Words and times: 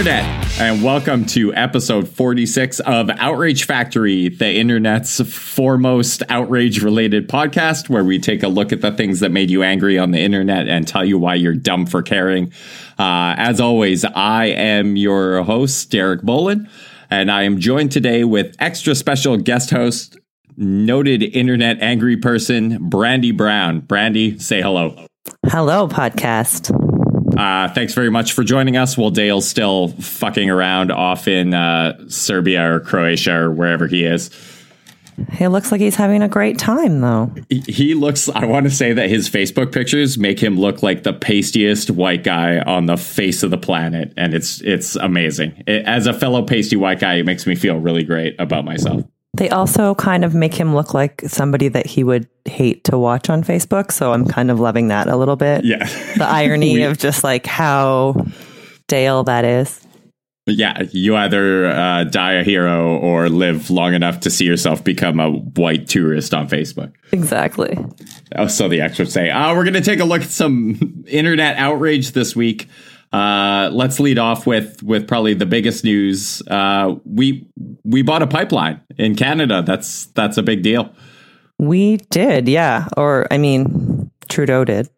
Internet, 0.00 0.58
and 0.58 0.82
welcome 0.82 1.26
to 1.26 1.52
episode 1.52 2.08
46 2.08 2.80
of 2.80 3.10
Outrage 3.10 3.66
Factory, 3.66 4.30
the 4.30 4.50
Internet's 4.50 5.20
foremost 5.30 6.22
outrage 6.30 6.82
related 6.82 7.28
podcast, 7.28 7.90
where 7.90 8.02
we 8.02 8.18
take 8.18 8.42
a 8.42 8.48
look 8.48 8.72
at 8.72 8.80
the 8.80 8.92
things 8.92 9.20
that 9.20 9.30
made 9.30 9.50
you 9.50 9.62
angry 9.62 9.98
on 9.98 10.10
the 10.10 10.18
Internet 10.18 10.68
and 10.68 10.88
tell 10.88 11.04
you 11.04 11.18
why 11.18 11.34
you're 11.34 11.52
dumb 11.52 11.84
for 11.84 12.00
caring. 12.00 12.50
Uh, 12.98 13.34
as 13.36 13.60
always, 13.60 14.06
I 14.06 14.46
am 14.46 14.96
your 14.96 15.42
host, 15.42 15.90
Derek 15.90 16.22
Bolin, 16.22 16.66
and 17.10 17.30
I 17.30 17.42
am 17.42 17.60
joined 17.60 17.92
today 17.92 18.24
with 18.24 18.56
extra 18.58 18.94
special 18.94 19.36
guest 19.36 19.68
host, 19.68 20.16
noted 20.56 21.22
Internet 21.22 21.82
angry 21.82 22.16
person, 22.16 22.88
Brandy 22.88 23.32
Brown. 23.32 23.80
Brandy, 23.80 24.38
say 24.38 24.62
hello. 24.62 24.96
Hello, 25.48 25.86
podcast. 25.88 26.74
Uh, 27.40 27.72
thanks 27.72 27.94
very 27.94 28.10
much 28.10 28.34
for 28.34 28.44
joining 28.44 28.76
us. 28.76 28.98
While 28.98 29.08
Dale's 29.08 29.48
still 29.48 29.88
fucking 29.88 30.50
around 30.50 30.92
off 30.92 31.26
in 31.26 31.54
uh, 31.54 31.96
Serbia 32.06 32.70
or 32.70 32.80
Croatia 32.80 33.34
or 33.34 33.50
wherever 33.50 33.86
he 33.86 34.04
is. 34.04 34.28
He 35.32 35.48
looks 35.48 35.72
like 35.72 35.80
he's 35.80 35.96
having 35.96 36.22
a 36.22 36.28
great 36.28 36.58
time, 36.58 37.00
though. 37.00 37.32
He, 37.48 37.94
looks, 37.94 38.28
I 38.28 38.44
want 38.44 38.64
to 38.64 38.70
say 38.70 38.92
that 38.92 39.08
his 39.08 39.30
Facebook 39.30 39.72
pictures 39.72 40.18
make 40.18 40.38
him 40.38 40.58
look 40.58 40.82
like 40.82 41.02
the 41.02 41.14
pastiest 41.14 41.90
white 41.90 42.24
guy 42.24 42.58
on 42.58 42.84
the 42.84 42.98
face 42.98 43.42
of 43.42 43.50
the 43.50 43.58
planet. 43.58 44.12
And 44.18 44.34
it's, 44.34 44.60
it's 44.60 44.96
amazing. 44.96 45.64
It, 45.66 45.86
as 45.86 46.06
a 46.06 46.12
fellow 46.12 46.42
pasty 46.42 46.76
white 46.76 47.00
guy, 47.00 47.14
it 47.14 47.24
makes 47.24 47.46
me 47.46 47.54
feel 47.54 47.78
really 47.78 48.04
great 48.04 48.38
about 48.38 48.66
myself. 48.66 49.04
They 49.34 49.48
also 49.48 49.94
kind 49.94 50.24
of 50.24 50.34
make 50.34 50.54
him 50.54 50.74
look 50.74 50.92
like 50.92 51.22
somebody 51.26 51.68
that 51.68 51.86
he 51.86 52.02
would 52.02 52.28
hate 52.46 52.84
to 52.84 52.98
watch 52.98 53.30
on 53.30 53.44
Facebook. 53.44 53.92
So 53.92 54.12
I'm 54.12 54.26
kind 54.26 54.50
of 54.50 54.58
loving 54.58 54.88
that 54.88 55.06
a 55.06 55.16
little 55.16 55.36
bit. 55.36 55.64
Yeah. 55.64 55.84
The 56.16 56.26
irony 56.26 56.74
we, 56.74 56.82
of 56.82 56.98
just 56.98 57.22
like 57.22 57.46
how 57.46 58.26
Dale 58.88 59.22
that 59.24 59.44
is. 59.44 59.86
Yeah. 60.46 60.82
You 60.90 61.14
either 61.14 61.66
uh, 61.66 62.04
die 62.04 62.34
a 62.34 62.42
hero 62.42 62.96
or 62.98 63.28
live 63.28 63.70
long 63.70 63.94
enough 63.94 64.18
to 64.20 64.30
see 64.30 64.46
yourself 64.46 64.82
become 64.82 65.20
a 65.20 65.30
white 65.30 65.86
tourist 65.86 66.34
on 66.34 66.48
Facebook. 66.48 66.92
Exactly. 67.12 67.78
Oh, 68.34 68.48
so 68.48 68.68
the 68.68 68.80
experts 68.80 69.12
say, 69.12 69.30
oh, 69.30 69.54
we're 69.54 69.64
going 69.64 69.74
to 69.74 69.80
take 69.80 70.00
a 70.00 70.04
look 70.04 70.22
at 70.22 70.30
some 70.30 71.04
internet 71.06 71.56
outrage 71.56 72.12
this 72.12 72.34
week. 72.34 72.68
Uh, 73.12 73.70
let's 73.72 73.98
lead 73.98 74.18
off 74.18 74.46
with 74.46 74.82
with 74.84 75.08
probably 75.08 75.34
the 75.34 75.46
biggest 75.46 75.82
news. 75.82 76.42
Uh, 76.46 76.94
we 77.04 77.49
we 77.90 78.02
bought 78.02 78.22
a 78.22 78.26
pipeline 78.26 78.80
in 78.96 79.14
Canada. 79.16 79.62
That's 79.62 80.06
that's 80.06 80.38
a 80.38 80.42
big 80.42 80.62
deal. 80.62 80.94
We 81.58 81.98
did, 82.10 82.48
yeah. 82.48 82.88
Or 82.96 83.26
I 83.30 83.36
mean, 83.36 84.10
Trudeau 84.30 84.64
did. 84.64 84.88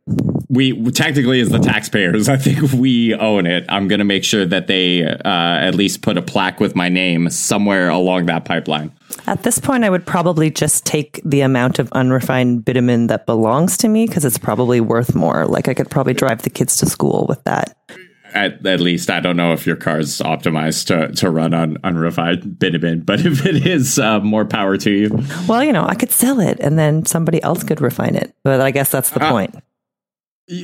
We 0.48 0.90
technically, 0.92 1.40
as 1.40 1.48
the 1.48 1.58
taxpayers, 1.58 2.28
I 2.28 2.36
think 2.36 2.72
we 2.72 3.14
own 3.14 3.46
it. 3.46 3.64
I'm 3.68 3.88
going 3.88 3.98
to 3.98 4.04
make 4.04 4.22
sure 4.22 4.44
that 4.46 4.66
they 4.66 5.04
uh, 5.04 5.18
at 5.24 5.74
least 5.74 6.02
put 6.02 6.18
a 6.18 6.22
plaque 6.22 6.60
with 6.60 6.76
my 6.76 6.88
name 6.88 7.30
somewhere 7.30 7.88
along 7.88 8.26
that 8.26 8.44
pipeline. 8.44 8.92
At 9.26 9.42
this 9.42 9.58
point, 9.58 9.84
I 9.84 9.90
would 9.90 10.06
probably 10.06 10.50
just 10.50 10.86
take 10.86 11.20
the 11.24 11.40
amount 11.40 11.78
of 11.78 11.90
unrefined 11.92 12.64
bitumen 12.64 13.08
that 13.08 13.26
belongs 13.26 13.76
to 13.78 13.88
me 13.88 14.06
because 14.06 14.24
it's 14.24 14.38
probably 14.38 14.80
worth 14.80 15.14
more. 15.14 15.46
Like 15.46 15.68
I 15.68 15.74
could 15.74 15.90
probably 15.90 16.14
drive 16.14 16.42
the 16.42 16.50
kids 16.50 16.76
to 16.78 16.86
school 16.86 17.26
with 17.28 17.42
that 17.44 17.76
at, 18.34 18.64
at 18.66 18.80
least 18.80 19.10
I 19.10 19.20
don't 19.20 19.36
know 19.36 19.52
if 19.52 19.66
your 19.66 19.76
car's 19.76 20.18
optimized 20.18 20.86
to, 20.86 21.14
to 21.16 21.30
run 21.30 21.54
on 21.54 21.78
unrefined 21.84 22.58
bitumen, 22.58 23.00
but 23.00 23.20
if 23.26 23.44
it 23.46 23.66
is, 23.66 23.98
uh, 23.98 24.20
more 24.20 24.44
power 24.44 24.76
to 24.78 24.90
you. 24.90 25.24
Well, 25.46 25.62
you 25.64 25.72
know, 25.72 25.84
I 25.84 25.94
could 25.94 26.10
sell 26.10 26.40
it 26.40 26.58
and 26.60 26.78
then 26.78 27.04
somebody 27.06 27.42
else 27.42 27.64
could 27.64 27.80
refine 27.80 28.14
it. 28.14 28.34
But 28.42 28.60
I 28.60 28.70
guess 28.70 28.90
that's 28.90 29.10
the 29.10 29.22
uh, 29.22 29.30
point. 29.30 29.54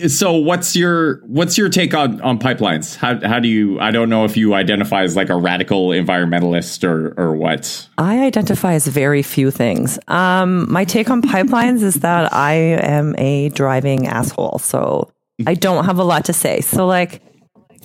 So 0.09 0.33
what's 0.33 0.75
your 0.75 1.21
what's 1.27 1.57
your 1.57 1.69
take 1.69 1.95
on, 1.95 2.21
on 2.21 2.39
pipelines? 2.41 2.97
How 2.97 3.25
how 3.27 3.39
do 3.39 3.49
you 3.49 3.79
I 3.79 3.93
don't 3.93 4.11
know 4.11 4.25
if 4.25 4.37
you 4.37 4.55
identify 4.55 5.03
as 5.03 5.15
like 5.15 5.31
a 5.31 5.37
radical 5.37 5.91
environmentalist 5.91 6.83
or 6.83 7.15
or 7.17 7.37
what? 7.37 7.89
I 7.97 8.25
identify 8.25 8.75
as 8.75 8.89
very 8.89 9.23
few 9.23 9.53
things. 9.53 9.99
Um 10.09 10.71
my 10.71 10.85
take 10.85 11.09
on 11.11 11.23
pipelines 11.23 11.83
is 11.83 12.01
that 12.01 12.35
I 12.35 12.55
am 12.55 13.15
a 13.19 13.51
driving 13.51 14.09
asshole. 14.09 14.59
So 14.59 15.13
I 15.47 15.55
don't 15.55 15.85
have 15.85 15.99
a 15.99 16.05
lot 16.05 16.25
to 16.25 16.33
say. 16.33 16.61
So 16.61 16.85
like 16.87 17.23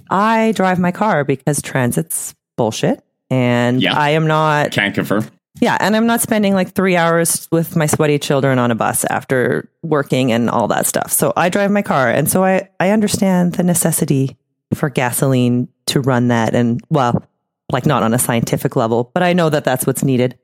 I 0.09 0.51
drive 0.53 0.79
my 0.79 0.91
car 0.91 1.23
because 1.23 1.61
transit's 1.61 2.35
bullshit. 2.57 3.03
And 3.29 3.81
yeah. 3.81 3.97
I 3.97 4.11
am 4.11 4.27
not. 4.27 4.71
Can't 4.71 4.93
confirm. 4.93 5.25
Yeah. 5.59 5.77
And 5.79 5.95
I'm 5.95 6.05
not 6.05 6.21
spending 6.21 6.53
like 6.53 6.73
three 6.73 6.95
hours 6.95 7.47
with 7.51 7.75
my 7.75 7.85
sweaty 7.85 8.19
children 8.19 8.59
on 8.59 8.71
a 8.71 8.75
bus 8.75 9.05
after 9.05 9.69
working 9.81 10.31
and 10.31 10.49
all 10.49 10.67
that 10.67 10.85
stuff. 10.85 11.11
So 11.11 11.33
I 11.35 11.49
drive 11.49 11.71
my 11.71 11.81
car. 11.81 12.09
And 12.09 12.29
so 12.29 12.43
I, 12.43 12.69
I 12.79 12.89
understand 12.89 13.53
the 13.53 13.63
necessity 13.63 14.37
for 14.73 14.89
gasoline 14.89 15.67
to 15.87 16.01
run 16.01 16.29
that. 16.29 16.55
And 16.55 16.81
well, 16.89 17.23
like 17.71 17.85
not 17.85 18.03
on 18.03 18.13
a 18.13 18.19
scientific 18.19 18.75
level, 18.75 19.11
but 19.13 19.23
I 19.23 19.33
know 19.33 19.49
that 19.49 19.63
that's 19.63 19.85
what's 19.85 20.03
needed. 20.03 20.37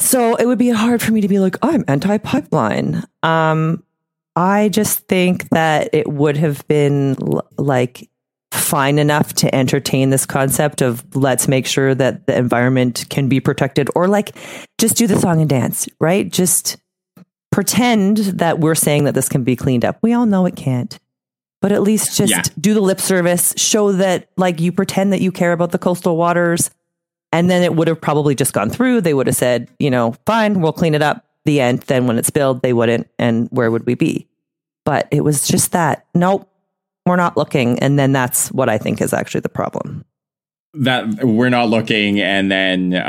So 0.00 0.36
it 0.36 0.46
would 0.46 0.58
be 0.58 0.70
hard 0.70 1.02
for 1.02 1.12
me 1.12 1.22
to 1.22 1.28
be 1.28 1.38
like, 1.38 1.56
I'm 1.62 1.84
anti 1.88 2.18
pipeline. 2.18 3.02
Um, 3.22 3.82
I 4.34 4.68
just 4.68 5.08
think 5.08 5.48
that 5.50 5.90
it 5.94 6.06
would 6.06 6.36
have 6.36 6.66
been 6.68 7.16
l- 7.20 7.48
like 7.56 8.08
fine 8.56 8.98
enough 8.98 9.32
to 9.34 9.54
entertain 9.54 10.10
this 10.10 10.26
concept 10.26 10.82
of 10.82 11.04
let's 11.14 11.48
make 11.48 11.66
sure 11.66 11.94
that 11.94 12.26
the 12.26 12.36
environment 12.36 13.06
can 13.10 13.28
be 13.28 13.40
protected 13.40 13.88
or 13.94 14.08
like 14.08 14.36
just 14.78 14.96
do 14.96 15.06
the 15.06 15.18
song 15.18 15.40
and 15.40 15.48
dance, 15.48 15.88
right? 16.00 16.30
Just 16.30 16.76
pretend 17.50 18.18
that 18.18 18.58
we're 18.58 18.74
saying 18.74 19.04
that 19.04 19.14
this 19.14 19.28
can 19.28 19.44
be 19.44 19.56
cleaned 19.56 19.84
up. 19.84 19.98
We 20.02 20.12
all 20.12 20.26
know 20.26 20.46
it 20.46 20.56
can't. 20.56 20.98
But 21.62 21.72
at 21.72 21.82
least 21.82 22.16
just 22.16 22.30
yeah. 22.30 22.42
do 22.60 22.74
the 22.74 22.80
lip 22.80 23.00
service, 23.00 23.54
show 23.56 23.92
that 23.92 24.28
like 24.36 24.60
you 24.60 24.72
pretend 24.72 25.12
that 25.12 25.20
you 25.20 25.32
care 25.32 25.52
about 25.52 25.72
the 25.72 25.78
coastal 25.78 26.16
waters 26.16 26.70
and 27.32 27.50
then 27.50 27.62
it 27.62 27.74
would 27.74 27.88
have 27.88 28.00
probably 28.00 28.34
just 28.34 28.52
gone 28.52 28.70
through. 28.70 29.00
They 29.00 29.14
would 29.14 29.26
have 29.26 29.36
said, 29.36 29.68
you 29.78 29.90
know, 29.90 30.14
fine, 30.26 30.60
we'll 30.60 30.72
clean 30.72 30.94
it 30.94 31.02
up. 31.02 31.24
The 31.44 31.60
end. 31.60 31.82
Then 31.82 32.08
when 32.08 32.18
it's 32.18 32.26
spilled, 32.26 32.62
they 32.62 32.72
wouldn't. 32.72 33.08
And 33.20 33.48
where 33.52 33.70
would 33.70 33.86
we 33.86 33.94
be? 33.94 34.26
But 34.84 35.06
it 35.12 35.22
was 35.22 35.46
just 35.46 35.72
that. 35.72 36.04
Nope 36.12 36.50
we're 37.06 37.16
not 37.16 37.36
looking. 37.36 37.78
And 37.78 37.98
then 37.98 38.12
that's 38.12 38.48
what 38.48 38.68
I 38.68 38.78
think 38.78 39.00
is 39.00 39.12
actually 39.12 39.40
the 39.40 39.48
problem. 39.48 40.04
That 40.78 41.24
we're 41.24 41.48
not 41.48 41.70
looking, 41.70 42.20
and 42.20 42.52
then 42.52 42.92
uh, 42.92 43.00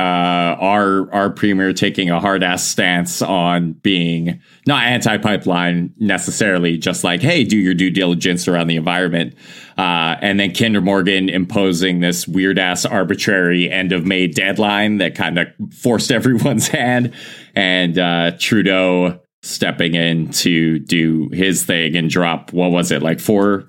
our 0.58 1.12
our 1.12 1.30
premier 1.30 1.74
taking 1.74 2.10
a 2.10 2.18
hard 2.18 2.42
ass 2.42 2.64
stance 2.64 3.22
on 3.22 3.74
being 3.74 4.40
not 4.66 4.84
anti 4.84 5.18
pipeline 5.18 5.94
necessarily, 5.98 6.78
just 6.78 7.04
like 7.04 7.22
hey, 7.22 7.44
do 7.44 7.58
your 7.58 7.74
due 7.74 7.90
diligence 7.90 8.48
around 8.48 8.68
the 8.68 8.78
environment, 8.78 9.34
uh, 9.78 10.16
and 10.22 10.40
then 10.40 10.54
Kinder 10.54 10.80
Morgan 10.80 11.28
imposing 11.28 12.00
this 12.00 12.26
weird 12.26 12.58
ass 12.58 12.86
arbitrary 12.86 13.70
end 13.70 13.92
of 13.92 14.06
May 14.06 14.28
deadline 14.28 15.00
that 15.00 15.14
kind 15.14 15.38
of 15.38 15.48
forced 15.74 16.10
everyone's 16.14 16.70
hand, 16.70 17.14
and 17.54 18.00
uh, 18.00 18.32
Trudeau 18.40 19.20
stepping 19.42 19.94
in 19.94 20.30
to 20.30 20.80
do 20.80 21.30
his 21.34 21.66
thing 21.66 21.98
and 21.98 22.10
drop 22.10 22.54
what 22.54 22.72
was 22.72 22.92
it 22.92 23.02
like 23.02 23.20
four 23.20 23.66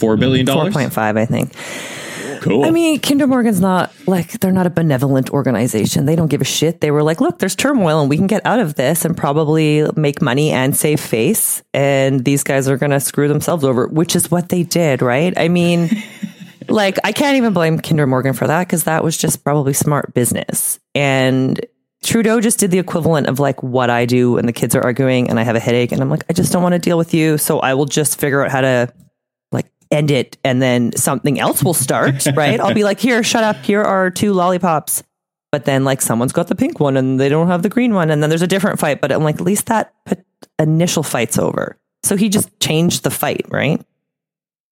four 0.00 0.14
mm-hmm. 0.14 0.20
billion 0.20 0.46
dollars, 0.46 0.72
four 0.72 0.80
point 0.82 0.92
five, 0.92 1.16
I 1.16 1.26
think. 1.26 1.54
Cool. 2.40 2.64
I 2.64 2.70
mean, 2.70 3.00
Kinder 3.00 3.26
Morgan's 3.26 3.60
not 3.60 3.92
like 4.06 4.40
they're 4.40 4.52
not 4.52 4.66
a 4.66 4.70
benevolent 4.70 5.30
organization. 5.30 6.06
They 6.06 6.16
don't 6.16 6.28
give 6.28 6.40
a 6.40 6.44
shit. 6.44 6.80
They 6.80 6.90
were 6.90 7.02
like, 7.02 7.20
look, 7.20 7.38
there's 7.38 7.54
turmoil 7.54 8.00
and 8.00 8.08
we 8.08 8.16
can 8.16 8.26
get 8.26 8.44
out 8.46 8.60
of 8.60 8.74
this 8.74 9.04
and 9.04 9.16
probably 9.16 9.86
make 9.96 10.22
money 10.22 10.50
and 10.50 10.74
save 10.74 11.00
face. 11.00 11.62
And 11.74 12.24
these 12.24 12.42
guys 12.42 12.68
are 12.68 12.78
going 12.78 12.90
to 12.90 13.00
screw 13.00 13.28
themselves 13.28 13.64
over, 13.64 13.86
which 13.88 14.16
is 14.16 14.30
what 14.30 14.48
they 14.48 14.62
did, 14.62 15.02
right? 15.02 15.34
I 15.36 15.48
mean, 15.48 15.90
like, 16.68 16.98
I 17.04 17.12
can't 17.12 17.36
even 17.36 17.52
blame 17.52 17.78
Kinder 17.78 18.06
Morgan 18.06 18.32
for 18.32 18.46
that 18.46 18.66
because 18.66 18.84
that 18.84 19.04
was 19.04 19.18
just 19.18 19.44
probably 19.44 19.74
smart 19.74 20.14
business. 20.14 20.80
And 20.94 21.60
Trudeau 22.02 22.40
just 22.40 22.58
did 22.58 22.70
the 22.70 22.78
equivalent 22.78 23.26
of 23.26 23.38
like 23.38 23.62
what 23.62 23.90
I 23.90 24.06
do 24.06 24.32
when 24.32 24.46
the 24.46 24.52
kids 24.52 24.74
are 24.74 24.82
arguing 24.82 25.28
and 25.28 25.38
I 25.38 25.42
have 25.42 25.56
a 25.56 25.60
headache 25.60 25.92
and 25.92 26.00
I'm 26.00 26.08
like, 26.08 26.24
I 26.30 26.32
just 26.32 26.52
don't 26.52 26.62
want 26.62 26.72
to 26.72 26.78
deal 26.78 26.96
with 26.96 27.12
you. 27.12 27.36
So 27.36 27.60
I 27.60 27.74
will 27.74 27.84
just 27.84 28.18
figure 28.18 28.42
out 28.42 28.50
how 28.50 28.62
to 28.62 28.92
end 29.90 30.10
it 30.10 30.38
and 30.44 30.62
then 30.62 30.92
something 30.96 31.38
else 31.38 31.62
will 31.62 31.74
start, 31.74 32.26
right? 32.34 32.60
I'll 32.60 32.74
be 32.74 32.84
like, 32.84 33.00
here, 33.00 33.22
shut 33.22 33.44
up. 33.44 33.56
Here 33.64 33.82
are 33.82 34.10
two 34.10 34.32
lollipops. 34.32 35.02
But 35.52 35.64
then 35.64 35.84
like 35.84 36.00
someone's 36.00 36.32
got 36.32 36.46
the 36.46 36.54
pink 36.54 36.78
one 36.78 36.96
and 36.96 37.18
they 37.18 37.28
don't 37.28 37.48
have 37.48 37.62
the 37.62 37.68
green 37.68 37.92
one. 37.92 38.10
And 38.10 38.22
then 38.22 38.30
there's 38.30 38.42
a 38.42 38.46
different 38.46 38.78
fight. 38.78 39.00
But 39.00 39.10
I'm 39.10 39.24
like, 39.24 39.36
at 39.36 39.40
least 39.40 39.66
that 39.66 39.92
initial 40.58 41.02
fight's 41.02 41.38
over. 41.38 41.76
So 42.04 42.16
he 42.16 42.28
just 42.28 42.48
changed 42.60 43.02
the 43.02 43.10
fight, 43.10 43.46
right? 43.48 43.84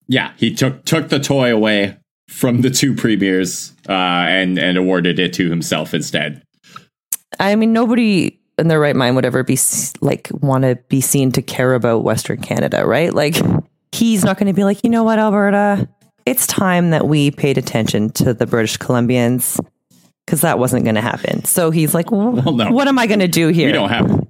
Yeah. 0.07 0.33
He 0.37 0.55
took, 0.55 0.85
took 0.85 1.09
the 1.09 1.19
toy 1.19 1.53
away 1.53 1.99
from 2.29 2.61
the 2.61 2.71
two 2.71 2.95
premiers 2.95 3.73
uh, 3.89 3.93
and, 3.93 4.57
and 4.59 4.79
awarded 4.79 5.19
it 5.19 5.33
to 5.35 5.51
himself 5.51 5.95
instead. 5.95 6.43
I 7.41 7.57
mean, 7.57 7.73
nobody 7.73 8.39
in 8.59 8.69
their 8.69 8.81
right 8.81 8.97
mind 8.97 9.17
would 9.17 9.25
ever 9.25 9.43
be 9.43 9.59
like 10.01 10.29
want 10.33 10.63
to 10.63 10.77
be 10.89 11.01
seen 11.01 11.33
to 11.33 11.43
care 11.43 11.75
about 11.75 12.05
Western 12.05 12.41
Canada, 12.41 12.87
right? 12.87 13.15
Like 13.15 13.37
he's 13.93 14.25
not 14.25 14.39
going 14.39 14.47
to 14.47 14.53
be 14.53 14.65
like, 14.65 14.85
you 14.85 14.91
know 14.91 15.05
what, 15.05 15.19
Alberta, 15.19 15.89
it's 16.27 16.47
time 16.47 16.91
that 16.91 17.07
we 17.07 17.31
paid 17.31 17.59
attention 17.59 18.11
to 18.11 18.35
the 18.35 18.47
British 18.47 18.77
Columbians 18.79 19.59
because 20.27 20.43
that 20.43 20.59
wasn't 20.59 20.85
going 20.85 20.97
to 20.97 21.01
happen. 21.01 21.45
So 21.45 21.71
he's 21.71 21.95
like, 21.95 22.11
well, 22.11 22.33
well 22.33 22.55
no. 22.55 22.71
what 22.71 22.87
am 22.89 22.99
I 22.99 23.07
going 23.07 23.21
to 23.21 23.29
do 23.29 23.49
here? 23.49 23.69
We 23.69 23.73
don't 23.73 23.89
have. 23.89 24.27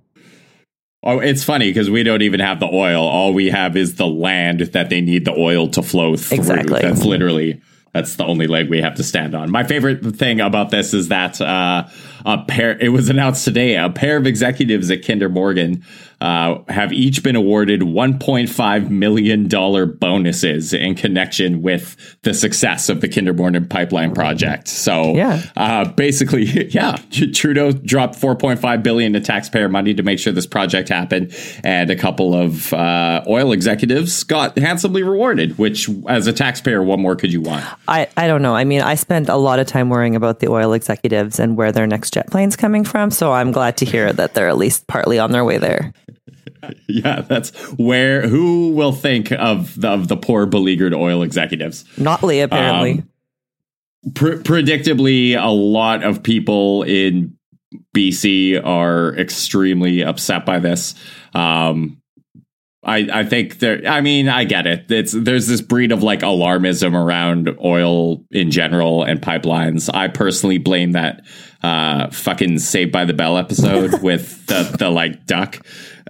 Oh, 1.02 1.20
it's 1.20 1.44
funny 1.44 1.70
because 1.70 1.90
we 1.90 2.02
don't 2.02 2.22
even 2.22 2.40
have 2.40 2.60
the 2.60 2.66
oil. 2.66 3.02
All 3.02 3.32
we 3.32 3.50
have 3.50 3.76
is 3.76 3.96
the 3.96 4.06
land 4.06 4.60
that 4.60 4.90
they 4.90 5.00
need 5.00 5.24
the 5.24 5.32
oil 5.32 5.68
to 5.70 5.82
flow 5.82 6.16
through. 6.16 6.38
Exactly. 6.38 6.80
That's 6.80 7.04
literally 7.04 7.60
That's 7.92 8.16
the 8.16 8.24
only 8.24 8.46
leg 8.46 8.68
we 8.68 8.80
have 8.80 8.94
to 8.96 9.02
stand 9.02 9.34
on. 9.34 9.50
My 9.50 9.64
favorite 9.64 10.04
thing 10.16 10.40
about 10.40 10.70
this 10.70 10.92
is 10.92 11.08
that 11.08 11.40
uh, 11.40 11.88
a 12.26 12.38
pair. 12.44 12.78
It 12.78 12.90
was 12.90 13.08
announced 13.08 13.44
today. 13.44 13.76
A 13.76 13.90
pair 13.90 14.16
of 14.16 14.26
executives 14.26 14.90
at 14.90 15.04
Kinder 15.04 15.28
Morgan 15.28 15.84
uh, 16.20 16.58
have 16.68 16.92
each 16.92 17.22
been 17.22 17.36
awarded 17.36 17.82
1.5 17.82 18.90
million 18.90 19.48
dollar 19.48 19.86
bonuses 19.86 20.72
in 20.72 20.94
connection 20.94 21.62
with 21.62 21.96
the 22.22 22.34
success 22.34 22.88
of 22.88 23.00
the 23.00 23.08
Kinder 23.08 23.32
Morgan 23.32 23.66
pipeline 23.66 24.12
project. 24.14 24.68
So, 24.68 25.14
Yeah. 25.14 25.42
uh, 25.56 25.84
basically, 25.92 26.44
yeah, 26.70 26.96
Trudeau 27.10 27.72
dropped 27.72 28.20
$4.5 28.20 28.82
billion 28.82 29.14
in 29.14 29.22
taxpayer 29.22 29.68
money 29.68 29.94
to 29.94 30.02
make 30.02 30.18
sure 30.18 30.32
this 30.32 30.46
project 30.46 30.88
happened, 30.88 31.34
and 31.64 31.90
a 31.90 31.96
couple 31.96 32.34
of 32.34 32.72
uh, 32.72 33.22
oil 33.28 33.52
executives 33.52 34.24
got 34.24 34.58
handsomely 34.58 35.02
rewarded. 35.02 35.56
Which, 35.58 35.88
as 36.08 36.26
a 36.26 36.32
taxpayer, 36.32 36.82
what 36.82 36.98
more 36.98 37.16
could 37.16 37.32
you 37.32 37.40
want? 37.40 37.64
I, 37.86 38.08
I 38.16 38.26
don't 38.26 38.42
know. 38.42 38.54
I 38.54 38.64
mean, 38.64 38.80
I 38.80 38.94
spent 38.96 39.28
a 39.28 39.36
lot 39.36 39.58
of 39.58 39.66
time 39.66 39.88
worrying 39.88 40.16
about 40.16 40.40
the 40.40 40.48
oil 40.48 40.72
executives 40.72 41.38
and 41.38 41.56
where 41.56 41.72
their 41.72 41.86
next 41.86 42.12
jet 42.12 42.28
plane's 42.30 42.56
coming 42.56 42.84
from. 42.84 43.10
So 43.10 43.32
I'm 43.32 43.52
glad 43.52 43.76
to 43.78 43.84
hear 43.84 44.12
that 44.12 44.34
they're 44.34 44.48
at 44.48 44.56
least 44.58 44.86
partly 44.86 45.18
on 45.18 45.30
their 45.32 45.44
way 45.44 45.58
there. 45.58 45.92
Yeah, 46.88 47.20
that's 47.20 47.50
where. 47.78 48.26
Who 48.26 48.72
will 48.72 48.92
think 48.92 49.30
of 49.32 49.80
the, 49.80 49.88
of 49.88 50.08
the 50.08 50.16
poor 50.16 50.46
beleaguered 50.46 50.92
oil 50.92 51.22
executives? 51.22 51.84
Notley, 51.96 52.42
apparently. 52.42 52.92
Um, 52.92 53.08
Pre- 54.14 54.36
predictably, 54.36 55.40
a 55.40 55.50
lot 55.50 56.02
of 56.02 56.22
people 56.22 56.82
in 56.84 57.36
BC 57.94 58.64
are 58.64 59.14
extremely 59.16 60.02
upset 60.02 60.46
by 60.46 60.58
this. 60.58 60.94
Um, 61.34 62.00
I, 62.84 63.08
I 63.12 63.24
think 63.24 63.58
there. 63.58 63.82
I 63.86 64.00
mean, 64.00 64.28
I 64.28 64.44
get 64.44 64.66
it. 64.66 64.90
It's 64.90 65.12
there's 65.12 65.46
this 65.46 65.60
breed 65.60 65.92
of 65.92 66.02
like 66.02 66.20
alarmism 66.20 66.94
around 66.94 67.50
oil 67.62 68.24
in 68.30 68.50
general 68.50 69.02
and 69.02 69.20
pipelines. 69.20 69.92
I 69.92 70.08
personally 70.08 70.58
blame 70.58 70.92
that 70.92 71.24
uh, 71.62 72.08
fucking 72.10 72.60
Saved 72.60 72.92
by 72.92 73.04
the 73.04 73.12
Bell 73.12 73.36
episode 73.36 74.00
with 74.02 74.46
the 74.46 74.76
the 74.78 74.90
like 74.90 75.26
duck 75.26 75.60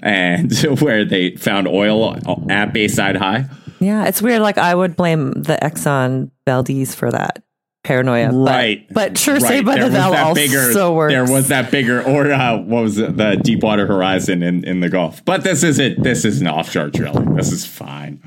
and 0.02 0.52
where 0.80 1.04
they 1.04 1.36
found 1.36 1.66
oil 1.68 2.16
at 2.50 2.72
Bayside 2.72 3.16
High. 3.16 3.46
yeah, 3.80 4.06
it's 4.06 4.20
weird. 4.22 4.42
Like, 4.42 4.58
I 4.58 4.74
would 4.74 4.96
blame 4.96 5.32
the 5.32 5.58
Exxon 5.60 6.30
Valdez 6.46 6.94
for 6.94 7.10
that 7.10 7.42
paranoia. 7.84 8.28
but- 8.30 8.36
Right. 8.50 8.86
But, 8.90 9.16
sure, 9.18 9.34
Right. 9.34 9.42
Saved 9.42 9.66
by 9.66 9.74
There 9.76 9.84
the 9.84 9.90
was 9.90 9.94
Bell 9.94 10.10
that 10.12 10.26
also 10.26 10.94
works. 10.94 11.12
There 11.12 11.24
was 11.24 11.48
that 11.48 11.70
bigger, 11.70 12.02
or 12.02 12.30
uh, 12.30 12.58
what 12.58 12.82
was 12.82 12.98
it, 12.98 13.16
the 13.16 13.36
Deepwater 13.36 13.86
Horizon 13.86 14.42
in, 14.42 14.64
in 14.64 14.80
the 14.80 14.88
Gulf. 14.88 15.24
But 15.24 15.42
this 15.44 15.62
isn't. 15.62 16.02
This 16.02 16.24
isn't 16.24 16.46
offshore 16.46 16.90
drilling. 16.90 17.34
This 17.34 17.52
is 17.52 17.64
fine. 17.64 18.22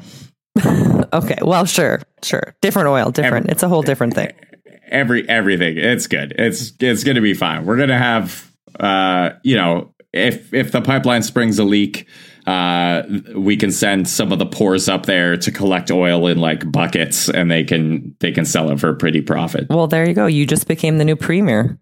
Okay, 1.13 1.37
well, 1.41 1.65
sure, 1.65 1.99
sure. 2.23 2.55
Different 2.61 2.87
oil, 2.87 3.11
different. 3.11 3.49
it's 3.49 3.63
a 3.63 3.67
whole 3.67 3.81
different 3.81 4.13
thing. 4.13 4.31
Every 4.89 5.27
everything. 5.27 5.77
It's 5.77 6.07
good. 6.07 6.33
It's 6.37 6.71
it's 6.79 7.03
going 7.03 7.15
to 7.15 7.21
be 7.21 7.33
fine. 7.33 7.65
We're 7.65 7.75
going 7.75 7.89
to 7.89 7.97
have, 7.97 8.49
uh, 8.79 9.31
you 9.43 9.57
know, 9.57 9.93
if 10.13 10.53
if 10.53 10.71
the 10.71 10.81
pipeline 10.81 11.23
springs 11.23 11.59
a 11.59 11.63
leak. 11.63 12.07
Uh, 12.47 13.03
we 13.35 13.55
can 13.55 13.71
send 13.71 14.09
some 14.09 14.31
of 14.31 14.39
the 14.39 14.47
pores 14.47 14.89
up 14.89 15.05
there 15.05 15.37
to 15.37 15.51
collect 15.51 15.91
oil 15.91 16.25
in 16.25 16.39
like 16.39 16.69
buckets, 16.71 17.29
and 17.29 17.51
they 17.51 17.63
can 17.63 18.15
they 18.19 18.31
can 18.31 18.45
sell 18.45 18.71
it 18.71 18.79
for 18.79 18.89
a 18.89 18.95
pretty 18.95 19.21
profit. 19.21 19.67
Well, 19.69 19.85
there 19.85 20.07
you 20.07 20.15
go. 20.15 20.25
You 20.25 20.47
just 20.47 20.67
became 20.67 20.97
the 20.97 21.05
new 21.05 21.15
premier. 21.15 21.77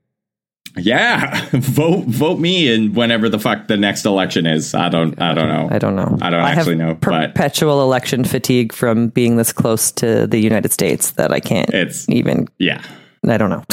Yeah, 0.77 1.47
vote 1.53 2.07
vote 2.07 2.39
me 2.39 2.71
in 2.73 2.93
whenever 2.93 3.29
the 3.29 3.39
fuck 3.39 3.69
the 3.69 3.77
next 3.77 4.05
election 4.05 4.45
is. 4.45 4.75
I 4.75 4.89
don't 4.89 5.19
I 5.21 5.33
don't 5.33 5.47
know. 5.47 5.69
I 5.71 5.79
don't 5.79 5.95
know. 5.95 6.17
I 6.21 6.29
don't 6.29 6.41
actually 6.41 6.75
know, 6.75 6.93
but- 6.95 7.33
perpetual 7.33 7.81
election 7.81 8.25
fatigue 8.25 8.73
from 8.73 9.07
being 9.07 9.37
this 9.37 9.53
close 9.53 9.93
to 9.93 10.27
the 10.27 10.39
United 10.39 10.73
States 10.73 11.11
that 11.11 11.31
I 11.31 11.39
can't 11.39 11.69
It's 11.73 12.07
even. 12.09 12.49
yeah. 12.57 12.83
I 13.25 13.37
don't 13.37 13.49
know. 13.49 13.63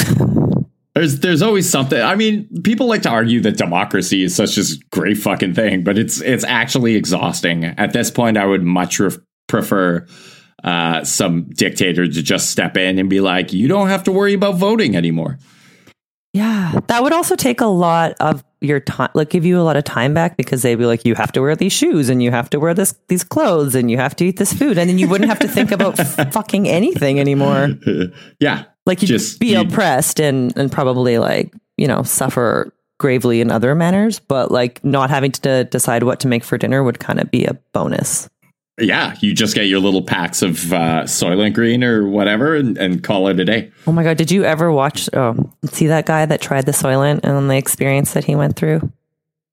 There's 0.97 1.19
there's 1.19 1.43
always 1.43 1.69
something. 1.69 2.01
I 2.01 2.15
mean, 2.15 2.49
people 2.63 2.87
like 2.87 3.03
to 3.03 3.09
argue 3.09 3.39
that 3.41 3.55
democracy 3.55 4.23
is 4.23 4.35
such 4.35 4.57
a 4.57 4.63
great 4.91 5.17
fucking 5.17 5.53
thing, 5.53 5.83
but 5.83 5.95
it's 5.95 6.21
it's 6.21 6.43
actually 6.43 6.95
exhausting. 6.95 7.65
At 7.65 7.93
this 7.93 8.09
point, 8.09 8.35
I 8.35 8.47
would 8.47 8.63
much 8.63 8.99
ref- 8.99 9.19
prefer 9.47 10.07
uh, 10.63 11.03
some 11.03 11.51
dictator 11.51 12.07
to 12.07 12.23
just 12.23 12.49
step 12.49 12.77
in 12.77 12.97
and 12.97 13.11
be 13.11 13.21
like, 13.21 13.53
"You 13.53 13.67
don't 13.67 13.89
have 13.89 14.05
to 14.05 14.11
worry 14.11 14.33
about 14.33 14.55
voting 14.55 14.95
anymore." 14.95 15.37
Yeah, 16.33 16.79
that 16.87 17.03
would 17.03 17.13
also 17.13 17.35
take 17.35 17.61
a 17.61 17.67
lot 17.67 18.15
of 18.19 18.43
your 18.61 18.79
time, 18.79 19.09
like 19.13 19.29
give 19.29 19.45
you 19.45 19.59
a 19.59 19.63
lot 19.63 19.77
of 19.77 19.83
time 19.83 20.15
back 20.15 20.35
because 20.35 20.63
they'd 20.63 20.75
be 20.75 20.85
like, 20.85 21.05
you 21.05 21.15
have 21.15 21.31
to 21.33 21.41
wear 21.41 21.55
these 21.55 21.73
shoes 21.73 22.09
and 22.09 22.23
you 22.23 22.31
have 22.31 22.49
to 22.49 22.59
wear 22.59 22.73
this 22.73 22.95
these 23.07 23.23
clothes 23.23 23.75
and 23.75 23.91
you 23.91 23.97
have 23.97 24.15
to 24.15 24.25
eat 24.25 24.37
this 24.37 24.51
food, 24.51 24.79
and 24.79 24.89
then 24.89 24.97
you 24.97 25.07
wouldn't 25.07 25.29
have 25.29 25.39
to 25.39 25.47
think 25.47 25.71
about 25.71 25.99
f- 25.99 26.31
fucking 26.33 26.67
anything 26.67 27.19
anymore. 27.19 27.69
yeah, 28.39 28.65
Like 28.87 29.01
you'd 29.03 29.09
Just- 29.09 29.39
be 29.39 29.47
you'd- 29.55 29.71
oppressed 29.71 30.19
and 30.19 30.57
and 30.57 30.71
probably 30.71 31.19
like 31.19 31.53
you 31.77 31.87
know 31.87 32.01
suffer 32.03 32.73
gravely 32.99 33.41
in 33.41 33.51
other 33.51 33.75
manners, 33.75 34.17
but 34.19 34.49
like 34.49 34.83
not 34.83 35.11
having 35.11 35.31
to 35.31 35.65
decide 35.65 36.01
what 36.01 36.19
to 36.21 36.27
make 36.27 36.43
for 36.43 36.57
dinner 36.57 36.83
would 36.83 36.99
kind 36.99 37.19
of 37.19 37.29
be 37.29 37.45
a 37.45 37.53
bonus. 37.73 38.27
yeah. 38.79 39.15
You 39.21 39.33
just 39.35 39.53
get 39.55 39.63
your 39.67 39.79
little 39.79 40.01
packs 40.01 40.41
of 40.41 40.71
uh, 40.73 41.03
Soylent 41.03 41.53
Green 41.53 41.83
or 41.83 42.07
whatever, 42.07 42.55
and, 42.55 42.77
and 42.77 43.03
call 43.03 43.27
it 43.27 43.39
a 43.39 43.45
day. 43.45 43.71
Oh 43.87 43.91
my 43.91 44.03
god, 44.03 44.17
did 44.17 44.31
you 44.31 44.43
ever 44.45 44.71
watch? 44.71 45.09
Oh, 45.13 45.35
see 45.65 45.87
that 45.87 46.05
guy 46.07 46.25
that 46.25 46.41
tried 46.41 46.65
the 46.65 46.71
Soylent 46.71 47.19
and 47.23 47.49
the 47.49 47.57
experience 47.57 48.13
that 48.13 48.23
he 48.23 48.35
went 48.35 48.55
through? 48.55 48.91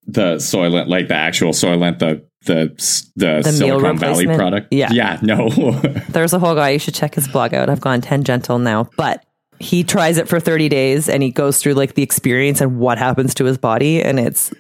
The 0.06 0.37
Soylent, 0.37 0.89
like 0.89 1.09
the 1.09 1.15
actual 1.15 1.53
Soylent, 1.53 1.99
the 1.99 2.27
the 2.47 3.12
the, 3.17 3.41
The 3.43 3.53
Silicon 3.53 3.99
Valley 3.99 4.27
product. 4.27 4.69
Yeah. 4.71 4.91
yeah. 4.93 5.19
No, 5.23 5.49
There's 6.11 6.33
a 6.33 6.39
whole 6.39 6.55
guy. 6.55 6.71
You 6.71 6.79
should 6.79 6.95
check 6.95 7.15
his 7.15 7.27
blog 7.29 7.55
out. 7.55 7.71
I've 7.71 7.81
gone 7.81 8.01
tangential 8.01 8.59
now, 8.59 8.89
but 8.97 9.25
he 9.61 9.85
tries 9.85 10.19
it 10.19 10.29
for 10.29 10.41
30 10.41 10.69
days 10.69 11.09
and 11.09 11.23
he 11.23 11.31
goes 11.31 11.59
through 11.59 11.75
like 11.75 11.95
the 11.95 12.03
experience 12.03 12.61
and 12.61 12.79
what 12.79 12.99
happens 12.99 13.35
to 13.35 13.45
his 13.45 13.56
body, 13.56 14.03
and 14.03 14.21
it's 14.21 14.53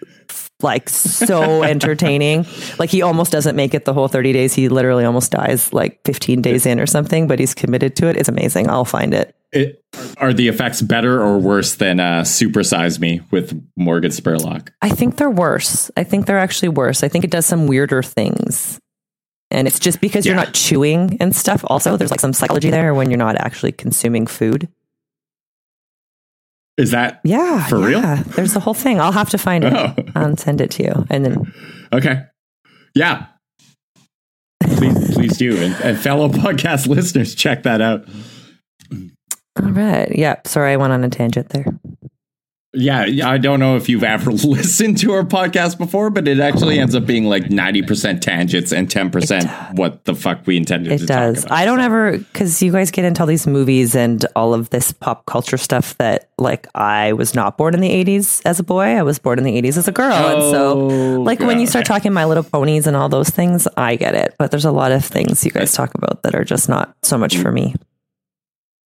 like 0.62 0.88
so 0.88 1.62
entertaining. 1.62 2.46
Like 2.78 2.90
he 2.90 3.02
almost 3.02 3.30
doesn't 3.32 3.56
make 3.56 3.74
it 3.74 3.84
the 3.84 3.92
whole 3.92 4.08
30 4.08 4.32
days. 4.32 4.54
He 4.54 4.68
literally 4.68 5.04
almost 5.04 5.32
dies 5.32 5.72
like 5.72 6.00
15 6.04 6.42
days 6.42 6.66
in 6.66 6.80
or 6.80 6.86
something, 6.86 7.26
but 7.26 7.38
he's 7.38 7.54
committed 7.54 7.96
to 7.96 8.08
it. 8.08 8.16
It's 8.16 8.28
amazing. 8.28 8.70
I'll 8.70 8.84
find 8.84 9.12
it. 9.14 9.36
It, 9.54 9.80
are 10.18 10.32
the 10.32 10.48
effects 10.48 10.82
better 10.82 11.22
or 11.22 11.38
worse 11.38 11.76
than 11.76 12.00
uh, 12.00 12.22
Supersize 12.22 12.98
Me 12.98 13.20
with 13.30 13.58
Morgan 13.76 14.10
Spurlock? 14.10 14.70
I 14.82 14.88
think 14.90 15.16
they're 15.16 15.30
worse. 15.30 15.90
I 15.96 16.02
think 16.04 16.26
they're 16.26 16.38
actually 16.38 16.70
worse. 16.70 17.04
I 17.04 17.08
think 17.08 17.24
it 17.24 17.30
does 17.30 17.46
some 17.46 17.66
weirder 17.68 18.02
things. 18.02 18.80
And 19.50 19.68
it's 19.68 19.78
just 19.78 20.00
because 20.00 20.26
you're 20.26 20.34
not 20.34 20.54
chewing 20.54 21.16
and 21.20 21.34
stuff. 21.36 21.64
Also, 21.68 21.96
there's 21.96 22.10
like 22.10 22.18
some 22.18 22.32
psychology 22.32 22.70
there 22.70 22.92
when 22.94 23.10
you're 23.10 23.18
not 23.18 23.36
actually 23.36 23.70
consuming 23.70 24.26
food. 24.26 24.66
Is 26.76 26.90
that 26.90 27.20
Yeah. 27.22 27.64
For 27.68 27.78
real? 27.78 28.00
There's 28.00 28.54
the 28.54 28.60
whole 28.60 28.74
thing. 28.74 29.00
I'll 29.00 29.12
have 29.12 29.30
to 29.30 29.38
find 29.38 29.62
it 29.62 29.72
Oh. 29.72 29.94
and 30.16 30.40
send 30.40 30.60
it 30.60 30.72
to 30.72 30.82
you. 30.82 31.06
And 31.08 31.24
then 31.24 31.54
okay? 31.92 32.24
Yeah, 32.96 33.26
please, 34.62 35.14
please 35.14 35.36
do, 35.36 35.56
and, 35.56 35.74
and 35.84 35.98
fellow 35.98 36.28
podcast 36.30 36.86
listeners, 36.88 37.34
check 37.36 37.62
that 37.64 37.80
out. 37.80 38.08
All 39.60 39.70
right. 39.70 40.10
Yeah. 40.14 40.36
Sorry, 40.44 40.72
I 40.72 40.76
went 40.76 40.92
on 40.92 41.04
a 41.04 41.10
tangent 41.10 41.50
there. 41.50 41.66
Yeah, 42.76 43.04
yeah, 43.04 43.30
I 43.30 43.38
don't 43.38 43.60
know 43.60 43.76
if 43.76 43.88
you've 43.88 44.02
ever 44.02 44.32
listened 44.32 44.98
to 44.98 45.12
our 45.12 45.22
podcast 45.22 45.78
before, 45.78 46.10
but 46.10 46.26
it 46.26 46.40
actually 46.40 46.80
ends 46.80 46.94
up 46.96 47.06
being 47.06 47.24
like 47.24 47.48
ninety 47.48 47.82
percent 47.82 48.20
tangents 48.20 48.72
and 48.72 48.90
ten 48.90 49.10
percent 49.10 49.48
what 49.78 50.04
the 50.04 50.14
fuck 50.14 50.44
we 50.44 50.56
intended 50.56 50.92
It 50.92 50.98
to 50.98 51.06
does. 51.06 51.36
talk 51.36 51.46
about. 51.46 51.58
I 51.58 51.64
don't 51.66 51.80
ever 51.80 52.18
because 52.18 52.60
you 52.62 52.72
guys 52.72 52.90
get 52.90 53.04
into 53.04 53.20
all 53.20 53.28
these 53.28 53.46
movies 53.46 53.94
and 53.94 54.26
all 54.34 54.54
of 54.54 54.70
this 54.70 54.90
pop 54.90 55.24
culture 55.26 55.56
stuff 55.56 55.96
that 55.98 56.30
like 56.36 56.66
I 56.74 57.12
was 57.12 57.32
not 57.32 57.56
born 57.56 57.74
in 57.74 57.80
the 57.80 57.90
'80s 57.90 58.42
as 58.44 58.58
a 58.58 58.64
boy. 58.64 58.96
I 58.96 59.02
was 59.02 59.20
born 59.20 59.38
in 59.38 59.44
the 59.44 59.62
'80s 59.62 59.76
as 59.76 59.86
a 59.86 59.92
girl, 59.92 60.12
and 60.12 60.42
so 60.42 60.80
Oh, 60.80 61.20
like 61.22 61.38
when 61.38 61.60
you 61.60 61.68
start 61.68 61.86
talking 61.86 62.12
My 62.12 62.24
Little 62.24 62.42
Ponies 62.42 62.88
and 62.88 62.96
all 62.96 63.08
those 63.08 63.30
things, 63.30 63.68
I 63.76 63.94
get 63.94 64.16
it. 64.16 64.34
But 64.36 64.50
there's 64.50 64.64
a 64.64 64.72
lot 64.72 64.90
of 64.90 65.04
things 65.04 65.44
you 65.44 65.52
guys 65.52 65.72
talk 65.72 65.94
about 65.94 66.24
that 66.24 66.34
are 66.34 66.44
just 66.44 66.68
not 66.68 66.96
so 67.02 67.16
much 67.16 67.36
for 67.36 67.52
mm. 67.52 67.54
me. 67.54 67.74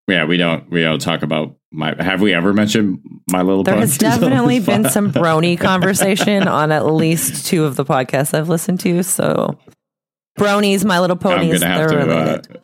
Yeah, 0.07 0.25
we 0.25 0.37
don't 0.37 0.69
we 0.69 0.81
don't 0.83 1.01
talk 1.01 1.23
about 1.23 1.55
my. 1.71 1.95
Have 2.01 2.21
we 2.21 2.33
ever 2.33 2.53
mentioned 2.53 2.99
my 3.31 3.41
little? 3.41 3.63
There 3.63 3.75
has 3.75 3.97
definitely 3.99 4.59
been 4.59 4.83
pod? 4.83 4.91
some 4.91 5.11
brony 5.11 5.59
conversation 5.59 6.47
on 6.47 6.71
at 6.71 6.85
least 6.85 7.47
two 7.47 7.65
of 7.65 7.75
the 7.75 7.83
podcasts 7.85 8.33
I've 8.37 8.49
listened 8.49 8.79
to. 8.81 9.01
So 9.01 9.57
bronies, 10.37 10.85
My 10.85 10.99
Little 10.99 11.15
Ponies, 11.15 11.59
they're 11.59 11.87
to. 11.87 12.01
Uh, 12.01 12.05
related. 12.05 12.61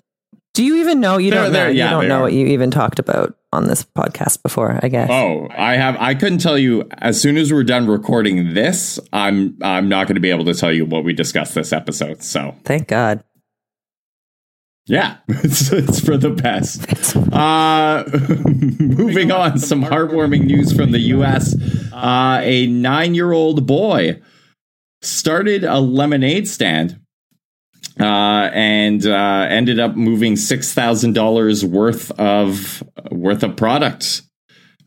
Do 0.53 0.63
you 0.63 0.81
even 0.81 0.99
know? 0.99 1.17
You 1.17 1.31
don't 1.31 1.45
know. 1.45 1.49
they're- 1.51 1.71
you 1.71 1.83
don't 1.83 2.07
know 2.07 2.19
are. 2.19 2.23
what 2.23 2.33
you 2.33 2.45
even 2.47 2.71
talked 2.71 2.99
about 2.99 3.37
on 3.53 3.67
this 3.67 3.83
podcast 3.85 4.43
before. 4.43 4.77
I 4.83 4.87
guess. 4.89 5.09
Oh, 5.09 5.47
I 5.57 5.77
have. 5.77 5.95
I 5.97 6.13
couldn't 6.13 6.39
tell 6.39 6.57
you. 6.59 6.87
As 6.99 7.19
soon 7.19 7.37
as 7.37 7.51
we're 7.51 7.63
done 7.63 7.87
recording 7.87 8.53
this, 8.53 8.99
I'm. 9.11 9.57
I'm 9.63 9.89
not 9.89 10.05
going 10.07 10.15
to 10.15 10.21
be 10.21 10.29
able 10.29 10.45
to 10.45 10.53
tell 10.53 10.71
you 10.71 10.85
what 10.85 11.03
we 11.03 11.13
discussed 11.13 11.55
this 11.55 11.73
episode. 11.73 12.21
So 12.21 12.53
Thank 12.65 12.87
God. 12.87 13.23
Yeah, 14.85 15.17
it's, 15.27 15.71
it's 15.71 15.99
for 15.99 16.17
the 16.17 16.29
best. 16.29 16.87
Uh, 17.33 18.03
moving 18.79 19.31
on, 19.31 19.57
some 19.59 19.83
heartwarming 19.83 20.45
news 20.45 20.73
from 20.73 20.91
the 20.91 20.99
U.S. 20.99 21.55
Uh, 21.93 22.39
a 22.43 22.67
nine-year-old 22.67 23.65
boy 23.65 24.21
started 25.01 25.63
a 25.63 25.79
lemonade 25.79 26.47
stand 26.47 26.99
uh, 27.99 28.49
and 28.53 29.05
uh, 29.05 29.47
ended 29.49 29.79
up 29.79 29.95
moving 29.95 30.35
six 30.35 30.73
thousand 30.73 31.13
dollars 31.13 31.65
worth 31.65 32.11
of 32.19 32.83
worth 33.11 33.43
of 33.43 33.55
products. 33.55 34.23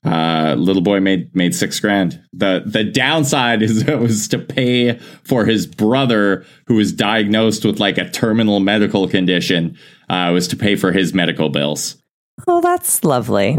Uh, 0.05 0.55
little 0.59 0.83
boy 0.83 1.01
made 1.01 1.35
made 1.35 1.55
six 1.55 1.81
grand. 1.81 2.21
the 2.33 2.63
The 2.67 2.85
downside 2.85 3.63
is 3.63 3.83
it 3.89 3.99
was 3.99 4.29
to 4.29 4.39
pay 4.39 4.99
for 5.25 5.47
his 5.47 5.67
brother 5.67 6.45
who 6.67 6.75
was 6.75 6.93
diagnosed 6.93 7.65
with 7.65 7.81
like 7.81 7.99
a 7.99 8.11
terminal 8.11 8.61
medical 8.61 9.09
condition. 9.09 9.79
Uh, 10.11 10.31
was 10.33 10.47
to 10.49 10.57
pay 10.57 10.77
for 10.77 10.93
his 10.93 11.15
medical 11.15 11.49
bills. 11.49 11.97
Oh, 12.47 12.61
that's 12.61 13.03
lovely. 13.05 13.59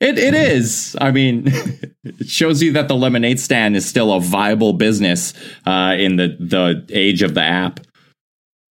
It 0.00 0.18
it 0.18 0.34
is. 0.34 0.96
I 1.00 1.10
mean, 1.10 1.44
it 2.04 2.28
shows 2.28 2.62
you 2.62 2.72
that 2.72 2.88
the 2.88 2.96
lemonade 2.96 3.40
stand 3.40 3.76
is 3.76 3.86
still 3.86 4.12
a 4.12 4.20
viable 4.20 4.72
business 4.72 5.34
uh, 5.66 5.96
in 5.98 6.16
the 6.16 6.36
the 6.38 6.86
age 6.90 7.22
of 7.22 7.34
the 7.34 7.42
app. 7.42 7.80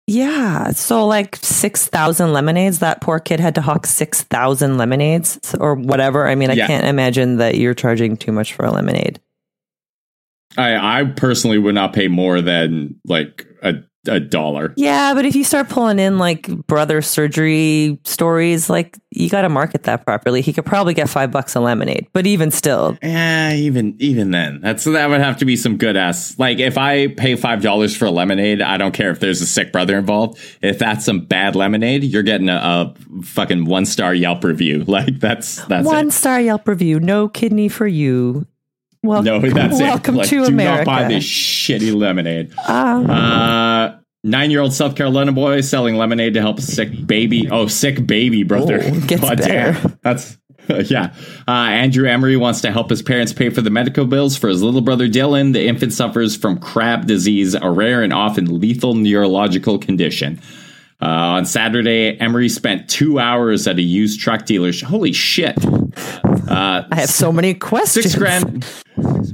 Yeah. 0.07 0.71
So, 0.71 1.05
like 1.07 1.37
6,000 1.37 2.33
lemonades. 2.33 2.79
That 2.79 2.99
poor 3.01 3.19
kid 3.19 3.39
had 3.39 3.55
to 3.55 3.61
hawk 3.61 3.85
6,000 3.85 4.77
lemonades 4.77 5.39
or 5.59 5.75
whatever. 5.75 6.27
I 6.27 6.35
mean, 6.35 6.49
I 6.49 6.53
Yeah. 6.55 6.67
can't 6.67 6.85
imagine 6.85 7.37
that 7.37 7.55
you're 7.55 7.73
charging 7.73 8.17
too 8.17 8.31
much 8.31 8.53
for 8.53 8.65
a 8.65 8.71
lemonade. 8.71 9.19
I 10.57 10.99
I 11.01 11.03
personally 11.05 11.57
would 11.57 11.73
not 11.75 11.93
pay 11.93 12.07
more 12.07 12.41
than 12.41 12.95
like 13.05 13.47
a 13.63 13.75
a 14.07 14.19
dollar. 14.19 14.73
Yeah. 14.77 15.13
But 15.13 15.25
if 15.25 15.35
you 15.35 15.43
start 15.43 15.69
pulling 15.69 15.99
in 15.99 16.17
like 16.17 16.47
brother 16.67 17.01
surgery 17.01 17.99
stories, 18.03 18.69
like 18.69 18.97
you 19.11 19.29
got 19.29 19.43
to 19.43 19.49
market 19.49 19.83
that 19.83 20.05
properly. 20.05 20.41
He 20.41 20.51
could 20.53 20.65
probably 20.65 20.93
get 20.93 21.07
five 21.09 21.31
bucks 21.31 21.55
a 21.55 21.59
lemonade. 21.59 22.07
But 22.13 22.25
even 22.27 22.51
still, 22.51 22.97
Yeah, 23.01 23.53
even 23.53 23.95
even 23.99 24.31
then, 24.31 24.59
that's 24.61 24.83
that 24.85 25.09
would 25.09 25.21
have 25.21 25.37
to 25.37 25.45
be 25.45 25.55
some 25.55 25.77
good 25.77 25.95
ass. 25.95 26.37
Like 26.39 26.59
if 26.59 26.77
I 26.77 27.07
pay 27.07 27.35
five 27.35 27.61
dollars 27.61 27.95
for 27.95 28.05
a 28.05 28.11
lemonade, 28.11 28.61
I 28.61 28.77
don't 28.77 28.93
care 28.93 29.11
if 29.11 29.19
there's 29.19 29.41
a 29.41 29.45
sick 29.45 29.71
brother 29.71 29.97
involved. 29.97 30.39
If 30.61 30.79
that's 30.79 31.05
some 31.05 31.21
bad 31.25 31.55
lemonade, 31.55 32.03
you're 32.03 32.23
getting 32.23 32.49
a, 32.49 32.55
a 32.55 32.95
fucking 33.23 33.65
one 33.65 33.85
star 33.85 34.13
Yelp 34.13 34.43
review. 34.43 34.83
Like 34.93 35.19
that's 35.19 35.63
that's 35.65 35.87
one 35.87 36.09
it. 36.09 36.11
star 36.13 36.39
Yelp 36.39 36.67
review, 36.67 36.99
no 36.99 37.27
kidney 37.27 37.67
for 37.67 37.87
you. 37.87 38.45
Well, 39.03 39.21
No, 39.21 39.39
that's 39.39 39.79
welcome 39.79 40.15
it. 40.15 40.17
Like, 40.19 40.29
to 40.29 40.35
do 40.39 40.45
America. 40.45 40.85
not 40.85 40.85
buy 40.85 41.07
this 41.07 41.23
shitty 41.25 41.93
lemonade. 41.93 42.51
Um, 42.67 43.09
Uh, 43.09 43.91
nine-year-old 44.23 44.73
South 44.73 44.95
Carolina 44.95 45.31
boy 45.33 45.61
selling 45.61 45.95
lemonade 45.97 46.33
to 46.35 46.41
help 46.41 46.59
sick 46.61 47.05
baby. 47.05 47.49
Oh, 47.51 47.67
sick 47.67 48.07
baby 48.07 48.43
brother. 48.43 48.79
Oh, 48.81 48.99
gets 49.01 49.21
God 49.27 49.37
damn. 49.39 49.97
That's 50.01 50.37
yeah. 50.69 51.13
Uh, 51.45 51.51
Andrew 51.51 52.07
Emery 52.07 52.37
wants 52.37 52.61
to 52.61 52.71
help 52.71 52.89
his 52.89 53.01
parents 53.01 53.33
pay 53.33 53.49
for 53.49 53.59
the 53.61 53.69
medical 53.69 54.05
bills 54.05 54.37
for 54.37 54.47
his 54.47 54.63
little 54.63 54.79
brother 54.79 55.09
Dylan. 55.09 55.51
The 55.51 55.67
infant 55.67 55.91
suffers 55.91 56.37
from 56.37 56.57
Krabbe 56.57 57.05
disease, 57.05 57.53
a 57.53 57.69
rare 57.69 58.01
and 58.01 58.13
often 58.13 58.61
lethal 58.61 58.93
neurological 58.95 59.77
condition. 59.77 60.39
Uh, 61.01 61.05
on 61.35 61.45
Saturday, 61.45 62.17
Emery 62.17 62.47
spent 62.47 62.87
two 62.89 63.19
hours 63.19 63.67
at 63.67 63.77
a 63.77 63.81
used 63.81 64.21
truck 64.21 64.43
dealership. 64.45 64.83
Holy 64.83 65.11
shit! 65.11 65.57
Uh, 65.65 66.83
I 66.91 66.95
have 66.95 67.09
so 67.09 67.33
many 67.33 67.53
questions. 67.55 68.05
six 68.05 68.15
grand, 68.15 68.65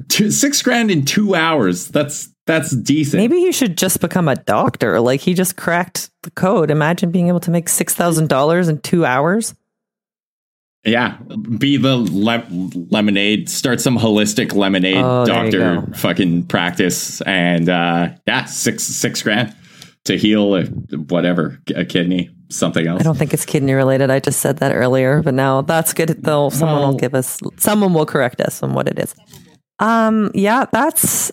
two, 0.10 0.32
six 0.32 0.62
grand 0.62 0.92
in 0.92 1.06
two 1.06 1.36
hours. 1.36 1.88
That's 1.88 2.30
that's 2.46 2.76
decent. 2.76 3.22
Maybe 3.22 3.40
he 3.40 3.52
should 3.52 3.78
just 3.78 4.02
become 4.02 4.28
a 4.28 4.36
doctor. 4.36 5.00
Like 5.00 5.22
he 5.22 5.34
just 5.34 5.56
cracked 5.58 6.10
the 6.24 6.32
code. 6.32 6.72
Imagine 6.72 7.12
being 7.12 7.28
able 7.28 7.40
to 7.42 7.52
make 7.52 7.70
six 7.70 7.94
thousand 7.94 8.30
dollars 8.30 8.68
in 8.68 8.80
two 8.82 9.06
hours. 9.06 9.56
Yeah, 10.86 11.18
be 11.58 11.76
the 11.78 11.98
le- 11.98 12.48
lemonade. 12.90 13.50
Start 13.50 13.82
some 13.82 13.98
holistic 13.98 14.56
lemonade 14.56 14.96
Oh, 15.04 15.26
doctor 15.26 15.86
fucking 15.94 16.44
practice, 16.48 17.20
and 17.22 17.68
uh, 17.68 18.10
yeah, 18.26 18.46
six 18.46 18.84
six 18.84 19.22
grand 19.22 19.54
to 20.06 20.18
heal 20.18 20.56
a, 20.56 20.64
whatever 21.10 21.60
a 21.76 21.84
kidney, 21.84 22.30
something 22.50 22.88
else. 22.88 23.02
I 23.02 23.04
don't 23.04 23.18
think 23.18 23.34
it's 23.34 23.46
kidney 23.46 23.74
related. 23.74 24.10
I 24.10 24.22
just 24.22 24.40
said 24.40 24.58
that 24.60 24.74
earlier, 24.74 25.22
but 25.22 25.34
now 25.34 25.62
that's 25.62 25.94
good. 25.94 26.24
Though 26.24 26.50
someone 26.50 26.80
Well- 26.80 26.92
will 26.94 26.98
give 27.00 27.14
us, 27.14 27.40
someone 27.58 27.94
will 27.94 28.06
correct 28.06 28.40
us 28.40 28.64
on 28.64 28.74
what 28.74 28.88
it 28.88 28.98
is. 28.98 29.14
Um, 29.80 30.32
yeah, 30.34 30.66
that's 30.72 31.32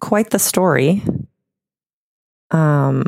quite 0.00 0.30
the 0.30 0.38
story. 0.38 1.02
Um, 2.50 3.04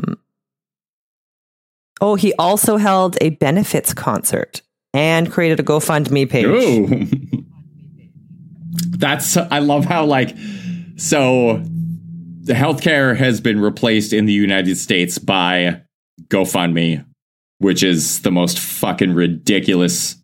oh, 1.99 2.15
he 2.15 2.33
also 2.35 2.77
held 2.77 3.17
a 3.21 3.31
benefits 3.31 3.93
concert 3.93 4.61
and 4.93 5.31
created 5.31 5.59
a 5.59 5.63
GoFundMe 5.63 6.29
page. 6.29 6.45
Ooh. 6.45 7.07
That's 8.97 9.35
I 9.37 9.59
love 9.59 9.85
how 9.85 10.05
like 10.05 10.35
so 10.95 11.61
the 12.41 12.53
healthcare 12.53 13.15
has 13.15 13.41
been 13.41 13.59
replaced 13.59 14.13
in 14.13 14.25
the 14.25 14.33
United 14.33 14.77
States 14.77 15.17
by 15.17 15.81
GoFundMe, 16.27 17.05
which 17.57 17.83
is 17.83 18.21
the 18.21 18.31
most 18.31 18.59
fucking 18.59 19.13
ridiculous 19.13 20.15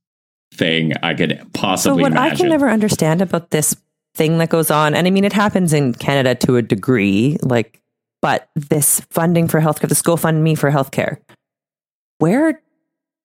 thing 0.53 0.93
I 1.03 1.13
could 1.13 1.45
possibly. 1.53 2.03
Imagine. 2.03 2.15
So 2.15 2.21
what 2.21 2.31
I 2.31 2.35
can 2.35 2.49
never 2.49 2.69
understand 2.69 3.21
about 3.21 3.49
this 3.49 3.75
thing 4.19 4.37
that 4.37 4.49
goes 4.49 4.69
on, 4.69 4.93
and 4.93 5.07
I 5.07 5.09
mean 5.09 5.23
it 5.23 5.33
happens 5.33 5.73
in 5.73 5.93
Canada 5.95 6.35
to 6.45 6.57
a 6.57 6.61
degree, 6.61 7.37
like, 7.41 7.81
but 8.21 8.49
this 8.53 8.99
funding 9.09 9.47
for 9.47 9.61
healthcare, 9.61 9.87
this 9.89 10.03
GoFundMe 10.03 10.57
for 10.57 10.69
healthcare, 10.69 11.17
where 12.19 12.61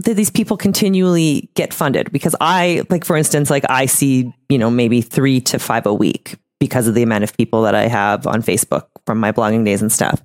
do 0.03 0.15
these 0.15 0.31
people 0.31 0.57
continually 0.57 1.51
get 1.55 1.75
funded? 1.75 2.13
Because 2.13 2.37
I, 2.41 2.83
like, 2.91 3.05
for 3.05 3.17
instance, 3.17 3.51
like 3.51 3.65
I 3.69 3.87
see, 3.87 4.33
you 4.49 4.57
know, 4.57 4.71
maybe 4.71 5.01
three 5.03 5.41
to 5.43 5.59
five 5.59 5.85
a 5.85 5.93
week 5.93 6.37
because 6.61 6.87
of 6.87 6.95
the 6.95 7.03
amount 7.03 7.25
of 7.25 7.37
people 7.37 7.63
that 7.63 7.75
I 7.75 7.89
have 7.89 8.27
on 8.27 8.41
Facebook 8.41 8.87
from 9.05 9.19
my 9.19 9.33
blogging 9.33 9.65
days 9.65 9.83
and 9.83 9.93
stuff. 9.93 10.23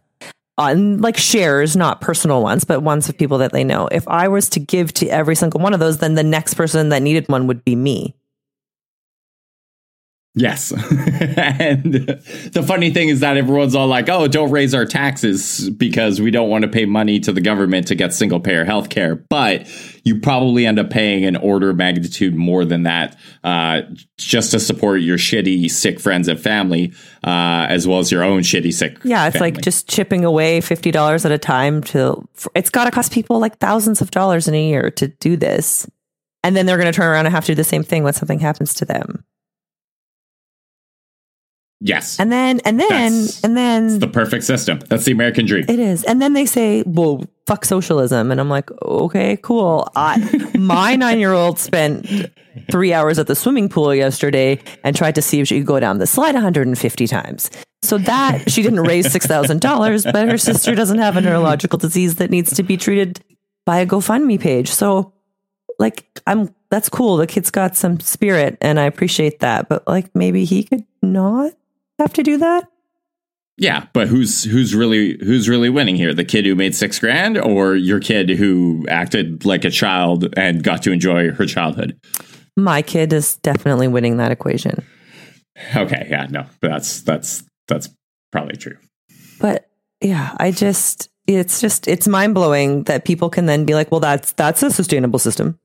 Uh, 0.60 0.62
on 0.70 1.00
like 1.00 1.18
shares, 1.18 1.76
not 1.76 2.02
personal 2.02 2.44
ones, 2.44 2.64
but 2.64 2.84
ones 2.84 3.10
of 3.10 3.18
people 3.18 3.40
that 3.40 3.54
they 3.54 3.64
know. 3.64 3.88
If 3.92 4.08
I 4.08 4.28
was 4.28 4.50
to 4.50 4.60
give 4.60 4.94
to 4.96 5.08
every 5.08 5.36
single 5.36 5.62
one 5.62 5.74
of 5.74 5.80
those, 5.80 5.98
then 5.98 6.16
the 6.16 6.24
next 6.24 6.56
person 6.56 6.90
that 6.90 7.02
needed 7.02 7.28
one 7.28 7.48
would 7.48 7.64
be 7.64 7.76
me. 7.76 8.14
Yes. 10.40 10.72
and 10.72 11.84
the 11.84 12.64
funny 12.66 12.92
thing 12.92 13.10
is 13.10 13.20
that 13.20 13.36
everyone's 13.36 13.76
all 13.76 13.88
like, 13.88 14.08
oh, 14.08 14.26
don't 14.30 14.52
raise 14.52 14.74
our 14.74 14.86
taxes 14.86 15.70
because 15.72 16.22
we 16.22 16.32
don't 16.32 16.50
want 16.50 16.62
to 16.62 16.70
pay 16.70 16.86
money 16.86 17.20
to 17.20 17.34
the 17.34 17.42
government 17.42 17.88
to 17.88 17.96
get 17.96 18.14
single 18.14 18.40
payer 18.40 18.64
health 18.64 18.90
care. 18.90 19.16
But 19.16 19.68
you 20.06 20.18
probably 20.22 20.66
end 20.66 20.80
up 20.80 20.90
paying 20.90 21.26
an 21.26 21.36
order 21.36 21.72
of 21.72 21.76
magnitude 21.76 22.36
more 22.36 22.64
than 22.64 22.84
that 22.84 23.18
uh, 23.44 23.82
just 24.18 24.52
to 24.52 24.62
support 24.62 25.02
your 25.02 25.18
shitty, 25.18 25.70
sick 25.70 26.00
friends 26.00 26.30
and 26.30 26.40
family, 26.40 26.94
uh, 27.26 27.68
as 27.70 27.86
well 27.86 28.00
as 28.00 28.10
your 28.10 28.24
own 28.24 28.42
shitty, 28.42 28.74
sick 28.74 28.98
Yeah, 29.04 29.28
it's 29.28 29.34
family. 29.38 29.52
like 29.52 29.62
just 29.62 29.90
chipping 29.90 30.24
away 30.24 30.62
fifty 30.62 30.90
dollars 30.92 31.26
at 31.26 31.34
a 31.34 31.38
time 31.38 31.84
to. 31.84 32.26
It's 32.56 32.70
got 32.70 32.86
to 32.86 32.92
cost 32.92 33.12
people 33.12 33.40
like 33.40 33.58
thousands 33.58 34.00
of 34.00 34.10
dollars 34.12 34.48
in 34.48 34.54
a 34.54 34.70
year 34.70 34.90
to 34.92 35.10
do 35.10 35.36
this, 35.36 35.86
and 36.44 36.56
then 36.56 36.66
they're 36.66 36.78
going 36.78 36.92
to 36.92 36.96
turn 36.96 37.08
around 37.12 37.26
and 37.26 37.36
have 37.36 37.44
to 37.46 37.52
do 37.52 37.56
the 37.56 37.64
same 37.66 37.84
thing 37.84 38.04
when 38.04 38.14
something 38.14 38.40
happens 38.40 38.74
to 38.76 38.86
them. 38.86 39.26
Yes. 41.80 42.20
And 42.20 42.32
then, 42.32 42.60
and 42.66 42.80
then, 42.80 42.90
That's- 42.90 43.44
and 43.44 43.56
then 43.58 43.86
it's 43.86 43.98
the 44.00 44.08
perfect 44.08 44.44
system. 44.44 44.80
That's 44.90 45.06
the 45.06 45.12
American 45.12 45.46
dream. 45.46 45.66
it 45.68 45.80
is. 45.80 46.04
And 46.04 46.22
then 46.22 46.34
they 46.34 46.46
say, 46.46 46.84
"Well, 46.86 47.24
fuck 47.48 47.66
socialism," 47.66 48.32
and 48.32 48.40
I'm 48.40 48.50
like, 48.50 48.70
"Okay, 48.82 49.38
cool." 49.42 49.90
I, 49.96 50.18
my 50.58 50.96
nine 50.96 51.20
year 51.20 51.34
old 51.34 51.60
spent 51.60 52.08
three 52.72 52.94
hours 52.94 53.18
at 53.20 53.28
the 53.28 53.36
swimming 53.36 53.70
pool 53.70 53.94
yesterday 53.96 54.60
and 54.84 54.96
tried 54.96 55.16
to 55.16 55.22
see 55.22 55.40
if 55.40 55.48
she 55.48 55.60
could 55.60 55.68
go 55.68 55.80
down 55.80 55.98
the 56.00 56.08
slide 56.08 56.34
150 56.34 57.08
times. 57.08 57.50
So 57.82 57.98
that 58.00 58.52
she 58.52 58.62
didn't 58.62 58.82
raise 58.82 59.10
six 59.10 59.26
thousand 59.26 59.62
dollars, 59.62 60.04
but 60.04 60.28
her 60.28 60.38
sister 60.38 60.76
doesn't 60.76 60.98
have 61.00 61.16
a 61.16 61.22
neurological 61.22 61.80
disease 61.80 62.16
that 62.16 62.30
needs 62.30 62.54
to 62.56 62.64
be 62.64 62.76
treated 62.76 63.22
by 63.66 63.78
a 63.80 63.86
GoFundMe 63.86 64.40
page. 64.40 64.70
So, 64.70 65.14
like, 65.80 66.06
I'm 66.28 66.54
that's 66.70 66.90
cool. 66.90 67.16
The 67.18 67.26
kid's 67.26 67.52
got 67.52 67.78
some 67.78 68.00
spirit, 68.02 68.58
and 68.60 68.80
I 68.80 68.84
appreciate 68.84 69.40
that. 69.40 69.70
But 69.70 69.88
like, 69.88 70.14
maybe 70.14 70.44
he 70.44 70.64
could 70.64 70.84
not 71.02 71.54
have 72.00 72.14
to 72.14 72.24
do 72.24 72.38
that. 72.38 72.68
Yeah, 73.58 73.88
but 73.92 74.08
who's 74.08 74.46
who's 74.46 74.74
really 74.74 75.18
who's 75.20 75.50
really 75.50 75.70
winning 75.70 75.98
here? 75.98 76.14
The 76.14 76.24
kid 76.24 76.46
who 76.46 76.56
made 76.56 76.74
six 76.74 76.98
grand, 76.98 77.38
or 77.38 77.76
your 77.76 78.00
kid 78.00 78.30
who 78.30 78.86
acted 78.88 79.46
like 79.46 79.66
a 79.66 79.70
child 79.70 80.34
and 80.38 80.64
got 80.64 80.82
to 80.84 80.92
enjoy 80.92 81.32
her 81.32 81.46
childhood? 81.46 82.00
My 82.56 82.82
kid 82.82 83.12
is 83.12 83.36
definitely 83.38 83.90
winning 83.90 84.18
that 84.18 84.32
equation. 84.32 84.86
Okay, 85.76 86.08
yeah, 86.10 86.28
no, 86.30 86.46
that's 86.62 87.02
that's 87.02 87.44
that's 87.68 87.90
probably 88.32 88.56
true. 88.56 88.78
But 89.42 89.70
yeah, 90.00 90.36
I 90.40 90.52
just 90.52 91.10
it's 91.28 91.60
just 91.60 91.88
it's 91.90 92.08
mind 92.08 92.36
blowing 92.36 92.84
that 92.84 93.04
people 93.04 93.30
can 93.30 93.46
then 93.46 93.66
be 93.66 93.76
like, 93.76 93.92
well, 93.92 94.00
that's 94.00 94.32
that's 94.34 94.64
a 94.64 94.72
sustainable 94.72 95.20
system. 95.20 95.60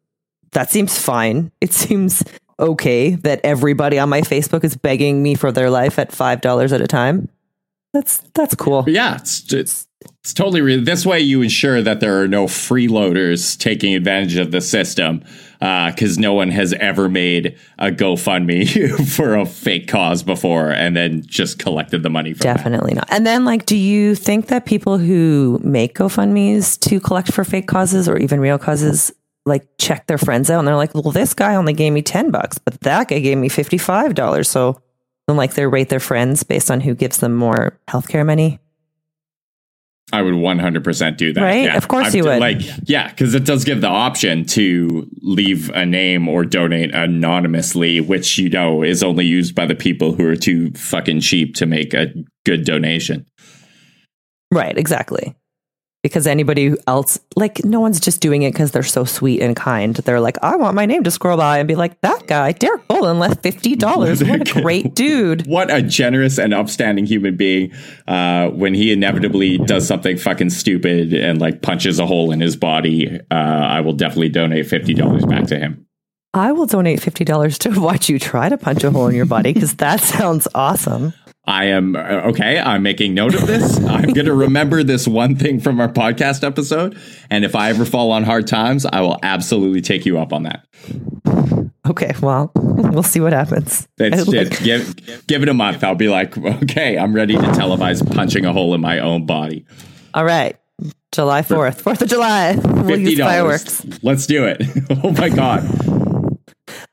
That 0.51 0.71
seems 0.71 0.99
fine. 0.99 1.53
It 1.61 1.73
seems 1.73 2.25
okay 2.59 3.11
that 3.17 3.41
everybody 3.45 3.99
on 3.99 4.09
my 4.09 4.21
Facebook 4.21 4.65
is 4.65 4.77
begging 4.77 5.23
me 5.23 5.35
for 5.35 5.53
their 5.53 5.71
life 5.71 5.99
at 5.99 6.13
five 6.13 6.41
dollars 6.41 6.73
at 6.73 6.81
a 6.81 6.87
time. 6.87 7.29
That's 7.93 8.19
that's 8.35 8.55
cool. 8.55 8.85
Yeah, 8.89 9.17
it's 9.17 9.53
it's 9.53 9.87
It's 10.21 10.35
totally 10.35 10.61
re- 10.61 10.81
this 10.81 11.07
way. 11.07 11.21
You 11.21 11.43
ensure 11.43 11.83
that 11.83 12.01
there 12.01 12.21
are 12.21 12.29
no 12.29 12.47
freeloaders 12.47 13.59
taking 13.59 13.95
advantage 13.95 14.37
of 14.37 14.51
the 14.51 14.61
system 14.61 15.23
because 15.61 16.19
uh, 16.19 16.21
no 16.21 16.35
one 16.35 16.51
has 16.51 16.73
ever 16.75 17.09
made 17.09 17.57
a 17.79 17.91
GoFundMe 17.91 19.09
for 19.15 19.35
a 19.35 19.47
fake 19.47 19.87
cause 19.87 20.23
before 20.23 20.71
and 20.71 20.97
then 20.97 21.23
just 21.25 21.59
collected 21.59 22.03
the 22.03 22.11
money. 22.11 22.35
From 22.35 22.41
Definitely 22.41 22.95
not. 22.95 23.07
And 23.11 23.27
then, 23.27 23.45
like, 23.45 23.65
do 23.65 23.77
you 23.77 24.15
think 24.15 24.49
that 24.49 24.67
people 24.67 24.99
who 24.99 25.61
make 25.63 25.95
GoFundmes 25.95 26.79
to 26.89 27.01
collect 27.01 27.33
for 27.33 27.45
fake 27.45 27.69
causes 27.69 28.09
or 28.09 28.17
even 28.19 28.41
real 28.41 28.59
causes 28.59 29.13
like 29.47 29.67
check 29.79 30.07
their 30.07 30.19
friends 30.19 30.51
out 30.51 30.59
and 30.59 30.69
they're 30.69 30.77
like, 30.77 30.95
well, 30.95 31.13
this 31.13 31.35
guy 31.35 31.55
only 31.55 31.73
gave 31.73 31.93
me 31.93 32.03
10 32.03 32.31
bucks, 32.31 32.59
but 32.59 32.81
that 32.81 33.09
guy 33.09 33.19
gave 33.19 33.39
me 33.39 33.49
$55. 33.49 34.47
So 34.47 34.81
then 35.27 35.37
like 35.37 35.55
they 35.55 35.67
rate 35.67 35.89
their 35.89 36.01
friends 36.01 36.43
based 36.43 36.71
on 36.71 36.81
who 36.81 36.95
gives 36.95 37.19
them 37.19 37.35
more 37.35 37.79
healthcare 37.89 38.25
money. 38.25 38.59
I 40.13 40.23
would 40.23 40.35
100% 40.35 41.17
do 41.17 41.33
that. 41.33 41.43
Right? 41.43 41.65
Yeah. 41.65 41.77
Of 41.77 41.89
course 41.89 42.09
I'm, 42.09 42.17
you 42.17 42.25
would. 42.25 42.39
Like, 42.39 42.61
yeah, 42.85 43.09
because 43.09 43.35
it 43.35 43.45
does 43.45 43.65
give 43.65 43.81
the 43.81 43.89
option 43.89 44.45
to 44.47 45.09
leave 45.23 45.71
a 45.71 45.85
name 45.85 46.29
or 46.29 46.45
donate 46.45 46.95
anonymously, 46.95 48.01
which 48.01 48.39
you 48.39 48.51
know 48.51 48.83
is 48.83 49.03
only 49.03 49.25
used 49.25 49.55
by 49.55 49.67
the 49.67 49.75
people 49.75 50.15
who 50.15 50.27
are 50.29 50.37
too 50.37 50.71
fucking 50.73 51.21
cheap 51.21 51.55
to 51.57 51.67
make 51.67 51.95
a 51.95 52.13
good 52.45 52.65
donation. 52.65 53.27
Right, 54.53 54.77
exactly 54.77 55.35
because 56.05 56.27
anybody 56.27 56.75
else 56.87 57.19
like 57.35 57.65
no 57.65 57.81
one's 57.81 57.99
just 57.99 58.21
doing 58.21 58.43
it 58.43 58.53
because 58.53 58.73
they're 58.73 58.83
so 58.83 59.05
sweet 59.05 59.41
and 59.41 59.57
kind. 59.57 59.97
They're 59.97 60.21
like 60.21 60.37
i 60.43 60.55
want 60.55 60.75
my 60.75 60.85
name 60.85 61.03
to 61.05 61.11
scroll 61.11 61.39
by 61.39 61.59
and 61.59 61.67
be 61.67 61.75
like 61.75 61.99
that 62.03 62.27
guy 62.27 62.53
derek 62.53 62.87
bolin 62.89 63.19
left 63.19 63.43
$50 63.43 64.29
what 64.29 64.49
a 64.49 64.53
great 64.63 64.95
dude. 64.95 65.47
What 65.47 65.73
a 65.73 65.81
generous 65.81 66.39
and 66.39 66.53
upstanding 66.53 67.07
human 67.07 67.37
being 67.37 67.73
uh, 68.07 68.49
when 68.51 68.75
he 68.75 68.93
inevitably 68.93 69.57
does 69.59 69.89
something 69.89 70.19
fucking 70.19 70.51
stupid 70.51 71.15
and 71.15 71.41
like 71.41 71.63
punches 71.63 71.99
a 71.99 72.07
hole 72.07 72.31
in 72.31 72.41
his 72.41 72.55
body 72.55 73.19
uh, 73.31 73.35
i 73.35 73.81
will 73.81 73.95
definitely 73.95 74.29
donate 74.29 74.67
$50 74.67 75.29
back 75.29 75.47
to 75.47 75.59
him. 75.59 75.87
I 76.35 76.53
will 76.53 76.67
donate 76.67 77.01
$50 77.01 77.59
to 77.59 77.81
watch 77.89 78.11
you 78.11 78.19
try 78.19 78.51
to 78.51 78.59
punch 78.59 78.85
a 78.85 78.91
hole 78.91 79.07
in 79.07 79.15
your 79.15 79.25
body 79.25 79.55
because 79.55 79.75
that 79.77 80.01
sounds 80.01 80.47
awesome 80.55 81.15
I 81.47 81.67
am 81.67 81.95
uh, 81.95 82.01
okay. 82.31 82.59
I'm 82.59 82.83
making 82.83 83.15
note 83.15 83.35
of 83.35 83.47
this. 83.47 83.79
I'm 83.85 84.13
going 84.13 84.27
to 84.27 84.35
remember 84.35 84.83
this 84.83 85.07
one 85.07 85.37
thing 85.37 85.61
from 85.61 85.79
our 85.81 85.89
podcast 85.89 86.43
episode. 86.43 86.99
And 87.31 87.45
if 87.45 87.55
I 87.55 87.71
ever 87.71 87.85
fall 87.85 88.13
on 88.13 88.25
hard 88.25 88.47
times, 88.47 88.87
I 88.87 89.01
will 89.03 89.19
absolutely 89.23 89.83
take 89.83 90.07
you 90.07 90.19
up 90.19 90.33
on 90.33 90.45
that. 90.45 90.67
Okay. 91.87 92.13
Well, 92.23 92.51
we'll 92.57 93.03
see 93.03 93.21
what 93.21 93.33
happens. 93.35 93.87
It's, 93.99 94.27
like- 94.27 94.63
give, 94.65 95.27
give 95.27 95.43
it 95.43 95.49
a 95.49 95.55
month. 95.55 95.85
I'll 95.85 95.95
be 95.95 96.09
like, 96.09 96.37
okay, 96.39 96.97
I'm 96.97 97.15
ready 97.15 97.35
to 97.35 97.41
televise 97.43 98.05
punching 98.15 98.47
a 98.47 98.53
hole 98.53 98.75
in 98.75 98.81
my 98.81 99.01
own 99.01 99.27
body. 99.27 99.67
All 100.15 100.25
right. 100.25 100.57
July 101.13 101.43
4th, 101.43 101.81
4th 101.81 102.03
of 102.03 102.09
July. 102.09 102.57
We'll 102.57 102.99
use 102.99 103.21
fireworks. 103.21 103.85
Let's 104.03 104.27
do 104.27 104.47
it. 104.47 104.63
oh 105.05 105.13
my 105.13 105.29
God. 105.29 105.63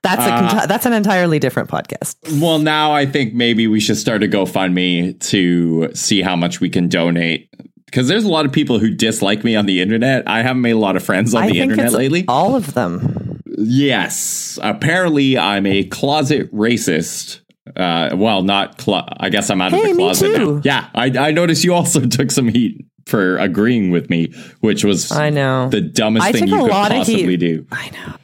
That's 0.03 0.25
a 0.25 0.33
uh, 0.33 0.65
that's 0.65 0.85
an 0.85 0.93
entirely 0.93 1.37
different 1.37 1.69
podcast. 1.69 2.15
Well, 2.41 2.57
now 2.59 2.91
I 2.91 3.05
think 3.05 3.33
maybe 3.33 3.67
we 3.67 3.79
should 3.79 3.97
start 3.97 4.23
a 4.23 4.27
GoFundMe 4.27 5.19
to 5.29 5.93
see 5.93 6.21
how 6.21 6.35
much 6.35 6.59
we 6.59 6.69
can 6.69 6.87
donate. 6.87 7.49
Because 7.85 8.07
there's 8.07 8.23
a 8.23 8.29
lot 8.29 8.45
of 8.45 8.53
people 8.53 8.79
who 8.79 8.89
dislike 8.89 9.43
me 9.43 9.55
on 9.55 9.65
the 9.65 9.81
internet. 9.81 10.27
I 10.27 10.41
haven't 10.41 10.61
made 10.61 10.71
a 10.71 10.77
lot 10.77 10.95
of 10.95 11.03
friends 11.03 11.35
on 11.35 11.43
I 11.43 11.49
the 11.49 11.59
internet 11.59 11.91
lately. 11.91 12.25
All 12.27 12.55
of 12.55 12.73
them. 12.73 13.41
Yes. 13.57 14.57
Apparently, 14.63 15.37
I'm 15.37 15.65
a 15.65 15.83
closet 15.83 16.51
racist. 16.53 17.41
Uh, 17.75 18.11
well, 18.15 18.43
not. 18.43 18.77
Clo- 18.77 19.05
I 19.17 19.29
guess 19.29 19.49
I'm 19.49 19.61
out 19.61 19.71
hey, 19.71 19.91
of 19.91 19.97
the 19.97 20.01
closet 20.01 20.37
now. 20.37 20.61
Yeah, 20.63 20.89
I, 20.95 21.07
I 21.17 21.31
noticed 21.31 21.63
you 21.63 21.73
also 21.73 21.99
took 22.07 22.31
some 22.31 22.47
heat 22.47 22.85
for 23.05 23.37
agreeing 23.37 23.91
with 23.91 24.09
me, 24.09 24.33
which 24.61 24.83
was 24.83 25.11
I 25.11 25.29
know 25.29 25.69
the 25.69 25.81
dumbest 25.81 26.25
I 26.25 26.31
thing 26.31 26.47
you 26.47 26.61
could 26.61 26.71
possibly 26.71 27.37
do. 27.37 27.67
I 27.71 27.89
know. 27.91 28.15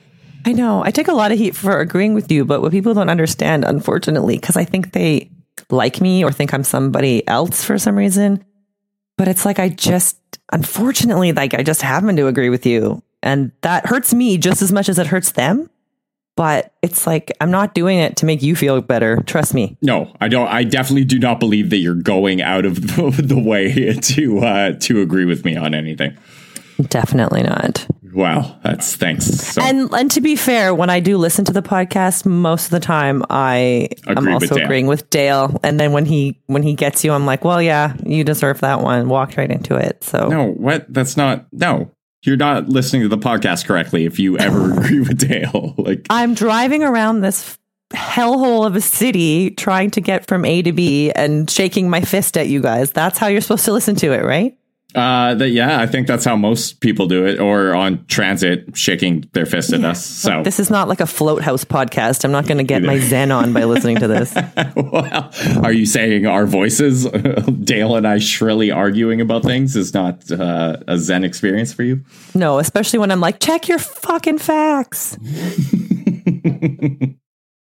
I 0.48 0.54
know. 0.54 0.82
I 0.82 0.92
take 0.92 1.10
a 1.10 1.14
lot 1.14 1.34
of 1.34 1.38
heat 1.38 1.58
for 1.58 1.78
agreeing 1.82 2.14
with 2.14 2.32
you, 2.32 2.46
but 2.46 2.62
what 2.62 2.72
people 2.72 2.94
don't 2.94 3.10
understand, 3.10 3.66
unfortunately, 3.66 4.38
because 4.38 4.56
I 4.56 4.64
think 4.64 4.94
they 4.94 5.30
like 5.70 6.00
me 6.00 6.24
or 6.24 6.32
think 6.32 6.54
I'm 6.54 6.64
somebody 6.64 7.28
else 7.28 7.66
for 7.66 7.78
some 7.78 7.98
reason. 7.98 8.46
But 9.18 9.28
it's 9.28 9.44
like 9.44 9.60
I 9.60 9.68
just, 9.68 10.18
unfortunately, 10.54 11.34
like 11.34 11.54
I 11.54 11.64
just 11.64 11.82
happen 11.82 12.16
to 12.16 12.28
agree 12.28 12.48
with 12.48 12.66
you. 12.66 13.04
And 13.22 13.52
that 13.60 13.88
hurts 13.88 14.14
me 14.14 14.38
just 14.38 14.62
as 14.62 14.72
much 14.72 14.88
as 14.88 14.98
it 14.98 15.08
hurts 15.08 15.34
them. 15.34 15.70
But 16.38 16.74
it's 16.82 17.06
like 17.06 17.30
I'm 17.42 17.52
not 17.52 17.74
doing 17.74 17.98
it 17.98 18.16
to 18.16 18.26
make 18.26 18.42
you 18.42 18.56
feel 18.56 18.80
better. 18.80 19.22
Trust 19.24 19.54
me. 19.54 19.76
No, 19.82 20.16
I 20.22 20.30
don't. 20.30 20.48
I 20.48 20.64
definitely 20.64 21.04
do 21.04 21.20
not 21.20 21.42
believe 21.42 21.72
that 21.72 21.80
you're 21.80 21.94
going 21.94 22.42
out 22.42 22.64
of 22.64 22.76
the 22.96 23.38
way 23.38 23.94
to 23.94 24.40
uh, 24.40 24.72
to 24.80 25.02
agree 25.02 25.26
with 25.26 25.44
me 25.44 25.58
on 25.58 25.76
anything. 25.76 26.18
Definitely 26.84 27.44
not. 27.44 27.86
Wow, 28.13 28.60
that's 28.63 28.96
thanks. 28.96 29.26
So, 29.26 29.62
and 29.62 29.91
and 29.93 30.12
to 30.12 30.22
be 30.22 30.36
fair, 30.36 30.74
when 30.74 30.89
I 30.89 31.00
do 31.00 31.17
listen 31.17 31.46
to 31.46 31.54
the 31.54 31.62
podcast, 31.62 32.26
most 32.26 32.65
of 32.65 32.72
the 32.72 32.80
time 32.80 33.24
I 33.30 33.89
am 34.08 34.28
also 34.28 34.56
with 34.56 34.63
agreeing 34.63 34.88
with 34.88 35.10
Dale. 35.10 35.60
And 35.63 35.80
then 35.80 35.91
when 35.91 36.06
he 36.06 36.41
when 36.48 36.63
he 36.63 36.74
gets 36.74 37.04
you, 37.04 37.12
I'm 37.12 37.26
like, 37.26 37.43
well, 37.43 37.62
yeah, 37.62 37.96
you 38.06 38.24
deserve 38.24 38.62
that 38.62 38.82
one. 38.82 39.10
Walked 39.10 39.38
right 39.38 39.50
into 39.50 39.76
it. 39.76 40.04
So 40.04 40.28
no, 40.28 40.52
what? 40.52 40.91
That's 40.91 41.17
not 41.17 41.48
no. 41.52 41.91
You're 42.24 42.38
not 42.38 42.67
listening 42.67 43.04
to 43.04 43.08
the 43.08 43.17
podcast 43.17 43.65
correctly. 43.65 44.06
If 44.06 44.20
you 44.20 44.38
ever 44.38 44.74
agree 44.78 45.00
with 45.00 45.17
Dale, 45.17 45.76
like 45.78 46.06
I'm 46.10 46.34
driving 46.34 46.84
around 46.84 47.22
this 47.22 47.58
hellhole 47.91 48.65
of 48.65 48.76
a 48.76 48.82
city 48.82 49.52
trying 49.52 49.91
to 49.91 50.02
get 50.02 50.28
from 50.28 50.43
A 50.43 50.62
to 50.62 50.74
B 50.74 51.12
and 51.12 51.50
shaking 51.50 51.89
my 51.89 52.02
fist 52.02 52.38
at 52.38 52.48
you 52.48 52.62
guys. 52.62 52.91
That's 52.91 53.17
how 53.17 53.28
you're 53.28 53.41
supposed 53.41 53.65
to 53.65 53.72
listen 53.72 53.96
to 53.98 54.12
it, 54.12 54.24
right? 54.24 54.58
Uh, 54.98 55.36
that 55.36 55.50
yeah, 55.50 55.80
I 55.80 55.86
think 55.86 56.08
that's 56.08 56.26
how 56.26 56.36
most 56.36 56.82
people 56.82 57.06
do 57.06 57.24
it, 57.24 57.40
or 57.40 57.76
on 57.76 58.04
transit, 58.08 58.76
shaking 58.76 59.30
their 59.34 59.46
fist 59.46 59.72
at 59.72 59.84
us. 59.84 60.04
So 60.04 60.42
this 60.42 60.60
is 60.60 60.72
not 60.72 60.88
like 60.90 61.02
a 61.02 61.06
float 61.06 61.44
house 61.44 61.64
podcast. 61.64 62.26
I'm 62.26 62.32
not 62.32 62.48
going 62.48 62.58
to 62.58 62.64
get 62.64 62.82
my 62.82 62.98
zen 62.98 63.32
on 63.38 63.54
by 63.54 63.66
listening 63.66 63.98
to 63.98 64.08
this. 64.08 64.34
well, 64.76 65.32
are 65.64 65.72
you 65.72 65.86
saying 65.86 66.26
our 66.26 66.48
voices, 66.48 67.06
Dale 67.64 67.96
and 67.96 68.08
I, 68.08 68.18
shrilly 68.18 68.72
arguing 68.72 69.22
about 69.22 69.44
things, 69.44 69.76
is 69.76 69.94
not 69.94 70.32
uh, 70.32 70.78
a 70.88 70.98
zen 70.98 71.24
experience 71.24 71.72
for 71.72 71.84
you? 71.84 72.04
No, 72.34 72.58
especially 72.58 72.98
when 72.98 73.12
I'm 73.12 73.22
like, 73.22 73.40
check 73.40 73.68
your 73.68 73.78
fucking 73.78 74.40
facts. 74.40 75.16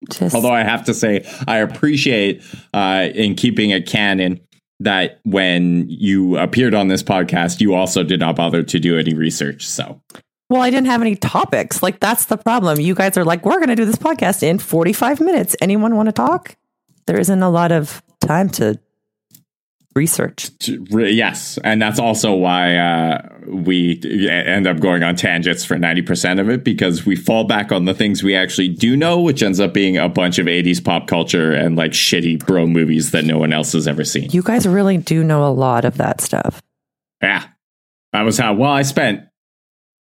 Just. 0.10 0.34
Although 0.34 0.54
I 0.54 0.64
have 0.64 0.86
to 0.86 0.94
say, 0.94 1.30
I 1.46 1.58
appreciate 1.58 2.42
uh, 2.74 3.10
in 3.14 3.36
keeping 3.36 3.72
it 3.72 3.86
canon 3.86 4.40
that 4.80 5.20
when 5.24 5.86
you 5.90 6.38
appeared 6.38 6.74
on 6.74 6.88
this 6.88 7.04
podcast, 7.04 7.62
you 7.62 7.74
also 7.74 8.04
did 8.04 8.20
not 8.20 8.36
bother 8.36 8.64
to 8.64 8.80
do 8.80 8.98
any 8.98 9.14
research. 9.14 9.68
So, 9.68 10.02
well, 10.50 10.62
I 10.62 10.70
didn't 10.70 10.88
have 10.88 11.02
any 11.02 11.16
topics. 11.16 11.82
Like, 11.84 12.00
that's 12.00 12.26
the 12.26 12.38
problem. 12.38 12.80
You 12.80 12.96
guys 12.96 13.18
are 13.18 13.26
like, 13.26 13.46
we're 13.46 13.58
going 13.58 13.70
to 13.70 13.76
do 13.76 13.86
this 13.86 13.96
podcast 13.96 14.44
in 14.44 14.60
45 14.60 15.20
minutes. 15.20 15.56
Anyone 15.62 15.96
want 15.96 16.08
to 16.08 16.14
talk? 16.14 16.56
There 17.06 17.20
isn't 17.20 17.44
a 17.44 17.50
lot 17.50 17.72
of 17.72 18.02
time 18.22 18.50
to 18.52 18.80
research. 19.98 20.50
Yes, 20.68 21.58
and 21.64 21.82
that's 21.82 22.00
also 22.00 22.34
why 22.36 22.78
uh, 22.78 23.30
we 23.48 24.00
end 24.30 24.68
up 24.68 24.80
going 24.80 25.04
on 25.04 25.16
tangents 25.16 25.66
for 25.66 25.78
ninety 25.78 26.02
percent 26.02 26.40
of 26.40 26.50
it 26.50 26.64
because 26.64 27.06
we 27.06 27.16
fall 27.16 27.44
back 27.44 27.72
on 27.72 27.86
the 27.86 27.94
things 27.94 28.24
we 28.24 28.36
actually 28.36 28.70
do 28.70 28.96
know, 28.96 29.20
which 29.20 29.44
ends 29.44 29.60
up 29.60 29.74
being 29.74 29.98
a 29.98 30.08
bunch 30.08 30.38
of 30.38 30.46
'80s 30.46 30.82
pop 30.84 31.08
culture 31.08 31.52
and 31.52 31.76
like 31.76 31.92
shitty 31.92 32.46
bro 32.46 32.68
movies 32.68 33.12
that 33.12 33.26
no 33.26 33.38
one 33.38 33.52
else 33.52 33.74
has 33.74 33.88
ever 33.88 34.06
seen. 34.06 34.30
You 34.32 34.44
guys 34.44 34.68
really 34.68 34.98
do 34.98 35.24
know 35.24 35.46
a 35.46 35.52
lot 35.52 35.84
of 35.84 35.98
that 35.98 36.22
stuff. 36.22 36.62
Yeah, 37.22 37.44
that 38.14 38.22
was 38.22 38.38
how. 38.38 38.54
Well, 38.54 38.72
I 38.72 38.84
spent 38.84 39.24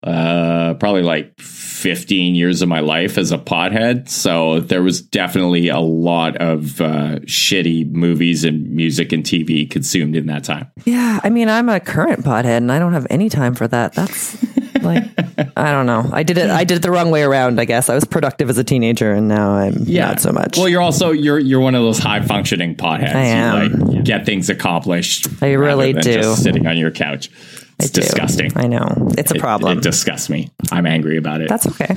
uh, 0.03 0.75
probably 0.75 1.03
like 1.03 1.41
15 1.87 2.35
years 2.35 2.63
of 2.63 2.69
my 2.69 2.81
life 2.81 3.17
as 3.17 3.31
a 3.31 3.39
pothead. 3.39 4.09
So 4.09 4.59
there 4.59 4.83
was 4.83 5.01
definitely 5.01 5.69
a 5.69 5.79
lot 5.79 6.37
of 6.39 6.81
uh, 6.81 7.21
shitty 7.27 7.93
movies 7.93 8.43
and 8.43 8.69
music 8.71 9.13
and 9.13 9.23
TV 9.23 9.71
consumed 9.71 10.17
in 10.17 10.27
that 10.27 10.43
time. 10.43 10.69
Yeah. 10.85 11.21
I 11.23 11.31
mean, 11.31 11.49
I'm 11.49 11.69
a 11.69 11.79
current 11.79 12.25
pothead 12.25 12.57
and 12.57 12.73
I 12.73 12.81
don't 12.81 12.93
have 12.93 13.07
any 13.09 13.29
time 13.29 13.55
for 13.55 13.69
that. 13.69 13.93
That's 13.93 14.37
like, 14.83 15.05
I 15.57 15.71
don't 15.71 15.87
know. 15.87 16.11
I 16.13 16.25
did 16.25 16.39
it. 16.39 16.51
I 16.51 16.65
did 16.65 16.79
it 16.79 16.83
the 16.83 16.91
wrong 16.91 17.13
way 17.13 17.23
around, 17.23 17.61
I 17.61 17.67
guess. 17.67 17.89
I 17.89 17.95
was 17.95 18.05
productive 18.05 18.51
as 18.51 18.59
a 18.59 18.65
teenager 18.65 19.13
and 19.13 19.29
now 19.29 19.53
I'm 19.53 19.77
yeah. 19.85 20.09
not 20.09 20.19
so 20.19 20.33
much. 20.33 20.57
Well, 20.57 20.69
you're 20.69 20.83
also, 20.83 21.13
you're, 21.13 21.39
you're 21.39 21.61
one 21.61 21.77
of 21.77 21.83
those 21.83 22.01
high 22.01 22.21
functioning 22.21 22.75
potheads. 22.75 23.15
I 23.15 23.27
am. 23.27 23.71
You 23.71 23.87
like 23.99 24.05
get 24.05 24.27
things 24.27 24.51
accomplished. 24.51 25.29
I 25.41 25.53
really 25.53 25.93
do. 25.93 26.35
sitting 26.35 26.67
on 26.67 26.79
your 26.79 26.91
couch. 26.91 27.31
It's 27.79 27.91
disgusting. 27.91 28.53
I 28.57 28.69
know. 28.69 29.13
It's 29.19 29.31
a 29.31 29.35
problem. 29.35 29.73
It, 29.73 29.79
it, 29.79 29.83
disgusts 29.85 30.31
me. 30.31 30.51
I'm 30.73 30.87
angry 30.87 31.17
about 31.17 31.41
it. 31.41 31.49
That's 31.49 31.67
okay. 31.67 31.95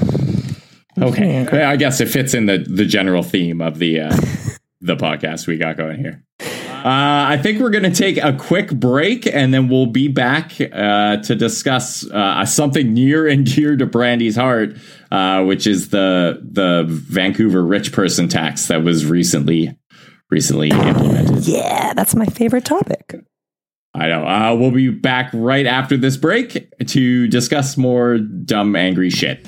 Okay. 1.02 1.64
I 1.64 1.76
guess 1.76 2.02
it 2.02 2.08
fits 2.08 2.34
in 2.34 2.46
the, 2.46 2.58
the 2.58 2.86
general 2.86 3.24
theme 3.24 3.62
of 3.62 3.80
the 3.80 4.02
uh, 4.02 4.10
the 4.82 4.96
podcast 4.96 5.48
we 5.48 5.58
got 5.58 5.78
going 5.78 6.00
here. 6.00 6.24
Uh, 6.40 7.28
I 7.28 7.38
think 7.38 7.60
we're 7.60 7.72
going 7.72 7.92
to 7.92 7.92
take 7.92 8.18
a 8.18 8.32
quick 8.32 8.72
break 8.72 9.28
and 9.28 9.54
then 9.54 9.68
we'll 9.68 9.88
be 9.88 10.08
back 10.08 10.54
uh, 10.62 11.18
to 11.18 11.36
discuss 11.36 12.10
uh, 12.10 12.46
something 12.46 12.94
near 12.94 13.28
and 13.28 13.46
dear 13.46 13.76
to 13.76 13.86
Brandy's 13.86 14.38
heart, 14.38 14.78
uh, 15.12 15.44
which 15.44 15.68
is 15.68 15.90
the 15.90 16.40
the 16.42 16.86
Vancouver 16.88 17.66
rich 17.66 17.92
person 17.92 18.30
tax 18.30 18.68
that 18.68 18.84
was 18.84 19.06
recently 19.06 19.78
recently 20.30 20.70
implemented. 20.70 21.46
Yeah, 21.46 21.94
that's 21.94 22.16
my 22.16 22.28
favorite 22.28 22.66
topic. 22.66 23.16
I 23.94 24.08
know. 24.08 24.26
Uh, 24.26 24.56
we'll 24.56 24.72
be 24.72 24.90
back 24.90 25.32
right 25.34 25.66
after 25.66 25.98
this 25.98 26.16
break 26.16 26.70
to 26.86 27.28
discuss 27.28 27.76
more 27.76 28.18
dumb, 28.18 28.76
angry 28.76 29.10
shit. 29.10 29.48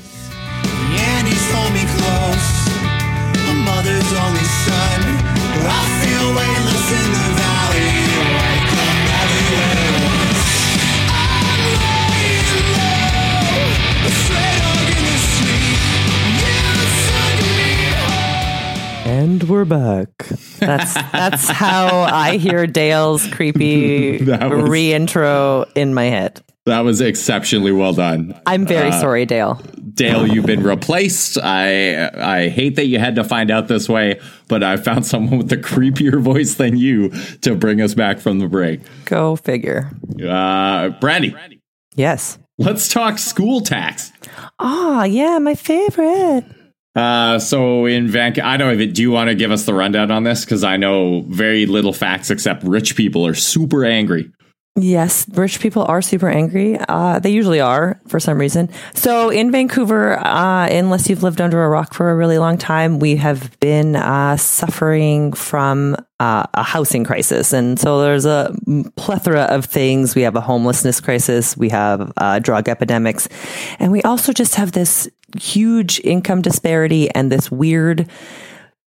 And 19.31 19.41
we're 19.43 19.63
back. 19.63 20.09
That's 20.59 20.93
that's 20.93 21.47
how 21.47 22.01
I 22.01 22.35
hear 22.35 22.67
Dale's 22.67 23.25
creepy 23.27 24.17
was- 24.25 24.69
re-intro 24.69 25.63
in 25.73 25.93
my 25.93 26.03
head. 26.03 26.41
That 26.65 26.81
was 26.81 26.99
exceptionally 26.99 27.71
well 27.71 27.93
done. 27.93 28.37
I'm 28.45 28.65
very 28.67 28.91
sorry, 28.91 29.25
Dale. 29.25 29.53
Dale, 29.93 30.27
you've 30.27 30.45
been 30.45 30.63
replaced. 30.63 31.37
I 31.41 32.09
I 32.09 32.49
hate 32.49 32.75
that 32.75 32.87
you 32.87 32.99
had 32.99 33.15
to 33.15 33.23
find 33.23 33.49
out 33.51 33.69
this 33.69 33.87
way, 33.87 34.19
but 34.49 34.63
I 34.63 34.75
found 34.75 35.05
someone 35.05 35.37
with 35.37 35.51
a 35.53 35.57
creepier 35.57 36.19
voice 36.19 36.55
than 36.55 36.75
you 36.75 37.11
to 37.43 37.55
bring 37.55 37.79
us 37.79 37.93
back 37.93 38.19
from 38.19 38.39
the 38.39 38.47
break. 38.49 38.81
Go 39.05 39.37
figure. 39.37 39.91
Uh, 40.21 40.89
Brandy, 40.99 41.33
Yes. 41.95 42.37
let's 42.57 42.89
talk 42.89 43.17
school 43.17 43.61
tax. 43.61 44.11
Ah, 44.59 45.05
yeah, 45.05 45.39
my 45.39 45.55
favorite. 45.55 46.43
Uh, 46.95 47.39
so 47.39 47.85
in 47.85 48.07
Vancouver, 48.07 48.45
I 48.45 48.57
don't 48.57 48.73
even. 48.73 48.91
Do 48.93 49.01
you 49.01 49.11
want 49.11 49.29
to 49.29 49.35
give 49.35 49.51
us 49.51 49.65
the 49.65 49.73
rundown 49.73 50.11
on 50.11 50.23
this? 50.23 50.43
Because 50.43 50.63
I 50.63 50.77
know 50.77 51.21
very 51.27 51.65
little 51.65 51.93
facts 51.93 52.29
except 52.29 52.63
rich 52.63 52.95
people 52.95 53.25
are 53.25 53.35
super 53.35 53.85
angry. 53.85 54.31
Yes, 54.77 55.27
rich 55.33 55.59
people 55.59 55.83
are 55.83 56.01
super 56.01 56.29
angry. 56.29 56.77
Uh, 56.87 57.19
they 57.19 57.29
usually 57.29 57.59
are 57.59 57.99
for 58.07 58.21
some 58.21 58.37
reason. 58.37 58.69
So 58.95 59.29
in 59.29 59.51
Vancouver, 59.51 60.17
uh, 60.17 60.69
unless 60.69 61.09
you've 61.09 61.23
lived 61.23 61.41
under 61.41 61.61
a 61.61 61.67
rock 61.67 61.93
for 61.93 62.09
a 62.09 62.15
really 62.15 62.37
long 62.37 62.57
time, 62.57 62.99
we 62.99 63.17
have 63.17 63.59
been 63.59 63.97
uh, 63.97 64.37
suffering 64.37 65.33
from 65.33 65.97
uh, 66.21 66.45
a 66.53 66.63
housing 66.63 67.03
crisis. 67.03 67.51
And 67.51 67.77
so 67.77 67.99
there's 67.99 68.25
a 68.25 68.55
plethora 68.95 69.41
of 69.41 69.65
things. 69.65 70.15
We 70.15 70.21
have 70.21 70.37
a 70.37 70.41
homelessness 70.41 71.01
crisis, 71.01 71.57
we 71.57 71.67
have 71.67 72.13
uh, 72.15 72.39
drug 72.39 72.69
epidemics, 72.69 73.27
and 73.77 73.91
we 73.91 74.01
also 74.03 74.31
just 74.31 74.55
have 74.55 74.71
this 74.71 75.09
huge 75.39 75.99
income 76.03 76.41
disparity 76.41 77.09
and 77.11 77.31
this 77.31 77.51
weird, 77.51 78.09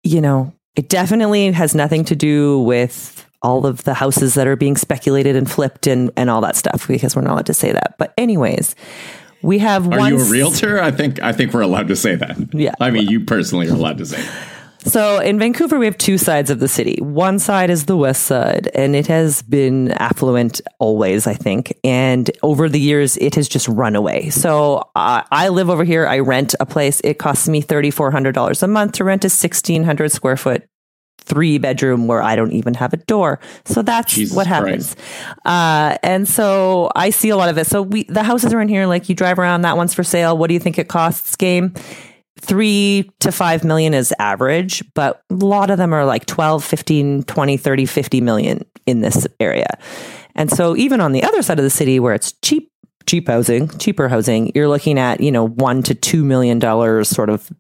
you 0.03 0.21
know, 0.21 0.53
it 0.77 0.89
definitely 0.89 1.51
has 1.53 1.75
nothing 1.75 2.05
to 2.07 2.17
do 2.17 2.61
with 2.61 3.27
all 3.43 3.67
of 3.67 3.85
the 3.85 3.95
houses 3.95 4.35
that 4.35 4.47
are 4.47 4.57
being 4.57 4.77
speculated 4.77 5.35
and 5.35 5.51
flipped 5.51 5.87
and, 5.87 6.11
and 6.17 6.29
all 6.29 6.41
that 6.43 6.57
stuff 6.57 6.87
because 6.87 7.17
we're 7.17 7.23
not 7.23 7.33
allowed 7.33 7.47
to 7.47 7.55
say 7.55 7.73
that. 7.73 7.95
But 7.99 8.13
anyways, 8.19 8.75
we 9.43 9.59
have 9.59 9.91
Are 9.91 10.11
you 10.11 10.21
a 10.21 10.25
realtor? 10.25 10.81
I 10.81 10.91
think 10.91 11.21
I 11.23 11.33
think 11.33 11.55
we're 11.55 11.63
allowed 11.63 11.89
to 11.89 11.97
say 11.97 12.15
that. 12.15 12.55
Yeah. 12.55 12.75
I 12.81 12.91
mean, 12.91 13.09
you 13.09 13.21
personally 13.21 13.69
are 13.69 13.75
allowed 13.75 13.99
to 13.99 14.07
say. 14.07 14.21
That. 14.21 14.60
So 14.83 15.19
in 15.19 15.39
Vancouver, 15.39 15.79
we 15.79 15.85
have 15.85 15.99
two 15.99 16.17
sides 16.17 16.51
of 16.51 16.59
the 16.59 16.69
city. 16.69 16.99
One 17.01 17.39
side 17.39 17.71
is 17.71 17.85
the 17.85 17.97
west 17.97 18.25
side, 18.25 18.71
and 18.75 18.97
it 18.97 19.07
has 19.09 19.43
been 19.43 19.93
affluent 19.93 20.61
always, 20.79 21.27
I 21.27 21.35
think. 21.35 21.79
And 21.85 22.31
over 22.43 22.69
the 22.69 22.81
years, 22.81 23.17
it 23.19 23.35
has 23.35 23.49
just 23.49 23.69
run 23.69 23.95
away. 23.95 24.31
So 24.31 24.89
uh, 24.97 25.23
I 25.31 25.49
live 25.51 25.69
over 25.69 25.85
here. 25.85 26.07
I 26.07 26.21
rent 26.21 26.55
a 26.61 26.67
place. 26.67 27.01
It 27.05 27.19
costs 27.19 27.49
me 27.49 27.61
thirty 27.61 27.91
four 27.91 28.11
hundred 28.11 28.33
dollars 28.33 28.63
a 28.63 28.69
month 28.69 28.93
to 28.93 29.05
rent 29.05 29.25
a 29.25 29.29
sixteen 29.29 29.85
hundred 29.85 30.13
square 30.13 30.37
foot 30.37 30.67
three 31.19 31.59
bedroom 31.59 32.09
where 32.09 32.23
I 32.23 32.35
don't 32.35 32.53
even 32.53 32.75
have 32.75 32.93
a 32.93 32.97
door. 32.97 33.39
So 33.67 33.83
that's 33.83 34.15
Jesus 34.15 34.35
what 34.35 34.47
happens. 34.47 34.97
Uh, 35.45 35.99
and 36.03 36.27
so 36.27 36.91
I 36.97 37.11
see 37.11 37.29
a 37.29 37.37
lot 37.37 37.51
of 37.51 37.59
it. 37.59 37.67
So 37.67 37.83
we, 37.83 38.05
the 38.05 38.23
houses 38.23 38.53
around 38.53 38.69
here, 38.69 38.87
like 38.87 39.09
you 39.09 39.15
drive 39.15 39.39
around, 39.39 39.61
that 39.63 39.77
one's 39.77 39.95
for 39.95 40.03
sale. 40.03 40.37
What 40.37 40.49
do 40.49 40.55
you 40.55 40.61
think 40.61 40.79
it 40.79 40.89
costs 40.89 41.37
game? 41.37 41.75
Three 42.41 43.11
to 43.21 43.31
five 43.33 43.65
million 43.65 43.95
is 43.95 44.15
average, 44.19 44.83
but 44.95 45.23
a 45.31 45.35
lot 45.35 45.71
of 45.71 45.79
them 45.79 45.93
are 45.93 46.05
like 46.05 46.27
12, 46.27 46.65
15, 46.65 47.23
20, 47.25 47.57
30, 47.57 47.87
50 47.87 48.21
million 48.21 48.65
in 48.87 49.01
this 49.01 49.27
area. 49.39 49.79
And 50.35 50.51
so 50.51 50.77
even 50.77 51.01
on 51.01 51.13
the 51.13 51.23
other 51.23 51.43
side 51.43 51.59
of 51.59 51.65
the 51.65 51.71
city 51.71 52.01
where 52.01 52.15
it's 52.15 52.33
cheap, 52.43 52.71
cheap 53.07 53.29
housing, 53.29 53.69
cheaper 53.79 54.09
housing, 54.09 54.53
you're 54.55 54.69
looking 54.69 54.99
at, 54.99 55.21
you 55.21 55.31
know, 55.31 55.49
one 55.49 55.83
to 55.83 55.95
two 55.95 56.25
million 56.25 56.59
dollars 56.59 57.09
sort 57.09 57.29
of 57.29 57.51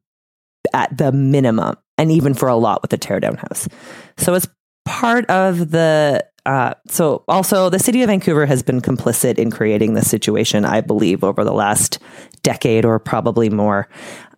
at 0.72 0.96
the 0.96 1.12
minimum, 1.12 1.76
and 1.98 2.10
even 2.10 2.34
for 2.34 2.48
a 2.48 2.56
lot 2.56 2.82
with 2.82 2.92
a 2.92 2.98
teardown 2.98 3.36
house. 3.36 3.68
So 4.16 4.34
it's 4.34 4.48
part 4.84 5.28
of 5.30 5.70
the. 5.70 6.24
Uh, 6.46 6.72
so 6.88 7.22
also, 7.28 7.68
the 7.68 7.78
city 7.78 8.02
of 8.02 8.08
Vancouver 8.08 8.46
has 8.46 8.62
been 8.62 8.80
complicit 8.80 9.38
in 9.38 9.50
creating 9.50 9.94
this 9.94 10.10
situation, 10.10 10.64
I 10.64 10.80
believe, 10.80 11.22
over 11.22 11.44
the 11.44 11.52
last 11.52 11.98
decade 12.42 12.84
or 12.84 12.98
probably 12.98 13.50
more. 13.50 13.88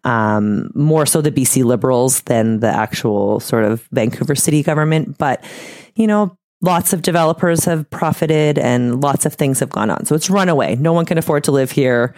Um, 0.04 0.70
more 0.74 1.06
so 1.06 1.20
the 1.20 1.30
BC 1.30 1.64
Liberals 1.64 2.22
than 2.22 2.60
the 2.60 2.68
actual 2.68 3.38
sort 3.40 3.64
of 3.64 3.88
Vancouver 3.92 4.34
city 4.34 4.62
government. 4.62 5.16
But, 5.16 5.44
you 5.94 6.06
know, 6.06 6.36
lots 6.60 6.92
of 6.92 7.02
developers 7.02 7.64
have 7.66 7.88
profited 7.90 8.58
and 8.58 9.00
lots 9.00 9.26
of 9.26 9.34
things 9.34 9.60
have 9.60 9.70
gone 9.70 9.90
on. 9.90 10.04
So 10.06 10.14
it's 10.14 10.28
runaway. 10.28 10.74
No 10.76 10.92
one 10.92 11.04
can 11.04 11.18
afford 11.18 11.44
to 11.44 11.52
live 11.52 11.70
here 11.70 12.14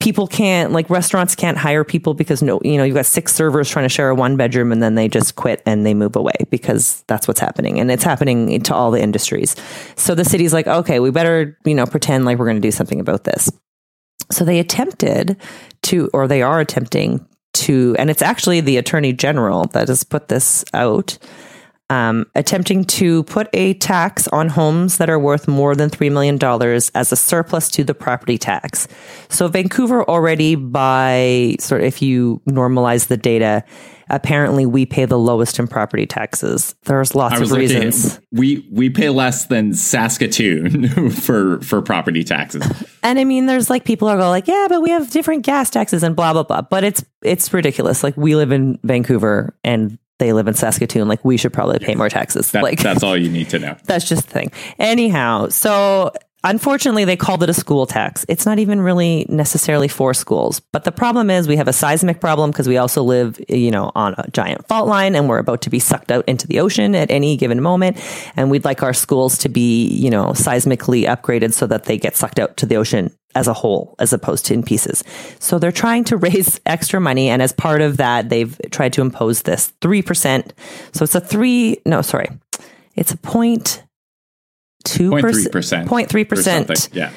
people 0.00 0.26
can't 0.26 0.72
like 0.72 0.90
restaurants 0.90 1.34
can't 1.36 1.58
hire 1.58 1.84
people 1.84 2.14
because 2.14 2.42
no 2.42 2.58
you 2.64 2.76
know 2.76 2.84
you've 2.84 2.96
got 2.96 3.06
six 3.06 3.32
servers 3.32 3.68
trying 3.68 3.84
to 3.84 3.88
share 3.88 4.08
a 4.08 4.14
one 4.14 4.36
bedroom 4.36 4.72
and 4.72 4.82
then 4.82 4.94
they 4.96 5.06
just 5.06 5.36
quit 5.36 5.62
and 5.66 5.86
they 5.86 5.94
move 5.94 6.16
away 6.16 6.34
because 6.48 7.04
that's 7.06 7.28
what's 7.28 7.38
happening 7.38 7.78
and 7.78 7.90
it's 7.90 8.02
happening 8.02 8.60
to 8.62 8.74
all 8.74 8.90
the 8.90 9.00
industries 9.00 9.54
so 9.94 10.14
the 10.14 10.24
city's 10.24 10.52
like 10.52 10.66
okay 10.66 10.98
we 10.98 11.10
better 11.10 11.56
you 11.64 11.74
know 11.74 11.86
pretend 11.86 12.24
like 12.24 12.38
we're 12.38 12.46
going 12.46 12.56
to 12.56 12.60
do 12.60 12.72
something 12.72 12.98
about 12.98 13.24
this 13.24 13.50
so 14.30 14.44
they 14.44 14.58
attempted 14.58 15.36
to 15.82 16.10
or 16.12 16.28
they 16.28 16.42
are 16.42 16.60
attempting 16.60 17.26
to 17.52 17.96
and 17.98 18.10
it's 18.10 18.22
actually 18.22 18.60
the 18.60 18.76
attorney 18.76 19.12
general 19.12 19.66
that 19.66 19.88
has 19.88 20.04
put 20.04 20.28
this 20.28 20.64
out 20.72 21.18
um, 21.90 22.26
attempting 22.36 22.84
to 22.84 23.24
put 23.24 23.48
a 23.52 23.74
tax 23.74 24.28
on 24.28 24.48
homes 24.48 24.98
that 24.98 25.10
are 25.10 25.18
worth 25.18 25.48
more 25.48 25.74
than 25.74 25.90
$3 25.90 26.10
million 26.12 26.38
as 26.94 27.12
a 27.12 27.16
surplus 27.16 27.68
to 27.72 27.82
the 27.82 27.94
property 27.94 28.38
tax. 28.38 28.86
So 29.28 29.48
Vancouver 29.48 30.04
already 30.04 30.54
by 30.54 31.56
sort 31.58 31.80
of, 31.80 31.88
if 31.88 32.00
you 32.00 32.40
normalize 32.48 33.08
the 33.08 33.16
data, 33.16 33.64
apparently 34.10 34.66
we 34.66 34.86
pay 34.86 35.04
the 35.04 35.18
lowest 35.18 35.58
in 35.58 35.66
property 35.66 36.06
taxes. 36.06 36.74
There's 36.84 37.14
lots 37.14 37.40
of 37.40 37.52
reasons. 37.52 38.16
At, 38.16 38.22
we 38.32 38.68
we 38.70 38.90
pay 38.90 39.08
less 39.08 39.46
than 39.46 39.74
Saskatoon 39.74 41.10
for 41.10 41.60
for 41.60 41.82
property 41.82 42.24
taxes. 42.24 42.62
And 43.02 43.18
I 43.18 43.24
mean, 43.24 43.46
there's 43.46 43.70
like 43.70 43.84
people 43.84 44.08
are 44.08 44.16
going 44.16 44.30
like, 44.30 44.48
yeah, 44.48 44.66
but 44.68 44.82
we 44.82 44.90
have 44.90 45.10
different 45.10 45.44
gas 45.44 45.70
taxes 45.70 46.02
and 46.02 46.14
blah, 46.14 46.32
blah, 46.32 46.42
blah. 46.42 46.62
But 46.62 46.84
it's, 46.84 47.04
it's 47.22 47.52
ridiculous. 47.52 48.02
Like 48.02 48.16
we 48.16 48.36
live 48.36 48.52
in 48.52 48.78
Vancouver 48.82 49.54
and 49.64 49.98
they 50.18 50.32
live 50.32 50.46
in 50.46 50.54
Saskatoon. 50.54 51.08
Like 51.08 51.24
we 51.24 51.36
should 51.36 51.52
probably 51.52 51.78
pay 51.78 51.94
more 51.94 52.08
taxes. 52.08 52.52
That, 52.52 52.62
like 52.62 52.80
that's 52.80 53.02
all 53.04 53.16
you 53.16 53.30
need 53.30 53.48
to 53.50 53.58
know. 53.58 53.76
That's 53.84 54.08
just 54.08 54.26
the 54.26 54.32
thing. 54.32 54.52
Anyhow, 54.78 55.48
so 55.48 56.12
unfortunately, 56.44 57.04
they 57.04 57.16
called 57.16 57.42
it 57.42 57.50
a 57.50 57.54
school 57.54 57.86
tax. 57.86 58.24
It's 58.28 58.46
not 58.46 58.58
even 58.58 58.80
really 58.80 59.26
necessarily 59.28 59.88
for 59.88 60.14
schools. 60.14 60.60
But 60.72 60.84
the 60.84 60.92
problem 60.92 61.30
is 61.30 61.48
we 61.48 61.56
have 61.56 61.68
a 61.68 61.72
seismic 61.72 62.20
problem 62.20 62.50
because 62.50 62.68
we 62.68 62.76
also 62.76 63.02
live, 63.02 63.40
you 63.48 63.70
know, 63.70 63.92
on 63.94 64.14
a 64.18 64.30
giant 64.30 64.66
fault 64.66 64.88
line 64.88 65.14
and 65.14 65.28
we're 65.28 65.38
about 65.38 65.62
to 65.62 65.70
be 65.70 65.78
sucked 65.78 66.10
out 66.10 66.24
into 66.28 66.46
the 66.46 66.60
ocean 66.60 66.94
at 66.94 67.10
any 67.10 67.36
given 67.36 67.60
moment. 67.60 67.98
And 68.36 68.50
we'd 68.50 68.64
like 68.64 68.82
our 68.82 68.94
schools 68.94 69.38
to 69.38 69.48
be, 69.48 69.88
you 69.88 70.10
know, 70.10 70.28
seismically 70.28 71.04
upgraded 71.04 71.52
so 71.52 71.66
that 71.66 71.84
they 71.84 71.98
get 71.98 72.16
sucked 72.16 72.38
out 72.38 72.56
to 72.58 72.66
the 72.66 72.76
ocean 72.76 73.14
as 73.34 73.46
a 73.46 73.54
whole 73.54 73.94
as 73.98 74.12
opposed 74.12 74.46
to 74.46 74.54
in 74.54 74.62
pieces. 74.62 75.04
So 75.38 75.58
they're 75.58 75.72
trying 75.72 76.04
to 76.04 76.16
raise 76.16 76.60
extra 76.66 77.00
money 77.00 77.28
and 77.28 77.42
as 77.42 77.52
part 77.52 77.80
of 77.80 77.98
that 77.98 78.28
they've 78.28 78.58
tried 78.70 78.92
to 78.94 79.02
impose 79.02 79.42
this 79.42 79.72
3%. 79.80 80.52
So 80.92 81.04
it's 81.04 81.14
a 81.14 81.20
3 81.20 81.78
no 81.86 82.02
sorry. 82.02 82.28
It's 82.96 83.12
a 83.12 83.16
point 83.16 83.84
two 84.84 85.10
0.3%. 85.10 85.52
percent, 85.52 85.88
point 85.88 86.08
three 86.08 86.24
percent. 86.24 86.88
Yeah. 86.92 87.12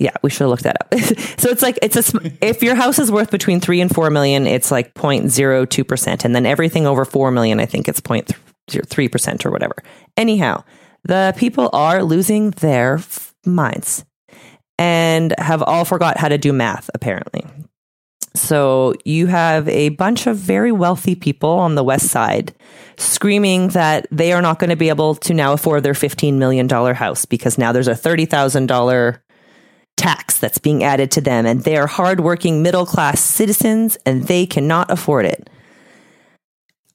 Yeah, 0.00 0.10
we 0.22 0.30
should 0.30 0.40
have 0.40 0.50
looked 0.50 0.64
that 0.64 0.76
up. 0.80 0.94
so 1.38 1.50
it's 1.50 1.62
like 1.62 1.78
it's 1.80 1.96
a 1.96 2.02
sm- 2.02 2.26
if 2.40 2.62
your 2.62 2.74
house 2.74 2.98
is 2.98 3.12
worth 3.12 3.30
between 3.30 3.60
three 3.60 3.80
and 3.80 3.94
four 3.94 4.10
million, 4.10 4.46
it's 4.46 4.70
like 4.72 4.92
0.02 4.94 5.86
percent, 5.86 6.24
and 6.24 6.34
then 6.34 6.46
everything 6.46 6.86
over 6.86 7.04
four 7.04 7.30
million, 7.30 7.60
I 7.60 7.66
think 7.66 7.88
it's 7.88 8.00
0.3 8.00 9.12
percent 9.12 9.46
or 9.46 9.50
whatever. 9.52 9.76
Anyhow, 10.16 10.64
the 11.04 11.32
people 11.36 11.70
are 11.72 12.02
losing 12.02 12.50
their 12.50 12.94
f- 12.94 13.34
minds 13.46 14.04
and 14.78 15.32
have 15.38 15.62
all 15.62 15.84
forgot 15.84 16.18
how 16.18 16.28
to 16.28 16.38
do 16.38 16.52
math 16.52 16.90
apparently. 16.92 17.44
So 18.34 18.94
you 19.04 19.28
have 19.28 19.68
a 19.68 19.90
bunch 19.90 20.26
of 20.26 20.36
very 20.36 20.72
wealthy 20.72 21.14
people 21.14 21.50
on 21.50 21.76
the 21.76 21.84
west 21.84 22.08
side 22.08 22.52
screaming 22.96 23.68
that 23.68 24.06
they 24.10 24.32
are 24.32 24.42
not 24.42 24.58
going 24.58 24.70
to 24.70 24.76
be 24.76 24.88
able 24.88 25.14
to 25.16 25.34
now 25.34 25.52
afford 25.52 25.82
their 25.82 25.92
$15 25.94 26.34
million 26.34 26.68
house 26.68 27.24
because 27.24 27.58
now 27.58 27.72
there's 27.72 27.88
a 27.88 27.92
$30,000 27.92 29.20
tax 29.96 30.38
that's 30.38 30.58
being 30.58 30.82
added 30.82 31.10
to 31.12 31.20
them 31.20 31.46
and 31.46 31.62
they 31.62 31.76
are 31.76 31.86
hardworking 31.86 32.62
middle 32.62 32.86
class 32.86 33.20
citizens 33.20 33.96
and 34.04 34.24
they 34.24 34.46
cannot 34.46 34.90
afford 34.90 35.26
it. 35.26 35.48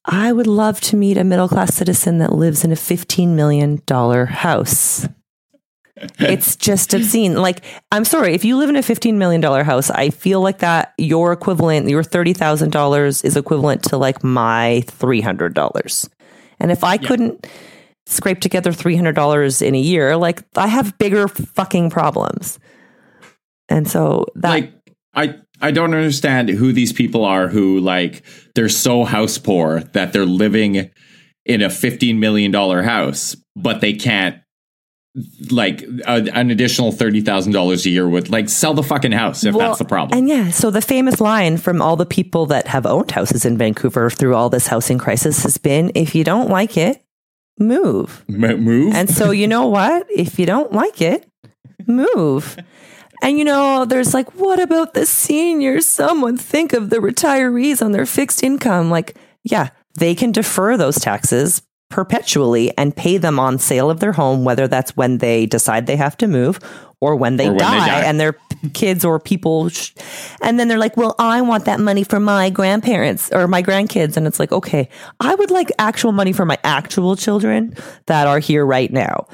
I 0.06 0.32
would 0.32 0.48
love 0.48 0.82
to 0.82 0.96
meet 0.96 1.18
a 1.18 1.24
middle 1.24 1.48
class 1.48 1.76
citizen 1.76 2.18
that 2.18 2.34
lives 2.34 2.64
in 2.64 2.72
a 2.72 2.76
$15 2.76 3.30
million 3.30 3.80
house. 3.88 5.08
It's 6.20 6.56
just 6.56 6.94
obscene. 6.94 7.36
Like, 7.36 7.64
I'm 7.92 8.06
sorry, 8.06 8.34
if 8.34 8.46
you 8.46 8.58
live 8.58 8.70
in 8.70 8.76
a 8.76 8.82
$15 8.82 9.16
million 9.16 9.42
house, 9.42 9.90
I 9.90 10.10
feel 10.10 10.42
like 10.42 10.60
that 10.60 10.94
your 10.98 11.32
equivalent, 11.34 11.90
your 11.90 12.04
$30,000 12.04 13.26
is 13.26 13.38
equivalent 13.38 13.84
to 13.84 13.98
like 13.98 14.24
my 14.24 14.84
$300. 14.88 16.10
And 16.60 16.72
if 16.72 16.84
I 16.84 16.98
couldn't 16.98 17.48
scrape 18.06 18.40
together 18.40 18.72
$300 18.72 19.62
in 19.62 19.76
a 19.76 19.80
year, 19.80 20.18
like 20.18 20.44
I 20.56 20.68
have 20.68 20.98
bigger 20.98 21.28
fucking 21.28 21.90
problems. 21.90 22.60
And 23.70 23.88
so 23.88 24.26
that, 24.36 24.50
like 24.50 24.74
I 25.14 25.36
I 25.62 25.72
don't 25.72 25.94
understand 25.94 26.50
who 26.50 26.72
these 26.72 26.94
people 26.94 27.26
are 27.26 27.48
who 27.48 27.80
like 27.80 28.24
they're 28.56 28.70
so 28.70 29.04
house 29.04 29.38
poor 29.38 29.82
that 29.94 30.14
they're 30.14 30.26
living 30.26 30.90
in 31.46 31.62
a 31.62 31.70
15 31.70 32.20
million 32.20 32.52
dollar 32.52 32.82
house 32.82 33.36
but 33.56 33.82
they 33.82 33.94
can't 33.94 34.42
like 35.50 35.82
a, 35.82 36.30
an 36.34 36.52
additional 36.52 36.92
$30,000 36.92 37.86
a 37.86 37.90
year 37.90 38.08
would 38.08 38.30
like 38.30 38.48
sell 38.48 38.74
the 38.74 38.84
fucking 38.84 39.12
house 39.12 39.44
if 39.44 39.56
Well, 39.56 39.70
that's 39.70 39.80
the 39.80 39.86
problem. 39.86 40.18
And 40.18 40.30
yeah, 40.30 40.52
so 40.52 40.70
the 40.70 40.82
famous 40.82 41.20
line 41.20 41.58
from 41.58 41.82
all 41.82 41.96
the 41.96 42.06
people 42.06 42.46
that 42.48 42.68
have 42.68 42.86
owned 42.86 43.12
houses 43.12 43.44
in 43.44 43.58
Vancouver 43.58 44.10
through 44.10 44.36
all 44.36 44.50
this 44.50 44.68
housing 44.68 45.00
crisis 45.00 45.44
has 45.44 45.58
been 45.58 45.92
if 45.96 46.14
you 46.14 46.24
don't 46.24 46.50
like 46.50 46.78
it, 46.78 47.04
move. 47.58 48.24
M- 48.30 48.64
move 48.64 48.94
And 48.94 49.10
so, 49.10 49.32
you 49.32 49.48
know 49.48 49.68
what? 49.68 50.06
If 50.10 50.38
you 50.38 50.46
don't 50.46 50.72
like 50.72 51.02
it, 51.02 51.28
move. 51.88 52.58
And 53.22 53.38
you 53.38 53.44
know, 53.44 53.86
there's 53.86 54.14
like, 54.14 54.34
what 54.36 54.60
about 54.60 54.94
the 54.94 55.06
seniors? 55.06 55.88
Someone 55.88 56.38
think 56.38 56.72
of 56.72 56.90
the 56.90 56.98
retirees 56.98 57.84
on 57.84 57.92
their 57.92 58.06
fixed 58.06 58.44
income. 58.44 58.90
Like, 58.90 59.18
yeah, 59.44 59.70
they 59.98 60.16
can 60.16 60.32
defer 60.32 60.78
those 60.78 61.00
taxes 61.00 61.62
perpetually 61.90 62.76
and 62.78 62.96
pay 62.96 63.18
them 63.18 63.40
on 63.40 63.58
sale 63.60 63.90
of 63.90 64.00
their 64.00 64.12
home, 64.14 64.44
whether 64.44 64.68
that's 64.68 64.96
when 64.96 65.18
they 65.18 65.46
decide 65.46 65.88
they 65.88 65.96
have 65.96 66.16
to 66.18 66.28
move 66.28 66.60
or 67.02 67.16
when 67.16 67.38
they, 67.38 67.46
Or 67.48 67.52
when 67.52 67.58
they 67.58 67.64
die, 67.64 67.88
die. 68.02 68.02
and 68.08 68.20
their 68.20 68.36
kids 68.74 69.04
or 69.06 69.20
people. 69.20 69.70
Sh- 69.70 69.92
and 70.42 70.60
then 70.60 70.68
they're 70.68 70.78
like, 70.78 70.98
well, 70.98 71.16
I 71.18 71.42
want 71.42 71.66
that 71.66 71.80
money 71.80 72.04
for 72.04 72.20
my 72.20 72.50
grandparents 72.50 73.32
or 73.32 73.48
my 73.48 73.64
grandkids. 73.64 74.18
And 74.18 74.28
it's 74.28 74.40
like, 74.40 74.52
okay, 74.52 74.90
I 75.20 75.34
would 75.36 75.50
like 75.52 75.72
actual 75.80 76.12
money 76.12 76.34
for 76.34 76.46
my 76.46 76.58
actual 76.64 77.16
children 77.16 77.74
that 78.06 78.28
are 78.28 78.40
here 78.40 78.66
right 78.66 78.92
now. 78.92 79.28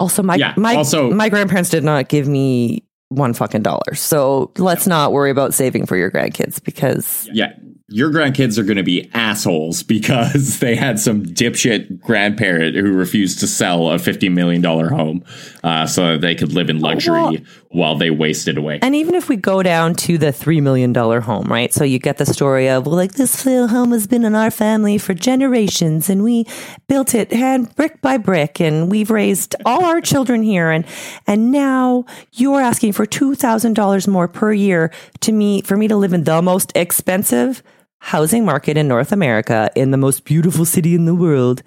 Also, 0.00 0.22
my 0.22 0.34
Yeah, 0.36 0.54
my 0.56 0.74
also- 0.76 1.10
my 1.10 1.28
grandparents 1.28 1.70
did 1.70 1.84
not 1.84 2.08
give 2.08 2.26
me 2.26 2.84
one 3.10 3.34
fucking 3.34 3.62
dollar. 3.62 3.94
So 3.94 4.50
let's 4.56 4.86
not 4.86 5.12
worry 5.12 5.30
about 5.30 5.52
saving 5.54 5.84
for 5.86 5.96
your 5.96 6.10
grandkids 6.10 6.62
because 6.64 7.28
yeah, 7.30 7.52
your 7.92 8.10
grandkids 8.10 8.58
are 8.58 8.62
going 8.62 8.76
to 8.76 8.82
be 8.82 9.10
assholes 9.14 9.82
because 9.82 10.58
they 10.60 10.74
had 10.74 10.98
some 10.98 11.24
dipshit 11.24 12.00
grandparent 12.00 12.74
who 12.74 12.92
refused 12.92 13.40
to 13.40 13.46
sell 13.46 13.90
a 13.90 13.96
$50 13.96 14.32
million 14.32 14.62
home 14.62 15.24
uh, 15.62 15.86
so 15.86 16.12
that 16.12 16.20
they 16.20 16.34
could 16.34 16.52
live 16.52 16.70
in 16.70 16.80
luxury 16.80 17.12
Well- 17.12 17.36
while 17.72 17.96
they 17.96 18.10
wasted 18.10 18.58
away. 18.58 18.78
And 18.82 18.94
even 18.94 19.14
if 19.14 19.30
we 19.30 19.36
go 19.36 19.62
down 19.62 19.94
to 19.94 20.18
the 20.18 20.26
$3 20.26 20.62
million 20.62 20.94
home, 20.94 21.46
right? 21.46 21.72
So 21.72 21.84
you 21.84 21.98
get 21.98 22.18
the 22.18 22.26
story 22.26 22.68
of, 22.68 22.84
well, 22.84 22.96
like 22.96 23.12
this 23.12 23.46
little 23.46 23.68
home 23.68 23.92
has 23.92 24.06
been 24.06 24.24
in 24.24 24.34
our 24.34 24.50
family 24.50 24.98
for 24.98 25.14
generations 25.14 26.10
and 26.10 26.22
we 26.22 26.44
built 26.86 27.14
it 27.14 27.32
hand 27.32 27.74
brick 27.74 28.02
by 28.02 28.18
brick 28.18 28.60
and 28.60 28.90
we've 28.90 29.10
raised 29.10 29.56
all 29.64 29.86
our 29.86 30.02
children 30.02 30.42
here. 30.42 30.70
And, 30.70 30.84
and 31.26 31.50
now 31.50 32.04
you're 32.32 32.60
asking 32.60 32.92
for 32.92 33.06
$2,000 33.06 34.06
more 34.06 34.28
per 34.28 34.52
year 34.52 34.90
to 35.20 35.32
me, 35.32 35.62
for 35.62 35.76
me 35.78 35.88
to 35.88 35.96
live 35.96 36.12
in 36.12 36.24
the 36.24 36.42
most 36.42 36.72
expensive 36.74 37.62
housing 38.02 38.44
market 38.44 38.76
in 38.76 38.88
North 38.88 39.12
America 39.12 39.70
in 39.76 39.92
the 39.92 39.96
most 39.96 40.24
beautiful 40.24 40.64
city 40.64 40.94
in 40.94 41.04
the 41.04 41.14
world. 41.14 41.62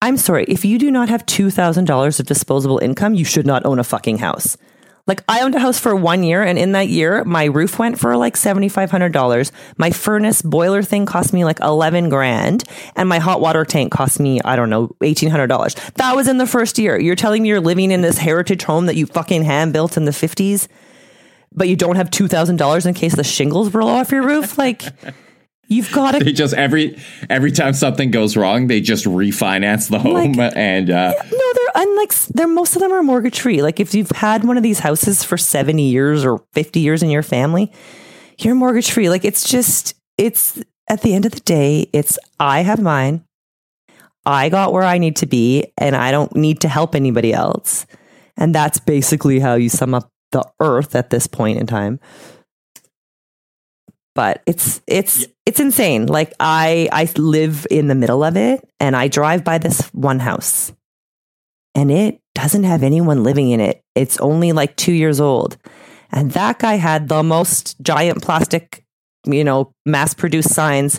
I'm 0.00 0.16
sorry, 0.16 0.44
if 0.44 0.64
you 0.64 0.78
do 0.78 0.90
not 0.90 1.08
have 1.08 1.26
$2,000 1.26 2.20
of 2.20 2.26
disposable 2.26 2.78
income, 2.78 3.14
you 3.14 3.24
should 3.24 3.44
not 3.44 3.66
own 3.66 3.80
a 3.80 3.84
fucking 3.84 4.18
house. 4.18 4.56
Like 5.08 5.24
I 5.28 5.40
owned 5.40 5.56
a 5.56 5.58
house 5.58 5.78
for 5.78 5.96
one 5.96 6.22
year, 6.22 6.42
and 6.42 6.58
in 6.58 6.72
that 6.72 6.88
year, 6.88 7.24
my 7.24 7.46
roof 7.46 7.78
went 7.78 7.98
for 7.98 8.14
like 8.14 8.36
seventy 8.36 8.68
five 8.68 8.90
hundred 8.90 9.14
dollars. 9.14 9.52
My 9.78 9.90
furnace 9.90 10.42
boiler 10.42 10.82
thing 10.82 11.06
cost 11.06 11.32
me 11.32 11.46
like 11.46 11.60
eleven 11.60 12.10
grand, 12.10 12.64
and 12.94 13.08
my 13.08 13.18
hot 13.18 13.40
water 13.40 13.64
tank 13.64 13.90
cost 13.90 14.20
me 14.20 14.38
I 14.44 14.54
don't 14.54 14.68
know 14.68 14.94
eighteen 15.00 15.30
hundred 15.30 15.46
dollars. 15.46 15.74
That 15.94 16.14
was 16.14 16.28
in 16.28 16.36
the 16.36 16.46
first 16.46 16.78
year. 16.78 17.00
You're 17.00 17.16
telling 17.16 17.42
me 17.42 17.48
you're 17.48 17.58
living 17.58 17.90
in 17.90 18.02
this 18.02 18.18
heritage 18.18 18.64
home 18.64 18.84
that 18.84 18.96
you 18.96 19.06
fucking 19.06 19.44
hand 19.44 19.72
built 19.72 19.96
in 19.96 20.04
the 20.04 20.12
fifties, 20.12 20.68
but 21.54 21.68
you 21.68 21.76
don't 21.76 21.96
have 21.96 22.10
two 22.10 22.28
thousand 22.28 22.56
dollars 22.56 22.84
in 22.84 22.92
case 22.92 23.14
the 23.14 23.24
shingles 23.24 23.72
roll 23.72 23.88
off 23.88 24.12
your 24.12 24.22
roof? 24.22 24.58
Like 24.58 24.82
you've 25.68 25.92
got 25.92 26.12
to 26.12 26.24
they 26.24 26.32
just 26.32 26.54
every 26.54 26.98
every 27.30 27.52
time 27.52 27.72
something 27.74 28.10
goes 28.10 28.36
wrong, 28.36 28.66
they 28.66 28.80
just 28.80 29.04
refinance 29.04 29.88
the 29.88 29.98
home 29.98 30.32
Like- 30.32 30.56
and 30.56 30.90
uh, 30.90 31.12
No, 31.30 31.52
they're 31.54 31.82
unlike 31.82 32.12
they're 32.34 32.48
most 32.48 32.74
of 32.74 32.80
them 32.82 32.92
are 32.92 33.02
mortgage 33.02 33.40
free. 33.40 33.62
Like 33.62 33.78
if 33.78 33.94
you've 33.94 34.10
had 34.10 34.44
one 34.44 34.56
of 34.56 34.62
these 34.62 34.80
houses 34.80 35.22
for 35.22 35.36
70 35.36 35.82
years 35.88 36.24
or 36.24 36.42
50 36.54 36.80
years 36.80 37.02
in 37.02 37.10
your 37.10 37.22
family, 37.22 37.70
you're 38.38 38.54
mortgage 38.54 38.90
free. 38.90 39.08
Like 39.08 39.24
it's 39.24 39.48
just 39.48 39.94
it's 40.16 40.60
at 40.88 41.02
the 41.02 41.14
end 41.14 41.26
of 41.26 41.32
the 41.32 41.40
day, 41.40 41.88
it's 41.92 42.18
I 42.40 42.62
have 42.62 42.80
mine. 42.80 43.24
I 44.26 44.48
got 44.48 44.72
where 44.72 44.82
I 44.82 44.98
need 44.98 45.16
to 45.16 45.26
be 45.26 45.72
and 45.78 45.96
I 45.96 46.10
don't 46.10 46.34
need 46.36 46.60
to 46.62 46.68
help 46.68 46.94
anybody 46.94 47.32
else. 47.32 47.86
And 48.36 48.54
that's 48.54 48.78
basically 48.78 49.40
how 49.40 49.54
you 49.54 49.68
sum 49.68 49.94
up 49.94 50.10
the 50.32 50.44
earth 50.60 50.94
at 50.94 51.10
this 51.10 51.26
point 51.26 51.58
in 51.58 51.66
time. 51.66 51.98
But 54.18 54.42
it's 54.46 54.80
it's 54.88 55.26
it's 55.46 55.60
insane. 55.60 56.06
Like 56.06 56.34
I 56.40 56.88
I 56.90 57.08
live 57.16 57.68
in 57.70 57.86
the 57.86 57.94
middle 57.94 58.24
of 58.24 58.36
it 58.36 58.68
and 58.80 58.96
I 58.96 59.06
drive 59.06 59.44
by 59.44 59.58
this 59.58 59.82
one 59.94 60.18
house 60.18 60.72
and 61.76 61.88
it 61.92 62.20
doesn't 62.34 62.64
have 62.64 62.82
anyone 62.82 63.22
living 63.22 63.50
in 63.50 63.60
it. 63.60 63.80
It's 63.94 64.18
only 64.18 64.50
like 64.50 64.74
2 64.74 64.90
years 64.90 65.20
old. 65.20 65.56
And 66.10 66.32
that 66.32 66.58
guy 66.58 66.74
had 66.74 67.08
the 67.08 67.22
most 67.22 67.80
giant 67.80 68.20
plastic, 68.20 68.84
you 69.24 69.44
know, 69.44 69.72
mass 69.86 70.14
produced 70.14 70.52
signs. 70.52 70.98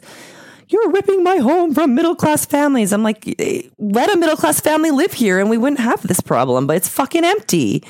You're 0.70 0.90
ripping 0.90 1.22
my 1.22 1.40
home 1.40 1.74
from 1.74 1.96
middle 1.96 2.16
class 2.16 2.46
families. 2.46 2.94
I'm 2.94 3.04
like, 3.04 3.36
eh, 3.38 3.64
let 3.78 4.16
a 4.16 4.18
middle 4.18 4.38
class 4.38 4.62
family 4.62 4.92
live 4.92 5.12
here 5.12 5.42
and 5.42 5.50
we 5.50 5.58
wouldn't 5.58 5.82
have 5.82 6.08
this 6.08 6.22
problem, 6.22 6.68
but 6.68 6.78
it's 6.78 6.88
fucking 6.88 7.26
empty. 7.26 7.84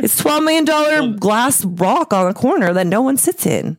It's 0.00 0.20
$12 0.20 0.44
million 0.44 1.16
glass 1.20 1.64
rock 1.64 2.12
on 2.12 2.26
a 2.26 2.34
corner 2.34 2.72
that 2.72 2.88
no 2.88 3.02
one 3.02 3.16
sits 3.16 3.46
in. 3.46 3.78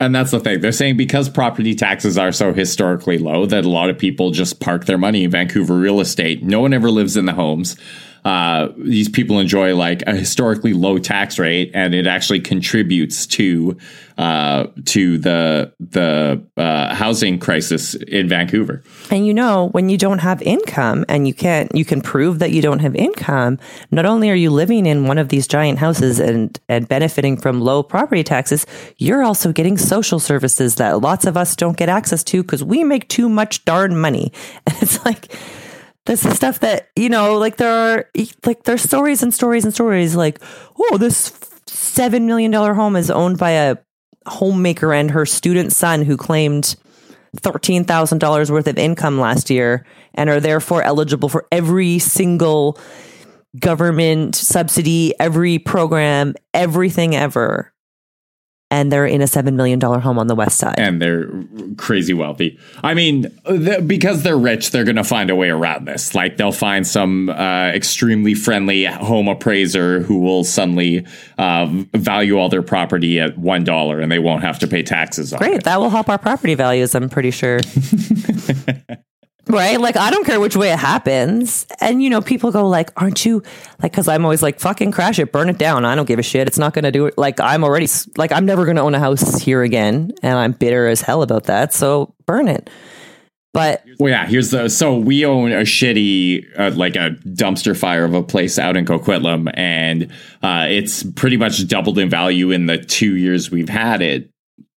And 0.00 0.14
that's 0.14 0.32
the 0.32 0.40
thing. 0.40 0.60
They're 0.60 0.72
saying 0.72 0.96
because 0.96 1.28
property 1.28 1.74
taxes 1.74 2.18
are 2.18 2.32
so 2.32 2.52
historically 2.52 3.18
low 3.18 3.46
that 3.46 3.64
a 3.64 3.68
lot 3.68 3.90
of 3.90 3.98
people 3.98 4.32
just 4.32 4.58
park 4.58 4.86
their 4.86 4.98
money 4.98 5.22
in 5.22 5.30
Vancouver 5.30 5.76
real 5.76 6.00
estate. 6.00 6.42
No 6.42 6.60
one 6.60 6.72
ever 6.72 6.90
lives 6.90 7.16
in 7.16 7.26
the 7.26 7.32
homes. 7.32 7.76
Uh, 8.24 8.68
these 8.76 9.08
people 9.08 9.40
enjoy 9.40 9.74
like 9.74 10.02
a 10.06 10.14
historically 10.14 10.72
low 10.72 10.98
tax 10.98 11.38
rate, 11.38 11.70
and 11.74 11.94
it 11.94 12.06
actually 12.06 12.40
contributes 12.40 13.26
to 13.26 13.76
uh, 14.18 14.66
to 14.84 15.18
the 15.18 15.72
the 15.80 16.42
uh, 16.56 16.94
housing 16.94 17.38
crisis 17.38 17.94
in 17.94 18.28
Vancouver. 18.28 18.82
And 19.10 19.26
you 19.26 19.34
know, 19.34 19.68
when 19.70 19.88
you 19.88 19.98
don't 19.98 20.20
have 20.20 20.40
income 20.42 21.04
and 21.08 21.26
you 21.26 21.34
can't, 21.34 21.74
you 21.74 21.84
can 21.84 22.00
prove 22.00 22.38
that 22.38 22.52
you 22.52 22.62
don't 22.62 22.78
have 22.78 22.94
income, 22.94 23.58
not 23.90 24.06
only 24.06 24.30
are 24.30 24.36
you 24.36 24.50
living 24.50 24.86
in 24.86 25.06
one 25.06 25.18
of 25.18 25.28
these 25.28 25.48
giant 25.48 25.78
houses 25.78 26.20
and, 26.20 26.60
and 26.68 26.88
benefiting 26.88 27.36
from 27.36 27.60
low 27.60 27.82
property 27.82 28.22
taxes, 28.22 28.66
you're 28.98 29.22
also 29.22 29.52
getting 29.52 29.76
social 29.76 30.20
services 30.20 30.76
that 30.76 31.00
lots 31.00 31.26
of 31.26 31.36
us 31.36 31.56
don't 31.56 31.76
get 31.76 31.88
access 31.88 32.22
to 32.24 32.42
because 32.42 32.62
we 32.62 32.84
make 32.84 33.08
too 33.08 33.28
much 33.28 33.64
darn 33.64 33.96
money. 33.96 34.32
And 34.66 34.76
it's 34.80 35.04
like, 35.04 35.34
this 36.06 36.24
is 36.24 36.34
stuff 36.34 36.60
that, 36.60 36.90
you 36.96 37.08
know, 37.08 37.38
like 37.38 37.56
there 37.56 37.70
are, 37.72 38.10
like 38.44 38.64
there's 38.64 38.82
stories 38.82 39.22
and 39.22 39.32
stories 39.32 39.64
and 39.64 39.72
stories 39.72 40.16
like, 40.16 40.40
oh, 40.78 40.98
this 40.98 41.30
$7 41.66 42.22
million 42.24 42.52
home 42.52 42.96
is 42.96 43.10
owned 43.10 43.38
by 43.38 43.50
a 43.50 43.76
homemaker 44.26 44.92
and 44.92 45.10
her 45.10 45.26
student 45.26 45.72
son 45.72 46.02
who 46.02 46.16
claimed 46.16 46.76
$13,000 47.36 48.50
worth 48.50 48.66
of 48.66 48.78
income 48.78 49.18
last 49.18 49.48
year 49.50 49.86
and 50.14 50.28
are 50.28 50.40
therefore 50.40 50.82
eligible 50.82 51.28
for 51.28 51.46
every 51.50 51.98
single 51.98 52.78
government 53.58 54.34
subsidy, 54.34 55.14
every 55.18 55.58
program, 55.58 56.34
everything 56.52 57.14
ever. 57.14 57.72
And 58.72 58.90
they're 58.90 59.04
in 59.04 59.20
a 59.20 59.26
$7 59.26 59.52
million 59.52 59.78
home 59.78 60.18
on 60.18 60.28
the 60.28 60.34
west 60.34 60.56
side. 60.56 60.76
and 60.78 61.00
they're 61.00 61.28
crazy 61.76 62.14
wealthy. 62.14 62.58
I 62.82 62.94
mean, 62.94 63.30
th- 63.46 63.86
because 63.86 64.22
they're 64.22 64.38
rich, 64.38 64.70
they're 64.70 64.84
going 64.84 64.96
to 64.96 65.04
find 65.04 65.28
a 65.28 65.36
way 65.36 65.50
around 65.50 65.84
this. 65.86 66.14
Like 66.14 66.38
they'll 66.38 66.52
find 66.52 66.86
some 66.86 67.28
uh, 67.28 67.66
extremely 67.68 68.32
friendly 68.32 68.86
home 68.86 69.28
appraiser 69.28 70.00
who 70.00 70.20
will 70.20 70.42
suddenly 70.42 71.04
uh, 71.36 71.66
value 71.94 72.38
all 72.38 72.48
their 72.48 72.62
property 72.62 73.20
at 73.20 73.36
one 73.36 73.62
dollar, 73.62 74.00
and 74.00 74.10
they 74.10 74.18
won't 74.18 74.42
have 74.42 74.58
to 74.60 74.66
pay 74.66 74.82
taxes 74.82 75.34
on 75.34 75.38
Great. 75.38 75.54
it. 75.56 75.64
That 75.64 75.78
will 75.78 75.90
help 75.90 76.08
our 76.08 76.16
property 76.18 76.54
values, 76.54 76.94
I'm 76.94 77.10
pretty 77.10 77.30
sure. 77.30 77.60
right? 79.52 79.80
Like, 79.80 79.96
I 79.96 80.10
don't 80.10 80.24
care 80.24 80.40
which 80.40 80.56
way 80.56 80.72
it 80.72 80.78
happens. 80.78 81.66
And, 81.80 82.02
you 82.02 82.10
know, 82.10 82.20
people 82.20 82.50
go, 82.50 82.68
like, 82.68 82.90
aren't 83.00 83.24
you, 83.24 83.42
like, 83.82 83.92
because 83.92 84.08
I'm 84.08 84.24
always 84.24 84.42
like, 84.42 84.58
fucking 84.58 84.92
crash 84.92 85.18
it, 85.18 85.32
burn 85.32 85.48
it 85.48 85.58
down. 85.58 85.84
I 85.84 85.94
don't 85.94 86.06
give 86.06 86.18
a 86.18 86.22
shit. 86.22 86.46
It's 86.46 86.58
not 86.58 86.74
going 86.74 86.84
to 86.84 86.92
do 86.92 87.06
it. 87.06 87.16
Like, 87.16 87.38
I'm 87.40 87.62
already, 87.62 87.88
like, 88.16 88.32
I'm 88.32 88.46
never 88.46 88.64
going 88.64 88.76
to 88.76 88.82
own 88.82 88.94
a 88.94 88.98
house 88.98 89.40
here 89.40 89.62
again. 89.62 90.12
And 90.22 90.38
I'm 90.38 90.52
bitter 90.52 90.88
as 90.88 91.00
hell 91.00 91.22
about 91.22 91.44
that. 91.44 91.72
So 91.72 92.14
burn 92.26 92.48
it. 92.48 92.70
But 93.52 93.84
Well, 93.98 94.10
yeah. 94.10 94.26
Here's 94.26 94.50
the 94.50 94.70
so 94.70 94.96
we 94.96 95.26
own 95.26 95.52
a 95.52 95.60
shitty 95.60 96.58
uh, 96.58 96.70
like 96.74 96.96
a 96.96 97.10
dumpster 97.26 97.76
fire 97.76 98.04
of 98.04 98.14
a 98.14 98.22
place 98.22 98.58
out 98.58 98.76
in 98.78 98.86
Coquitlam, 98.86 99.50
and 99.54 100.10
uh, 100.42 100.66
it's 100.70 101.02
pretty 101.02 101.36
much 101.36 101.66
doubled 101.68 101.98
in 101.98 102.08
value 102.08 102.50
in 102.50 102.66
the 102.66 102.78
two 102.78 103.16
years 103.16 103.50
we've 103.50 103.68
had 103.68 104.00
it. 104.00 104.30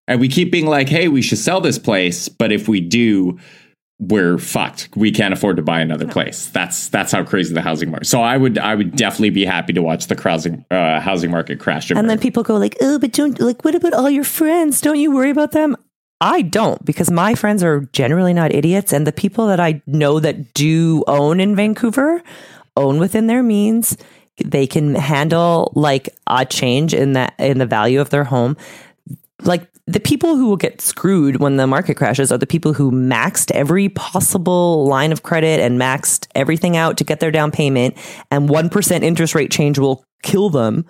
And 0.08 0.20
we 0.20 0.28
keep 0.28 0.52
being 0.52 0.68
like, 0.68 0.90
"Hey, 0.90 1.08
we 1.08 1.22
should 1.22 1.38
sell 1.38 1.62
this 1.62 1.80
place," 1.80 2.28
but 2.28 2.52
if 2.52 2.68
we 2.68 2.82
do, 2.82 3.40
we're 4.00 4.38
fucked. 4.38 4.90
We 4.96 5.12
can't 5.12 5.34
afford 5.34 5.56
to 5.56 5.62
buy 5.62 5.80
another 5.80 6.08
place. 6.08 6.48
That's 6.48 6.90
that's 6.90 7.12
how 7.12 7.24
crazy 7.24 7.54
the 7.54 7.62
housing 7.62 7.92
market. 7.92 8.08
So 8.08 8.22
I 8.22 8.36
would 8.36 8.58
I 8.58 8.76
would 8.76 8.96
definitely 8.96 9.30
be 9.30 9.46
happy 9.46 9.74
to 9.74 9.82
watch 9.82 10.08
the 10.08 10.22
housing 10.22 10.66
uh, 10.70 11.00
housing 11.00 11.32
market 11.32 11.60
crash. 11.60 11.92
and 11.92 12.10
then 12.10 12.20
people 12.20 12.44
go 12.44 12.58
like, 12.58 12.76
"Oh, 12.82 13.00
but 13.00 13.14
don't 13.14 13.40
like 13.40 13.64
what 13.64 13.76
about 13.76 13.94
all 13.94 14.10
your 14.10 14.26
friends? 14.26 14.82
Don't 14.82 15.00
you 15.00 15.12
worry 15.12 15.30
about 15.30 15.52
them?" 15.52 15.78
I 16.22 16.42
don't 16.42 16.84
because 16.86 17.12
my 17.12 17.36
friends 17.36 17.64
are 17.64 17.82
generally 17.92 18.34
not 18.34 18.54
idiots 18.54 18.94
and 18.94 19.06
the 19.06 19.12
people 19.12 19.48
that 19.48 19.60
I 19.60 19.82
know 19.86 20.20
that 20.20 20.54
do 20.54 21.04
own 21.08 21.40
in 21.40 21.56
Vancouver 21.56 22.22
own 22.78 23.00
within 23.00 23.28
their 23.28 23.44
means. 23.44 23.98
They 24.44 24.68
can 24.68 24.96
handle 24.96 25.72
like 25.76 26.10
a 26.28 26.46
change 26.46 26.94
in 26.94 27.14
that 27.14 27.34
in 27.40 27.58
the 27.60 27.66
value 27.66 28.02
of 28.02 28.10
their 28.10 28.26
home. 28.26 28.58
Like 29.44 29.70
the 29.88 30.00
people 30.00 30.36
who 30.36 30.48
will 30.48 30.58
get 30.58 30.82
screwed 30.82 31.38
when 31.38 31.58
the 31.58 31.67
market 31.67 31.95
crashes 31.95 32.32
are 32.32 32.38
the 32.39 32.48
people 32.48 32.74
who 32.74 32.91
maxed 32.91 33.52
every 33.52 33.89
possible 33.89 34.88
line 34.88 35.12
of 35.12 35.21
credit 35.21 35.60
and 35.60 35.80
maxed 35.80 36.28
everything 36.34 36.76
out 36.76 36.98
to 36.98 37.04
get 37.04 37.19
their 37.19 37.30
down 37.32 37.52
payment 37.52 37.95
and 38.32 38.50
1% 38.50 39.04
interest 39.04 39.36
rate 39.36 39.52
change 39.52 39.78
will 39.78 40.04
kill 40.24 40.50
them. 40.50 40.86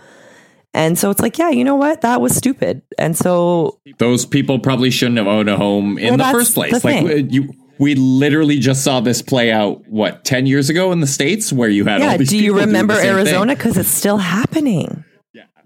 And 0.73 0.97
so 0.97 1.09
it's 1.09 1.21
like, 1.21 1.37
yeah, 1.37 1.49
you 1.49 1.63
know 1.63 1.75
what? 1.75 2.01
That 2.01 2.21
was 2.21 2.35
stupid. 2.35 2.81
And 2.97 3.17
so 3.17 3.79
those 3.97 4.25
people 4.25 4.59
probably 4.59 4.91
shouldn't 4.91 5.17
have 5.17 5.27
owned 5.27 5.49
a 5.49 5.57
home 5.57 5.97
in 5.97 6.17
Well, 6.17 6.31
the 6.31 6.37
first 6.37 6.53
place. 6.53 6.81
the 6.81 6.87
like 6.87 7.31
you, 7.31 7.53
we 7.79 7.95
literally 7.95 8.59
just 8.59 8.83
saw 8.83 8.99
this 9.01 9.21
play 9.21 9.51
out 9.51 9.87
what 9.87 10.23
ten 10.25 10.45
years 10.45 10.69
ago 10.69 10.91
in 10.91 10.99
the 10.99 11.07
states, 11.07 11.51
where 11.53 11.69
you 11.69 11.85
had 11.85 12.01
yeah, 12.01 12.11
all 12.11 12.17
these. 12.17 12.29
do 12.29 12.37
you 12.37 12.57
remember 12.57 12.93
the. 12.93 13.07
Arizona? 13.07 13.55
Because 13.55 13.77
it's 13.77 13.89
still 13.89 14.17
happening. 14.17 15.03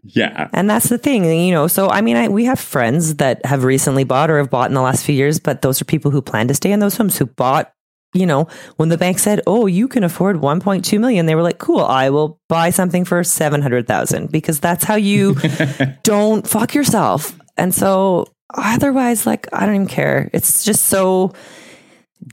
Yeah, 0.04 0.50
And 0.54 0.70
that's 0.70 0.90
the 0.90 0.98
thing, 0.98 1.26
you 1.26 1.52
know. 1.54 1.68
So, 1.68 1.90
I 1.90 2.02
mean, 2.02 2.16
I, 2.16 2.30
we 2.30 2.46
have 2.46 2.60
friends 2.60 3.16
that 3.16 3.46
have 3.46 3.64
recently 3.64 4.04
bought 4.04 4.30
or 4.30 4.38
have 4.38 4.50
bought 4.50 4.70
in 4.70 4.74
the 4.74 4.82
last 4.82 5.06
few 5.06 5.16
years, 5.16 5.40
but 5.40 5.62
those 5.62 5.82
are 5.82 5.86
people 5.86 6.12
who 6.12 6.22
plan 6.22 6.48
to 6.48 6.54
stay 6.54 6.72
in 6.72 6.80
those 6.80 6.96
homes 6.96 7.18
who 7.18 7.26
bought, 7.26 7.74
you 8.14 8.26
know, 8.26 8.48
when 8.78 8.90
the 8.90 8.98
bank 8.98 9.20
said, 9.20 9.42
"Oh, 9.46 9.66
you 9.68 9.88
can 9.88 10.04
afford 10.04 10.38
1.2 10.38 11.00
million," 11.00 11.26
they 11.26 11.36
were 11.36 11.44
like, 11.44 11.60
"Cool, 11.60 11.82
I 11.82 12.10
will 12.10 12.40
buy 12.48 12.70
something 12.70 13.06
for 13.06 13.24
700,000 13.24 14.32
because 14.32 14.60
that's 14.60 14.84
how 14.84 14.96
you 14.96 15.36
don't 16.04 16.48
fuck 16.48 16.74
yourself." 16.74 17.38
And 17.58 17.76
so, 17.76 18.26
otherwise, 18.54 19.26
like, 19.26 19.48
I 19.54 19.66
don't 19.66 19.76
even 19.76 19.88
care. 19.88 20.30
It's 20.34 20.64
just 20.64 20.86
so 20.86 21.34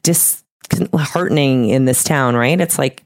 disheartening 0.03 1.69
in 1.69 1.85
this 1.85 2.05
town, 2.05 2.37
right? 2.37 2.61
It's 2.61 2.79
like 2.79 3.03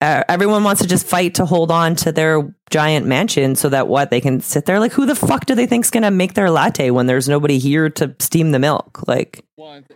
everyone 0.00 0.64
wants 0.64 0.82
to 0.82 0.88
just 0.88 1.06
fight 1.06 1.34
to 1.36 1.46
hold 1.46 1.70
on 1.70 1.96
to 1.96 2.12
their 2.12 2.54
giant 2.70 3.06
mansion 3.06 3.54
so 3.54 3.68
that 3.68 3.88
what 3.88 4.10
they 4.10 4.20
can 4.20 4.40
sit 4.40 4.66
there 4.66 4.80
like 4.80 4.92
who 4.92 5.06
the 5.06 5.14
fuck 5.14 5.46
do 5.46 5.54
they 5.54 5.66
think's 5.66 5.90
gonna 5.90 6.10
make 6.10 6.34
their 6.34 6.50
latte 6.50 6.90
when 6.90 7.06
there's 7.06 7.28
nobody 7.28 7.58
here 7.58 7.88
to 7.88 8.14
steam 8.18 8.50
the 8.50 8.58
milk 8.58 9.06
like 9.06 9.44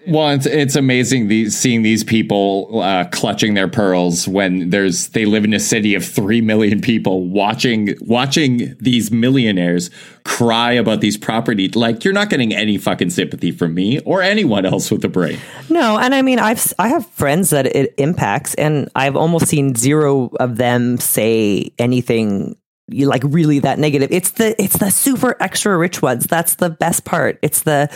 well, 0.06 0.30
it's, 0.30 0.46
it's 0.46 0.76
amazing 0.76 1.28
these 1.28 1.58
seeing 1.58 1.82
these 1.82 2.04
people 2.04 2.80
uh, 2.80 3.04
clutching 3.10 3.54
their 3.54 3.68
pearls 3.68 4.28
when 4.28 4.70
there's 4.70 5.08
they 5.08 5.26
live 5.26 5.44
in 5.44 5.52
a 5.52 5.58
city 5.60 5.94
of 5.96 6.04
three 6.04 6.40
million 6.40 6.80
people 6.80 7.26
watching 7.26 7.94
watching 8.00 8.76
these 8.80 9.10
millionaires 9.10 9.90
cry 10.24 10.72
about 10.72 11.00
these 11.00 11.16
property. 11.16 11.68
Like 11.68 12.04
you're 12.04 12.14
not 12.14 12.30
getting 12.30 12.54
any 12.54 12.78
fucking 12.78 13.10
sympathy 13.10 13.50
from 13.50 13.74
me 13.74 13.98
or 14.00 14.22
anyone 14.22 14.64
else 14.64 14.90
with 14.90 15.04
a 15.04 15.08
brain. 15.08 15.38
no 15.68 15.98
and 15.98 16.14
i 16.14 16.22
mean 16.22 16.38
i've 16.38 16.72
i 16.78 16.88
have 16.88 17.04
friends 17.06 17.50
that 17.50 17.66
it 17.66 17.94
impacts 17.98 18.54
and 18.54 18.88
i've 18.94 19.16
almost 19.16 19.46
seen 19.48 19.74
zero 19.74 20.30
of 20.40 20.56
them 20.56 20.98
say 20.98 21.70
anything 21.78 22.56
you 22.88 23.06
like 23.06 23.22
really 23.24 23.58
that 23.58 23.78
negative 23.78 24.10
it's 24.10 24.32
the 24.32 24.60
it's 24.62 24.78
the 24.78 24.90
super 24.90 25.36
extra 25.40 25.76
rich 25.76 26.02
ones 26.02 26.26
that's 26.26 26.56
the 26.56 26.70
best 26.70 27.04
part 27.04 27.38
it's 27.42 27.62
the 27.62 27.88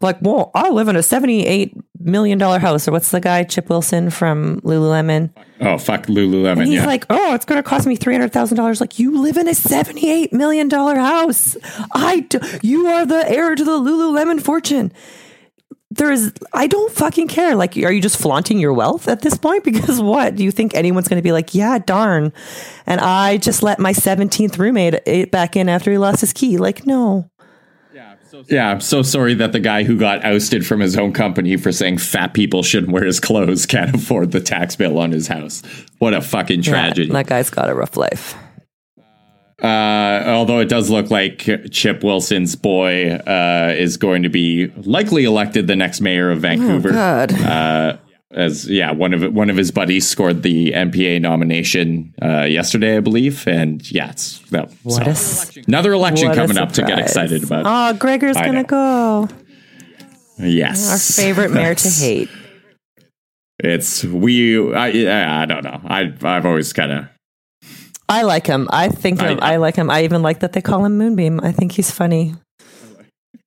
like 0.00 0.16
well 0.20 0.50
i 0.54 0.68
live 0.70 0.88
in 0.88 0.96
a 0.96 1.02
78 1.02 1.74
million 2.00 2.38
dollar 2.38 2.58
house 2.58 2.88
or 2.88 2.92
what's 2.92 3.10
the 3.10 3.20
guy 3.20 3.44
chip 3.44 3.68
wilson 3.68 4.10
from 4.10 4.60
lululemon 4.60 5.30
Oh 5.62 5.76
fuck 5.76 6.06
Lululemon. 6.06 6.60
And 6.60 6.68
he's 6.68 6.76
yeah. 6.76 6.86
like, 6.86 7.04
"Oh, 7.10 7.34
it's 7.34 7.44
going 7.44 7.62
to 7.62 7.68
cost 7.68 7.86
me 7.86 7.94
three 7.94 8.14
hundred 8.14 8.32
thousand 8.32 8.56
dollars." 8.56 8.80
Like, 8.80 8.98
you 8.98 9.20
live 9.20 9.36
in 9.36 9.46
a 9.46 9.54
seventy-eight 9.54 10.32
million 10.32 10.68
dollar 10.68 10.96
house. 10.96 11.54
I, 11.92 12.20
do, 12.20 12.40
you 12.62 12.86
are 12.86 13.04
the 13.04 13.30
heir 13.30 13.54
to 13.54 13.62
the 13.62 13.78
Lululemon 13.78 14.40
fortune. 14.40 14.90
There 15.92 16.10
is, 16.12 16.32
I 16.52 16.68
don't 16.68 16.92
fucking 16.92 17.28
care. 17.28 17.56
Like, 17.56 17.76
are 17.76 17.90
you 17.90 18.00
just 18.00 18.16
flaunting 18.16 18.58
your 18.58 18.72
wealth 18.72 19.08
at 19.08 19.22
this 19.22 19.36
point? 19.36 19.64
Because 19.70 20.00
what 20.00 20.36
do 20.36 20.44
you 20.44 20.50
think 20.50 20.74
anyone's 20.74 21.08
going 21.08 21.18
to 21.18 21.22
be 21.22 21.32
like? 21.32 21.54
Yeah, 21.54 21.78
darn. 21.78 22.32
And 22.86 23.00
I 23.00 23.38
just 23.38 23.62
let 23.62 23.78
my 23.78 23.92
seventeenth 23.92 24.58
roommate 24.58 24.94
it 25.06 25.30
back 25.30 25.56
in 25.56 25.68
after 25.68 25.90
he 25.90 25.98
lost 25.98 26.20
his 26.20 26.32
key. 26.32 26.58
Like, 26.58 26.86
no. 26.86 27.30
Yeah, 28.48 28.70
I'm 28.70 28.80
so 28.80 29.02
sorry 29.02 29.34
that 29.34 29.52
the 29.52 29.60
guy 29.60 29.82
who 29.82 29.98
got 29.98 30.24
ousted 30.24 30.64
from 30.66 30.80
his 30.80 30.96
own 30.96 31.12
company 31.12 31.56
for 31.56 31.72
saying 31.72 31.98
fat 31.98 32.32
people 32.32 32.62
shouldn't 32.62 32.92
wear 32.92 33.04
his 33.04 33.20
clothes 33.20 33.66
can't 33.66 33.94
afford 33.94 34.32
the 34.32 34.40
tax 34.40 34.76
bill 34.76 34.98
on 34.98 35.12
his 35.12 35.26
house. 35.26 35.62
What 35.98 36.14
a 36.14 36.20
fucking 36.20 36.62
tragedy. 36.62 37.08
Yeah, 37.08 37.14
that 37.14 37.26
guy's 37.26 37.50
got 37.50 37.68
a 37.68 37.74
rough 37.74 37.96
life. 37.96 38.34
Uh, 39.62 40.22
although 40.26 40.58
it 40.60 40.68
does 40.68 40.88
look 40.90 41.10
like 41.10 41.48
Chip 41.70 42.02
Wilson's 42.02 42.56
boy 42.56 43.10
uh, 43.12 43.74
is 43.76 43.96
going 43.96 44.22
to 44.22 44.28
be 44.30 44.68
likely 44.76 45.24
elected 45.24 45.66
the 45.66 45.76
next 45.76 46.00
mayor 46.00 46.30
of 46.30 46.40
Vancouver. 46.40 46.92
God. 46.92 47.32
Uh, 47.40 47.96
as 48.32 48.70
yeah, 48.70 48.92
one 48.92 49.12
of 49.12 49.34
one 49.34 49.50
of 49.50 49.56
his 49.56 49.70
buddies 49.72 50.08
scored 50.08 50.42
the 50.44 50.70
NPA 50.72 51.20
nomination 51.20 52.14
uh, 52.22 52.42
yesterday, 52.44 52.96
I 52.96 53.00
believe, 53.00 53.46
and 53.48 53.82
yeah, 53.90 54.10
it's 54.10 54.40
no, 54.52 54.68
What 54.84 55.16
so- 55.16 55.60
another 55.66 55.92
election 55.92 56.32
coming 56.32 56.56
up 56.56 56.70
to 56.72 56.82
get 56.82 56.98
excited 57.00 57.42
about. 57.42 57.64
Oh, 57.66 57.98
Gregor's 57.98 58.36
I 58.36 58.42
going 58.44 58.54
to 58.54 58.62
know. 58.62 59.28
go. 59.28 59.34
yes, 60.46 60.90
Our 61.18 61.24
favorite 61.24 61.50
mayor 61.50 61.74
to 61.74 61.88
hate. 61.88 62.28
It's 63.62 64.02
we. 64.04 64.72
I 64.74 65.42
I 65.42 65.44
don't 65.44 65.62
know. 65.62 65.82
I 65.84 66.14
I've 66.22 66.46
always 66.46 66.72
kind 66.72 66.92
of 66.92 67.04
I 68.10 68.22
like 68.22 68.46
him. 68.46 68.68
I 68.70 68.88
think 68.88 69.20
I- 69.22 69.30
of, 69.30 69.38
I, 69.40 69.56
like 69.56 69.76
him. 69.76 69.88
I 69.90 70.02
even 70.04 70.22
like 70.22 70.40
that 70.40 70.52
they 70.52 70.60
call 70.60 70.84
him 70.84 70.98
Moonbeam. 70.98 71.40
I 71.42 71.52
think 71.52 71.72
he's 71.72 71.90
funny. 71.90 72.34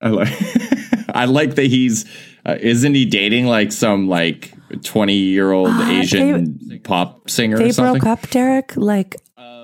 I 0.02 0.10
like 0.10 0.34
I 1.16 1.26
like 1.26 1.56
that 1.56 1.68
he's 1.68 2.06
uh, 2.46 2.58
isn't 2.60 2.94
he 2.94 3.06
dating 3.06 3.46
like 3.46 3.72
some 3.72 4.08
like 4.10 4.54
twenty 4.84 5.16
year 5.16 5.52
old 5.52 5.70
Ah, 5.72 5.92
Asian 5.92 6.82
pop 6.84 7.30
singer 7.30 7.58
They 7.58 7.70
or 7.70 7.74
something? 7.74 8.02
broke 8.02 8.20
up, 8.24 8.30
Derek, 8.30 8.76
like 8.76 9.16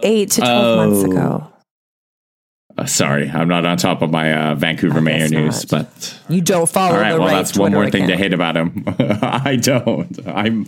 eight 0.04 0.32
to 0.32 0.42
twelve 0.42 0.78
months 0.78 1.04
Oh. 1.08 1.12
ago. 1.12 1.54
Uh, 2.78 2.86
sorry, 2.86 3.30
I'm 3.30 3.50
not 3.50 3.66
on 3.66 3.78
top 3.78 4.02
of 4.02 4.10
my 4.12 4.52
uh, 4.52 4.56
Vancouver 4.56 5.02
mayor 5.02 5.28
news, 5.28 5.70
not. 5.70 5.82
but 5.90 6.20
You 6.30 6.40
don't 6.40 6.70
follow 6.70 6.96
all 6.96 7.02
right, 7.02 7.12
the 7.14 7.20
well 7.20 7.28
right 7.28 7.36
that's 7.36 7.58
one 7.58 7.74
more 7.74 7.90
thing 7.90 8.08
to 8.08 8.16
hate 8.16 8.32
about 8.32 8.56
him. 8.56 8.86
I 9.22 9.58
don't. 9.58 10.18
I'm. 10.26 10.66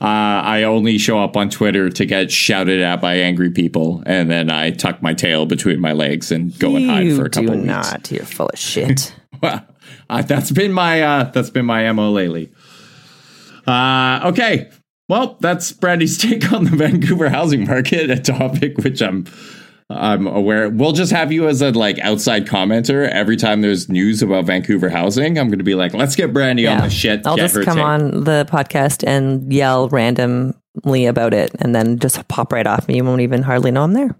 Uh, 0.00 0.42
I 0.44 0.62
only 0.64 0.98
show 0.98 1.18
up 1.18 1.36
on 1.36 1.50
Twitter 1.50 1.88
to 1.88 2.06
get 2.06 2.30
shouted 2.30 2.80
at 2.80 3.00
by 3.00 3.16
angry 3.16 3.50
people, 3.50 4.02
and 4.06 4.30
then 4.30 4.50
I 4.50 4.70
tuck 4.70 5.02
my 5.02 5.14
tail 5.14 5.46
between 5.46 5.80
my 5.80 5.92
legs 5.92 6.32
and 6.32 6.56
go 6.58 6.76
and 6.76 6.90
hide 6.90 7.14
for 7.16 7.26
a 7.26 7.30
couple 7.30 7.50
do 7.50 7.60
weeks. 7.60 7.66
not. 7.66 8.10
You're 8.10 8.24
full 8.24 8.48
of 8.48 8.58
shit. 8.58 9.14
Well, 9.42 9.66
uh, 10.08 10.22
that's 10.22 10.52
been 10.52 10.72
my 10.72 11.02
uh, 11.02 11.24
that's 11.24 11.50
been 11.50 11.66
my 11.66 11.90
mo 11.92 12.12
lately. 12.12 12.52
Uh, 13.66 14.20
okay, 14.26 14.70
well, 15.08 15.36
that's 15.40 15.72
Brandy's 15.72 16.16
take 16.22 16.50
on 16.52 16.64
the 16.64 16.70
Vancouver 16.70 17.28
housing 17.28 17.66
market, 17.66 18.10
a 18.10 18.18
topic 18.18 18.78
which 18.78 19.02
I'm 19.02 19.26
I'm 19.94 20.26
aware. 20.26 20.68
We'll 20.68 20.92
just 20.92 21.12
have 21.12 21.32
you 21.32 21.48
as 21.48 21.62
a 21.62 21.70
like 21.70 21.98
outside 22.00 22.46
commenter 22.46 23.08
every 23.08 23.36
time 23.36 23.62
there's 23.62 23.88
news 23.88 24.22
about 24.22 24.44
Vancouver 24.44 24.88
housing. 24.88 25.38
I'm 25.38 25.48
going 25.48 25.58
to 25.58 25.64
be 25.64 25.74
like, 25.74 25.94
let's 25.94 26.16
get 26.16 26.32
Brandy 26.32 26.66
on 26.66 26.82
the 26.82 26.90
shit. 26.90 27.26
I'll 27.26 27.36
just 27.36 27.54
come 27.62 27.76
take. 27.76 27.84
on 27.84 28.24
the 28.24 28.46
podcast 28.50 29.06
and 29.06 29.52
yell 29.52 29.88
randomly 29.88 31.06
about 31.06 31.34
it, 31.34 31.54
and 31.60 31.74
then 31.74 31.98
just 31.98 32.26
pop 32.28 32.52
right 32.52 32.66
off, 32.66 32.86
and 32.86 32.96
you 32.96 33.04
won't 33.04 33.20
even 33.20 33.42
hardly 33.42 33.70
know 33.70 33.84
I'm 33.84 33.92
there. 33.92 34.16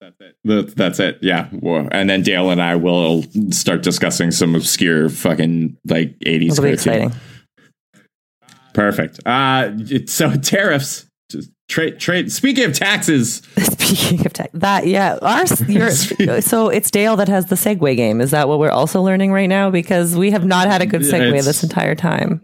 That's 0.00 0.16
it. 0.20 0.76
That's 0.76 1.00
it. 1.00 1.18
Yeah. 1.22 1.48
And 1.52 2.08
then 2.08 2.22
Dale 2.22 2.50
and 2.50 2.62
I 2.62 2.76
will 2.76 3.24
start 3.50 3.82
discussing 3.82 4.30
some 4.30 4.54
obscure 4.54 5.08
fucking 5.08 5.76
like 5.86 6.16
80s 6.20 6.52
It'll 6.52 6.64
be 6.64 6.70
exciting. 6.70 7.12
Perfect. 8.74 9.20
Uh, 9.26 9.72
so 10.06 10.34
tariffs. 10.42 11.06
Trade. 11.68 11.98
Trade. 11.98 12.30
Speaking 12.30 12.64
of 12.64 12.74
taxes, 12.74 13.42
Speaking 13.58 14.24
of 14.24 14.32
tech, 14.32 14.50
that 14.54 14.86
yeah. 14.86 15.18
You're, 15.68 16.40
so 16.40 16.68
it's 16.68 16.90
Dale 16.90 17.16
that 17.16 17.28
has 17.28 17.46
the 17.46 17.56
segue 17.56 17.96
game. 17.96 18.20
Is 18.20 18.30
that 18.30 18.48
what 18.48 18.58
we're 18.58 18.70
also 18.70 19.02
learning 19.02 19.32
right 19.32 19.48
now? 19.48 19.70
Because 19.70 20.14
we 20.16 20.30
have 20.30 20.44
not 20.44 20.68
had 20.68 20.80
a 20.80 20.86
good 20.86 21.02
segue 21.02 21.28
It's- 21.28 21.44
this 21.44 21.62
entire 21.62 21.94
time. 21.94 22.40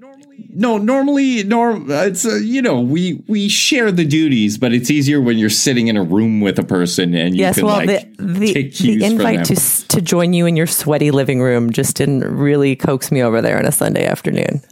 No, 0.54 0.78
normally, 0.78 1.42
norm, 1.44 1.90
it's 1.90 2.26
uh, 2.26 2.36
you 2.36 2.60
know 2.60 2.80
we 2.80 3.22
we 3.26 3.48
share 3.48 3.90
the 3.90 4.04
duties, 4.04 4.58
but 4.58 4.72
it's 4.72 4.90
easier 4.90 5.20
when 5.20 5.38
you're 5.38 5.50
sitting 5.50 5.88
in 5.88 5.96
a 5.96 6.02
room 6.02 6.40
with 6.40 6.58
a 6.58 6.62
person 6.62 7.14
and 7.14 7.34
you 7.34 7.40
Yes, 7.40 7.56
can 7.56 7.66
well, 7.66 7.76
like 7.76 8.16
the 8.16 8.24
the, 8.24 8.52
take 8.52 8.76
the 8.76 9.04
invite 9.04 9.44
to 9.46 9.56
to 9.88 10.00
join 10.00 10.32
you 10.32 10.46
in 10.46 10.56
your 10.56 10.66
sweaty 10.66 11.10
living 11.10 11.40
room 11.40 11.70
just 11.70 11.96
didn't 11.96 12.20
really 12.24 12.76
coax 12.76 13.10
me 13.10 13.22
over 13.22 13.40
there 13.40 13.58
on 13.58 13.64
a 13.64 13.72
Sunday 13.72 14.06
afternoon. 14.06 14.62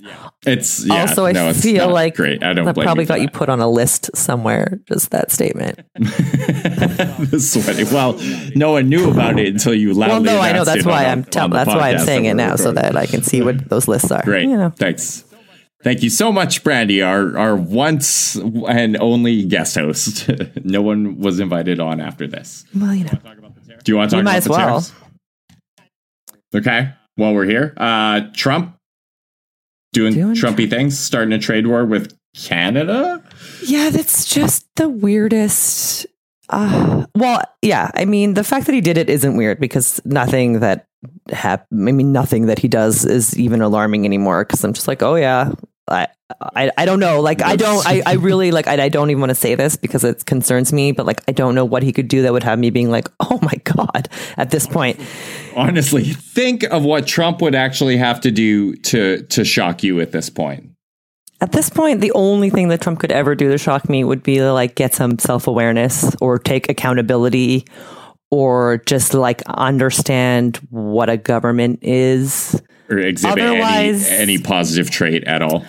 It's 0.47 0.87
yeah, 0.87 1.03
also, 1.03 1.27
I 1.27 1.33
no, 1.33 1.53
feel 1.53 1.91
like 1.91 2.17
great. 2.17 2.43
I 2.43 2.55
don't 2.55 2.73
blame 2.73 2.87
probably 2.87 3.05
got 3.05 3.21
you 3.21 3.29
put 3.29 3.51
on 3.51 3.61
a 3.61 3.69
list 3.69 4.11
somewhere. 4.17 4.81
Just 4.87 5.11
that 5.11 5.31
statement. 5.31 5.81
sweaty. 7.39 7.85
Well, 7.85 8.19
no 8.55 8.73
one 8.73 8.89
knew 8.89 9.11
about 9.11 9.39
it 9.39 9.49
until 9.49 9.75
you 9.75 9.93
loudly. 9.93 10.15
Well, 10.15 10.37
no, 10.37 10.41
I 10.41 10.53
know 10.53 10.65
that's 10.65 10.87
why 10.87 11.05
I'm 11.05 11.23
the- 11.23 11.31
tell, 11.31 11.49
that's 11.49 11.69
why 11.69 11.91
I'm 11.91 11.99
saying 11.99 12.25
it 12.25 12.35
now 12.35 12.57
so 12.57 12.73
that 12.73 12.97
I 12.97 13.05
can 13.07 13.23
see 13.23 13.43
what 13.43 13.69
those 13.69 13.87
lists 13.87 14.11
are. 14.11 14.23
Great. 14.23 14.49
You 14.49 14.57
know. 14.57 14.71
Thanks. 14.71 15.25
Thank 15.83 16.03
you 16.03 16.11
so 16.11 16.31
much, 16.31 16.63
Brandy, 16.63 17.01
our 17.03 17.39
our 17.39 17.57
once 17.57 18.37
and 18.37 18.97
only 19.01 19.45
guest 19.45 19.77
host. 19.77 20.29
no 20.65 20.83
one 20.83 21.19
was 21.19 21.41
invited 21.41 21.81
on 21.81 22.01
after 22.01 22.27
this. 22.27 22.65
Well, 22.75 22.95
you 22.95 23.05
know. 23.05 23.19
Do 23.83 23.93
you 23.93 23.97
want 23.97 24.11
to 24.11 24.17
talk 24.17 24.25
We 24.25 24.29
about 24.31 24.37
as 24.37 24.45
the 24.45 24.51
well. 24.51 24.59
tariffs? 24.69 24.93
Okay. 26.55 26.93
While 27.17 27.35
we're 27.35 27.47
here, 27.47 27.73
uh, 27.77 28.23
Trump 28.35 28.77
doing, 29.93 30.13
Doing 30.15 30.35
Trumpy 30.35 30.69
things, 30.69 30.99
starting 30.99 31.33
a 31.33 31.39
trade 31.39 31.67
war 31.67 31.85
with 31.85 32.15
Canada. 32.37 33.23
Yeah, 33.65 33.91
that's 33.91 34.25
just 34.27 34.67
the 34.77 34.89
weirdest. 34.89 36.07
Uh, 36.49 37.07
well, 37.15 37.43
yeah. 37.63 37.91
I 37.95 38.05
mean, 38.05 38.35
the 38.35 38.45
fact 38.45 38.67
that 38.67 38.75
he 38.75 38.81
did 38.81 38.99
it 38.99 39.09
isn't 39.09 39.37
weird 39.37 39.61
because 39.61 40.01
nothing 40.05 40.61
that 40.61 40.87
hap- 41.31 41.67
I 41.73 41.75
mean, 41.77 42.13
nothing 42.13 42.47
that 42.47 42.59
he 42.59 42.69
does 42.69 43.05
is 43.05 43.39
even 43.39 43.61
alarming 43.63 44.05
anymore. 44.05 44.45
Because 44.45 44.63
I'm 44.65 44.73
just 44.73 44.89
like, 44.89 45.03
oh 45.03 45.15
yeah, 45.15 45.53
I, 45.91 46.09
I, 46.55 46.71
I 46.79 46.85
don't 46.85 47.01
know. 47.01 47.21
Like, 47.21 47.43
I 47.43 47.57
don't. 47.57 47.87
I, 47.87 48.03
I 48.07 48.15
really 48.15 48.51
like. 48.51 48.67
I, 48.67 48.85
I 48.85 48.89
don't 48.89 49.11
even 49.11 49.21
want 49.21 49.31
to 49.31 49.35
say 49.35 49.55
this 49.55 49.77
because 49.77 50.05
it 50.05 50.25
concerns 50.27 50.73
me. 50.73 50.93
But 50.93 51.07
like, 51.07 51.23
I 51.29 51.33
don't 51.33 51.55
know 51.55 51.65
what 51.65 51.83
he 51.83 51.93
could 51.93 52.09
do 52.09 52.23
that 52.23 52.33
would 52.33 52.43
have 52.45 52.59
me 52.59 52.71
being 52.71 52.91
like, 52.91 53.09
oh 53.21 53.39
my 53.43 53.55
god, 53.65 54.09
at 54.37 54.51
this 54.51 54.67
point. 54.67 55.01
Honestly, 55.57 56.05
think 56.05 56.63
of 56.65 56.85
what 56.85 57.07
Trump 57.07 57.43
would 57.43 57.55
actually 57.55 57.97
have 57.97 58.21
to 58.21 58.31
do 58.31 58.75
to 58.77 59.23
to 59.23 59.45
shock 59.45 59.83
you 59.83 60.01
at 60.01 60.13
this 60.13 60.31
point. 60.31 60.71
At 61.43 61.53
this 61.53 61.71
point, 61.71 62.03
the 62.03 62.13
only 62.13 62.51
thing 62.51 62.69
that 62.69 62.83
Trump 62.83 63.01
could 63.01 63.13
ever 63.13 63.35
do 63.35 63.51
to 63.51 63.57
shock 63.57 63.89
me 63.89 64.05
would 64.05 64.23
be 64.23 64.37
to 64.37 64.53
like 64.53 64.75
get 64.75 64.95
some 64.95 65.19
self 65.19 65.47
awareness 65.47 66.15
or 66.21 66.39
take 66.39 66.69
accountability 66.69 67.65
or 68.31 68.83
just 68.87 69.15
like 69.15 69.43
understand 69.49 70.59
what 70.71 71.09
a 71.09 71.17
government 71.17 71.79
is. 71.83 72.61
Or 72.91 72.99
exhibit 72.99 73.39
Otherwise- 73.39 74.07
any, 74.09 74.35
any 74.35 74.39
positive 74.39 74.91
trait 74.91 75.25
at 75.25 75.43
all. 75.43 75.65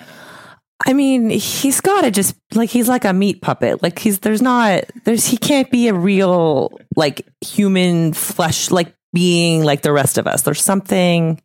I 0.86 0.94
mean, 0.94 1.30
he's 1.30 1.82
got 1.82 2.02
to 2.02 2.12
just 2.12 2.36
like 2.54 2.70
he's 2.70 2.90
like 2.90 3.06
a 3.06 3.14
meat 3.14 3.42
puppet. 3.42 3.84
Like 3.84 4.00
he's 4.00 4.20
there's 4.20 4.42
not 4.42 4.84
there's 5.04 5.26
he 5.26 5.38
can't 5.38 5.70
be 5.70 5.88
a 5.88 5.94
real 5.94 6.80
like 6.96 7.28
human 7.42 8.14
flesh 8.14 8.72
like 8.72 8.94
being 9.14 9.64
like 9.64 9.82
the 9.82 9.92
rest 9.92 10.18
of 10.18 10.28
us. 10.28 10.44
There's 10.44 10.62
something 10.62 11.42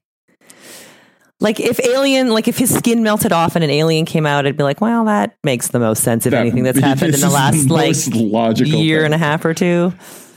like 1.41 1.61
if 1.61 1.78
alien 1.80 2.30
like 2.30 2.49
if 2.49 2.57
his 2.59 2.74
skin 2.74 3.03
melted 3.03 3.32
off 3.32 3.55
and 3.57 3.64
an 3.64 3.70
alien 3.70 4.05
came 4.07 4.24
out, 4.26 4.47
I'd 4.47 4.57
be 4.57 4.62
like, 4.62 4.80
well, 4.80 5.05
that 5.05 5.37
makes 5.45 5.68
the 5.68 5.78
most 5.78 6.03
sense 6.03 6.24
of 6.26 6.30
That- 6.32 6.41
anything 6.41 6.62
that's 6.62 6.78
happened 6.91 7.14
in 7.14 7.20
the 7.20 7.28
last 7.30 7.68
like 7.68 7.95
logical 8.14 8.80
year 8.80 8.99
thing. 9.01 9.05
and 9.07 9.14
a 9.14 9.18
half 9.18 9.45
or 9.45 9.53
two. 9.55 9.93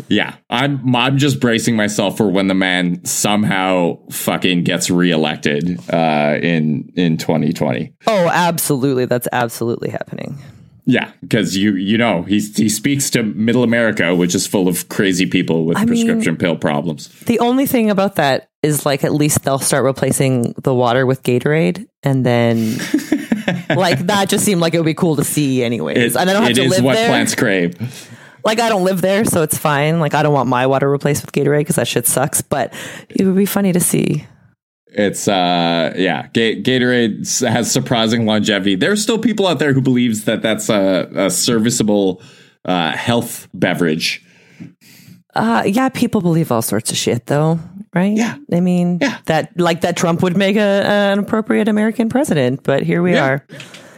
Yeah, 0.07 0.35
I'm 0.49 0.95
I'm 0.95 1.17
just 1.17 1.39
bracing 1.39 1.75
myself 1.75 2.17
for 2.17 2.27
when 2.29 2.47
the 2.47 2.53
man 2.53 3.03
somehow 3.05 3.99
fucking 4.11 4.63
gets 4.63 4.89
reelected 4.89 5.79
uh, 5.93 6.37
in 6.41 6.91
in 6.95 7.17
2020. 7.17 7.93
Oh, 8.07 8.29
absolutely. 8.31 9.05
That's 9.05 9.27
absolutely 9.31 9.89
happening. 9.89 10.37
Yeah, 10.85 11.11
because 11.21 11.55
you 11.55 11.75
you 11.75 11.97
know 11.97 12.23
he 12.23 12.39
he 12.39 12.67
speaks 12.69 13.09
to 13.11 13.23
Middle 13.23 13.63
America, 13.63 14.15
which 14.15 14.33
is 14.33 14.47
full 14.47 14.67
of 14.67 14.89
crazy 14.89 15.25
people 15.27 15.65
with 15.65 15.77
I 15.77 15.81
mean- 15.85 15.87
prescription 16.07 16.35
pill 16.37 16.55
problems. 16.55 17.09
The 17.25 17.39
only 17.39 17.65
thing 17.67 17.89
about 17.91 18.15
that 18.15 18.48
is 18.61 18.85
like 18.85 19.03
at 19.03 19.13
least 19.13 19.43
they'll 19.43 19.59
start 19.59 19.83
replacing 19.83 20.53
the 20.63 20.73
water 20.73 21.05
with 21.05 21.23
Gatorade 21.23 21.87
and 22.03 22.25
then 22.25 22.77
like 23.69 23.99
that 24.07 24.27
just 24.29 24.43
seemed 24.45 24.61
like 24.61 24.73
it 24.73 24.77
would 24.79 24.85
be 24.85 24.93
cool 24.93 25.15
to 25.15 25.23
see 25.23 25.63
anyways. 25.63 26.15
It, 26.15 26.19
and 26.19 26.29
I 26.29 26.33
don't 26.33 26.43
have 26.43 26.51
it 26.51 26.55
to 26.55 26.63
is 26.63 26.71
live 26.71 26.83
what 26.83 26.95
there. 26.95 27.09
plants 27.09 27.35
crave. 27.35 28.09
Like 28.45 28.59
I 28.59 28.69
don't 28.69 28.83
live 28.85 29.01
there, 29.01 29.25
so 29.25 29.43
it's 29.43 29.57
fine. 29.57 29.99
Like 29.99 30.13
I 30.13 30.23
don't 30.23 30.33
want 30.33 30.47
my 30.49 30.65
water 30.65 30.89
replaced 30.89 31.25
with 31.25 31.31
Gatorade 31.33 31.59
because 31.59 31.75
that 31.75 31.87
shit 31.87 32.07
sucks, 32.07 32.41
but 32.41 32.73
it 33.09 33.25
would 33.25 33.35
be 33.35 33.45
funny 33.45 33.73
to 33.73 33.79
see. 33.79 34.25
It's 34.87 35.27
uh 35.27 35.93
yeah, 35.95 36.27
Ga- 36.33 36.61
Gatorade 36.61 37.47
has 37.47 37.71
surprising 37.71 38.25
longevity. 38.25 38.75
There's 38.75 39.01
still 39.03 39.19
people 39.19 39.45
out 39.45 39.59
there 39.59 39.73
who 39.73 39.81
believes 39.81 40.25
that 40.25 40.41
that's 40.41 40.69
a, 40.69 41.09
a 41.13 41.29
serviceable 41.29 42.21
uh, 42.65 42.91
health 42.91 43.47
beverage. 43.53 44.25
Uh 45.35 45.63
yeah, 45.67 45.89
people 45.89 46.21
believe 46.21 46.51
all 46.51 46.61
sorts 46.63 46.91
of 46.91 46.97
shit 46.97 47.27
though, 47.27 47.59
right? 47.93 48.15
Yeah. 48.15 48.35
I 48.53 48.59
mean 48.59 48.99
Yeah. 49.01 49.17
that 49.25 49.57
like 49.59 49.81
that 49.81 49.97
Trump 49.97 50.21
would 50.23 50.37
make 50.37 50.55
a, 50.55 50.59
an 50.85 51.19
appropriate 51.19 51.67
American 51.67 52.09
president, 52.09 52.63
but 52.63 52.83
here 52.83 53.01
we 53.01 53.13
Yeah. 53.13 53.25
are. 53.25 53.45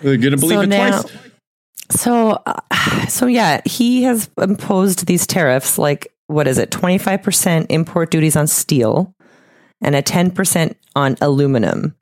They're 0.02 0.18
gonna 0.18 0.38
believe 0.38 0.58
So 0.58 0.62
it 0.62 0.68
now- 0.70 1.02
twice. 1.02 1.12
So, 1.92 2.42
uh, 2.46 3.06
so 3.08 3.26
yeah, 3.28 3.60
he 3.66 4.04
has 4.04 4.30
imposed 4.42 5.08
these 5.08 5.28
tariffs. 5.28 5.78
Like, 5.78 6.08
what 6.28 6.48
is 6.48 6.58
it? 6.58 6.72
Twenty 6.72 6.98
five 6.98 7.22
percent 7.22 7.68
import 7.70 8.12
duties 8.12 8.38
on 8.38 8.48
steel, 8.48 9.14
and 9.82 9.94
a 9.96 10.02
ten 10.02 10.32
percent 10.32 10.78
on 10.96 11.18
aluminum. 11.20 11.94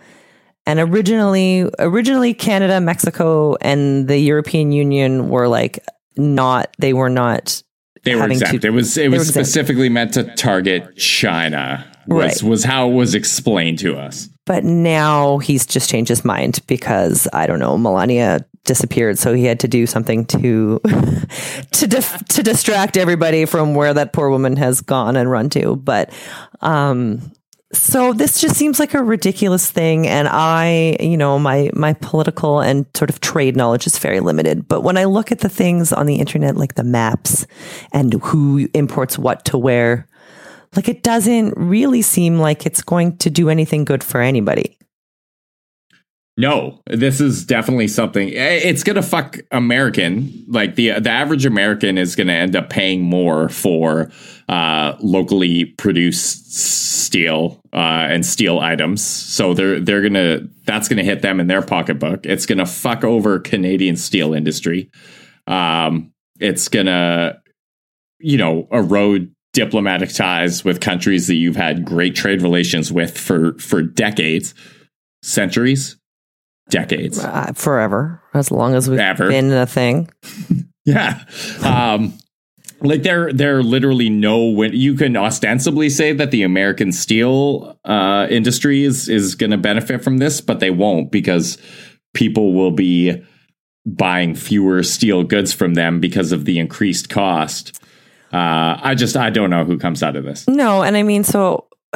And 0.68 0.80
originally, 0.80 1.68
originally 1.80 2.36
Canada, 2.36 2.80
Mexico, 2.80 3.56
and 3.62 4.08
the 4.08 4.20
European 4.20 4.72
Union 4.72 5.30
were 5.30 5.48
like 5.48 5.80
not. 6.16 6.70
They 6.78 6.94
were 6.94 7.10
not. 7.10 7.64
They 8.04 8.16
were 8.16 8.22
having 8.22 8.40
to- 8.40 8.46
exempt. 8.46 8.66
it 8.66 8.70
was 8.72 8.98
it 8.98 9.10
was 9.12 9.30
exempt. 9.30 9.48
specifically 9.48 9.90
meant 9.90 10.14
to 10.14 10.24
target 10.36 10.96
China. 10.98 11.86
Was 12.08 12.42
Right. 12.42 12.50
was 12.50 12.64
how 12.64 12.90
it 12.90 12.94
was 12.94 13.14
explained 13.14 13.78
to 13.80 13.96
us. 13.98 14.30
But 14.46 14.64
now 14.64 15.38
he's 15.38 15.66
just 15.68 15.90
changed 15.92 16.10
his 16.10 16.26
mind 16.26 16.60
because 16.66 17.28
I 17.34 17.46
don't 17.46 17.60
know. 17.60 17.78
Melania 17.78 18.44
disappeared, 18.66 19.20
so 19.20 19.34
he 19.34 19.44
had 19.46 19.60
to 19.60 19.68
do 19.68 19.86
something 19.86 20.26
to 20.26 20.80
to 21.72 21.88
dif- 21.88 22.26
to 22.30 22.42
distract 22.42 22.98
everybody 22.98 23.46
from 23.46 23.76
where 23.76 23.94
that 23.94 24.12
poor 24.14 24.30
woman 24.32 24.56
has 24.58 24.82
gone 24.82 25.16
and 25.16 25.30
run 25.30 25.50
to. 25.52 25.76
But 25.76 26.12
um, 26.62 27.32
so 27.72 28.14
this 28.14 28.42
just 28.42 28.56
seems 28.56 28.80
like 28.80 28.96
a 28.96 29.04
ridiculous 29.04 29.70
thing, 29.70 30.08
and 30.08 30.28
I, 30.28 30.98
you 31.00 31.18
know, 31.18 31.38
my 31.38 31.70
my 31.74 31.94
political 31.94 32.60
and 32.60 32.86
sort 32.96 33.12
of 33.12 33.22
trade 33.22 33.56
knowledge 33.56 33.86
is 33.86 34.00
very 34.00 34.20
limited. 34.20 34.68
But 34.68 34.82
when 34.82 34.98
I 34.98 35.04
look 35.04 35.32
at 35.32 35.40
the 35.40 35.50
things 35.50 35.94
on 35.94 36.08
the 36.08 36.16
internet, 36.16 36.58
like 36.58 36.76
the 36.76 36.84
maps 36.84 37.46
and 37.92 38.14
who 38.24 38.68
imports 38.74 39.20
what 39.20 39.46
to 39.46 39.58
where, 39.58 40.08
like 40.76 40.90
it 40.90 41.04
doesn't 41.04 41.54
really 41.58 42.02
seem 42.02 42.40
like 42.40 42.66
it's 42.66 42.82
going 42.82 43.18
to 43.18 43.30
do 43.30 43.50
anything 43.50 43.86
good 43.86 44.04
for 44.04 44.20
anybody. 44.20 44.78
No, 46.40 46.80
this 46.88 47.20
is 47.20 47.44
definitely 47.46 47.90
something. 47.90 48.30
eh, 48.30 48.62
It's 48.64 48.82
gonna 48.82 49.02
fuck 49.02 49.40
American. 49.52 50.46
Like 50.48 50.76
the 50.76 50.98
the 51.02 51.10
average 51.10 51.46
American 51.46 51.98
is 51.98 52.16
gonna 52.16 52.32
end 52.32 52.56
up 52.56 52.70
paying 52.70 53.02
more 53.02 53.50
for 53.50 54.10
uh, 54.48 54.96
locally 55.02 55.66
produced 55.66 56.56
steel 56.56 57.60
uh, 57.74 58.08
and 58.10 58.26
steel 58.26 58.60
items. 58.60 59.04
So 59.04 59.54
they're 59.54 59.82
they're 59.82 60.02
gonna 60.02 60.48
that's 60.64 60.88
gonna 60.88 61.04
hit 61.04 61.22
them 61.22 61.42
in 61.42 61.48
their 61.48 61.62
pocketbook. 61.62 62.26
It's 62.26 62.46
gonna 62.46 62.66
fuck 62.66 63.04
over 63.04 63.40
Canadian 63.40 63.98
steel 63.98 64.34
industry. 64.34 64.90
Um, 65.46 66.14
it's 66.40 66.70
gonna 66.70 67.42
you 68.22 68.38
know 68.38 68.70
erode 68.72 69.30
diplomatic 69.52 70.14
ties 70.14 70.64
with 70.64 70.80
countries 70.80 71.28
that 71.28 71.36
you've 71.36 71.58
had 71.58 71.84
great 71.84 72.16
trade 72.16 72.42
relations 72.42 72.94
with 72.94 73.18
for 73.18 73.58
for 73.60 73.82
decades, 73.84 74.54
centuries 75.22 75.99
decades. 76.70 77.20
uh, 77.24 77.52
forever, 77.56 78.22
as 78.34 78.52
long 78.52 78.76
as 78.76 78.90
we've 78.90 79.00
Ever. 79.00 79.30
been 79.30 79.52
a 79.52 79.66
thing. 79.66 80.10
Yeah. 80.86 81.24
Um, 81.64 82.18
like 82.82 83.04
there, 83.04 83.32
there 83.32 83.58
are 83.58 83.62
literally 83.64 84.10
no 84.10 84.46
win. 84.46 84.74
You 84.74 84.96
can 84.96 85.16
ostensibly 85.16 85.88
say 85.90 86.14
that 86.14 86.32
the 86.32 86.42
American 86.42 86.92
steel 86.94 87.78
uh, 87.86 88.26
industry 88.32 88.86
is 88.86 89.08
is 89.08 89.36
going 89.36 89.52
to 89.52 89.58
benefit 89.58 90.04
from 90.04 90.18
this, 90.18 90.42
but 90.42 90.60
they 90.62 90.72
won't 90.72 91.12
because 91.12 91.60
people 92.16 92.54
will 92.54 92.72
be 92.72 93.24
buying 93.86 94.34
fewer 94.34 94.82
steel 94.82 95.24
goods 95.24 95.54
from 95.54 95.76
them 95.76 96.00
because 96.00 96.32
of 96.32 96.46
the 96.46 96.58
increased 96.58 97.10
cost. 97.10 97.80
Uh, 98.34 98.80
I 98.82 98.96
just 98.96 99.16
I 99.16 99.30
don't 99.30 99.52
know 99.52 99.66
who 99.66 99.78
comes 99.78 100.02
out 100.02 100.16
of 100.16 100.24
this. 100.24 100.48
No, 100.48 100.82
and 100.82 100.98
I 100.98 101.04
mean, 101.04 101.24
so 101.24 101.68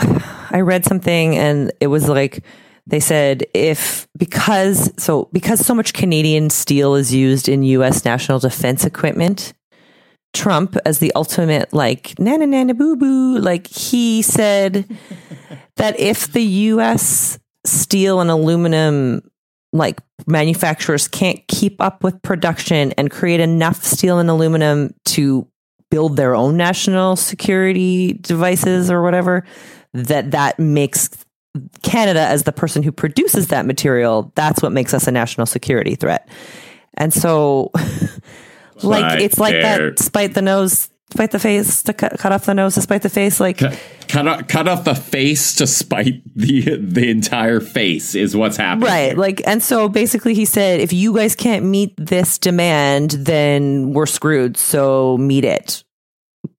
I 0.51 0.59
read 0.61 0.85
something, 0.85 1.35
and 1.35 1.71
it 1.79 1.87
was 1.87 2.07
like 2.07 2.43
they 2.85 2.99
said 2.99 3.45
if 3.53 4.07
because 4.17 4.91
so 5.01 5.29
because 5.31 5.65
so 5.65 5.73
much 5.73 5.93
Canadian 5.93 6.49
steel 6.49 6.95
is 6.95 7.13
used 7.13 7.47
in 7.47 7.63
U.S. 7.63 8.05
national 8.05 8.39
defense 8.39 8.85
equipment. 8.85 9.53
Trump, 10.33 10.75
as 10.83 10.97
the 10.97 11.11
ultimate 11.13 11.71
like 11.73 12.17
nana 12.17 12.47
nana 12.47 12.73
boo 12.73 12.95
boo, 12.95 13.37
like 13.37 13.67
he 13.67 14.21
said 14.23 14.85
that 15.77 15.99
if 15.99 16.31
the 16.31 16.41
U.S. 16.41 17.37
steel 17.65 18.19
and 18.19 18.31
aluminum 18.31 19.21
like 19.71 19.99
manufacturers 20.27 21.07
can't 21.07 21.45
keep 21.47 21.81
up 21.81 22.03
with 22.03 22.21
production 22.21 22.93
and 22.93 23.11
create 23.11 23.39
enough 23.39 23.83
steel 23.83 24.19
and 24.19 24.29
aluminum 24.29 24.93
to 25.05 25.47
build 25.89 26.15
their 26.15 26.35
own 26.35 26.57
national 26.57 27.15
security 27.15 28.13
devices 28.13 28.89
or 28.89 29.01
whatever 29.03 29.43
that 29.93 30.31
that 30.31 30.57
makes 30.59 31.09
Canada 31.83 32.21
as 32.21 32.43
the 32.43 32.51
person 32.51 32.83
who 32.83 32.91
produces 32.91 33.47
that 33.49 33.65
material 33.65 34.31
that's 34.35 34.61
what 34.61 34.71
makes 34.71 34.93
us 34.93 35.07
a 35.07 35.11
national 35.11 35.45
security 35.45 35.95
threat 35.95 36.27
and 36.95 37.13
so 37.13 37.71
like 38.83 39.03
Right 39.03 39.21
it's 39.21 39.37
like 39.39 39.53
there. 39.53 39.91
that 39.91 39.99
spite 39.99 40.33
the 40.33 40.41
nose 40.41 40.89
spite 41.11 41.29
the 41.29 41.37
face 41.39 41.83
to 41.83 41.93
cut, 41.93 42.17
cut 42.17 42.31
off 42.31 42.45
the 42.45 42.55
nose 42.55 42.73
to 42.73 42.81
spite 42.81 43.03
the 43.03 43.09
face 43.09 43.39
like 43.39 43.61
cut 44.07 44.27
off, 44.27 44.47
cut 44.47 44.67
off 44.67 44.83
the 44.83 44.95
face 44.95 45.55
to 45.55 45.67
spite 45.67 46.21
the 46.35 46.77
the 46.77 47.09
entire 47.09 47.59
face 47.59 48.15
is 48.15 48.35
what's 48.35 48.57
happening. 48.57 48.87
Right. 48.87 49.17
Like, 49.17 49.41
and 49.47 49.61
so 49.61 49.89
basically 49.89 50.33
he 50.33 50.45
said, 50.45 50.81
if 50.81 50.93
you 50.93 51.13
guys 51.15 51.35
can't 51.35 51.65
meet 51.65 51.93
this 51.97 52.37
demand, 52.37 53.11
then 53.11 53.93
we're 53.93 54.05
screwed. 54.05 54.57
So 54.57 55.17
meet 55.17 55.45
it. 55.45 55.83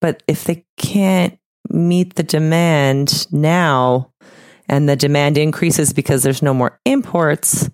But 0.01 0.23
if 0.27 0.45
they 0.45 0.65
can't 0.77 1.39
meet 1.71 2.15
the 2.17 2.23
demand 2.23 3.31
now 3.33 4.13
and 4.69 4.89
the 4.89 4.97
demand 4.97 5.39
increases 5.39 5.93
because 5.93 6.23
there's 6.23 6.43
no 6.43 6.55
more 6.55 6.79
imports, 6.85 7.71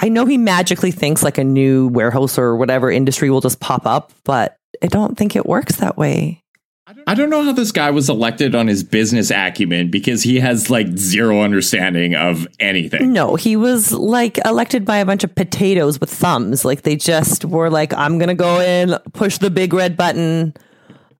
I 0.00 0.08
know 0.08 0.26
he 0.26 0.38
magically 0.38 0.92
thinks 0.92 1.22
like 1.22 1.38
a 1.38 1.44
new 1.44 1.88
warehouse 1.88 2.38
or 2.38 2.56
whatever 2.56 2.90
industry 2.90 3.30
will 3.30 3.40
just 3.40 3.60
pop 3.60 3.84
up, 3.86 4.12
but 4.24 4.56
I 4.82 4.86
don't 4.86 5.18
think 5.18 5.34
it 5.34 5.46
works 5.46 5.76
that 5.76 5.96
way. 5.96 6.44
I 7.06 7.14
don't 7.14 7.28
know 7.28 7.42
how 7.42 7.52
this 7.52 7.70
guy 7.70 7.90
was 7.90 8.08
elected 8.08 8.54
on 8.54 8.66
his 8.66 8.82
business 8.82 9.30
acumen 9.30 9.90
because 9.90 10.22
he 10.22 10.40
has 10.40 10.70
like 10.70 10.86
zero 10.96 11.42
understanding 11.42 12.14
of 12.14 12.46
anything. 12.60 13.12
No, 13.12 13.34
he 13.34 13.56
was 13.56 13.92
like 13.92 14.38
elected 14.46 14.86
by 14.86 14.96
a 14.98 15.04
bunch 15.04 15.22
of 15.22 15.34
potatoes 15.34 16.00
with 16.00 16.10
thumbs. 16.10 16.64
Like 16.64 16.82
they 16.82 16.96
just 16.96 17.44
were 17.44 17.68
like, 17.68 17.92
I'm 17.92 18.18
going 18.18 18.28
to 18.28 18.34
go 18.34 18.60
in, 18.60 18.96
push 19.12 19.36
the 19.36 19.50
big 19.50 19.74
red 19.74 19.98
button. 19.98 20.54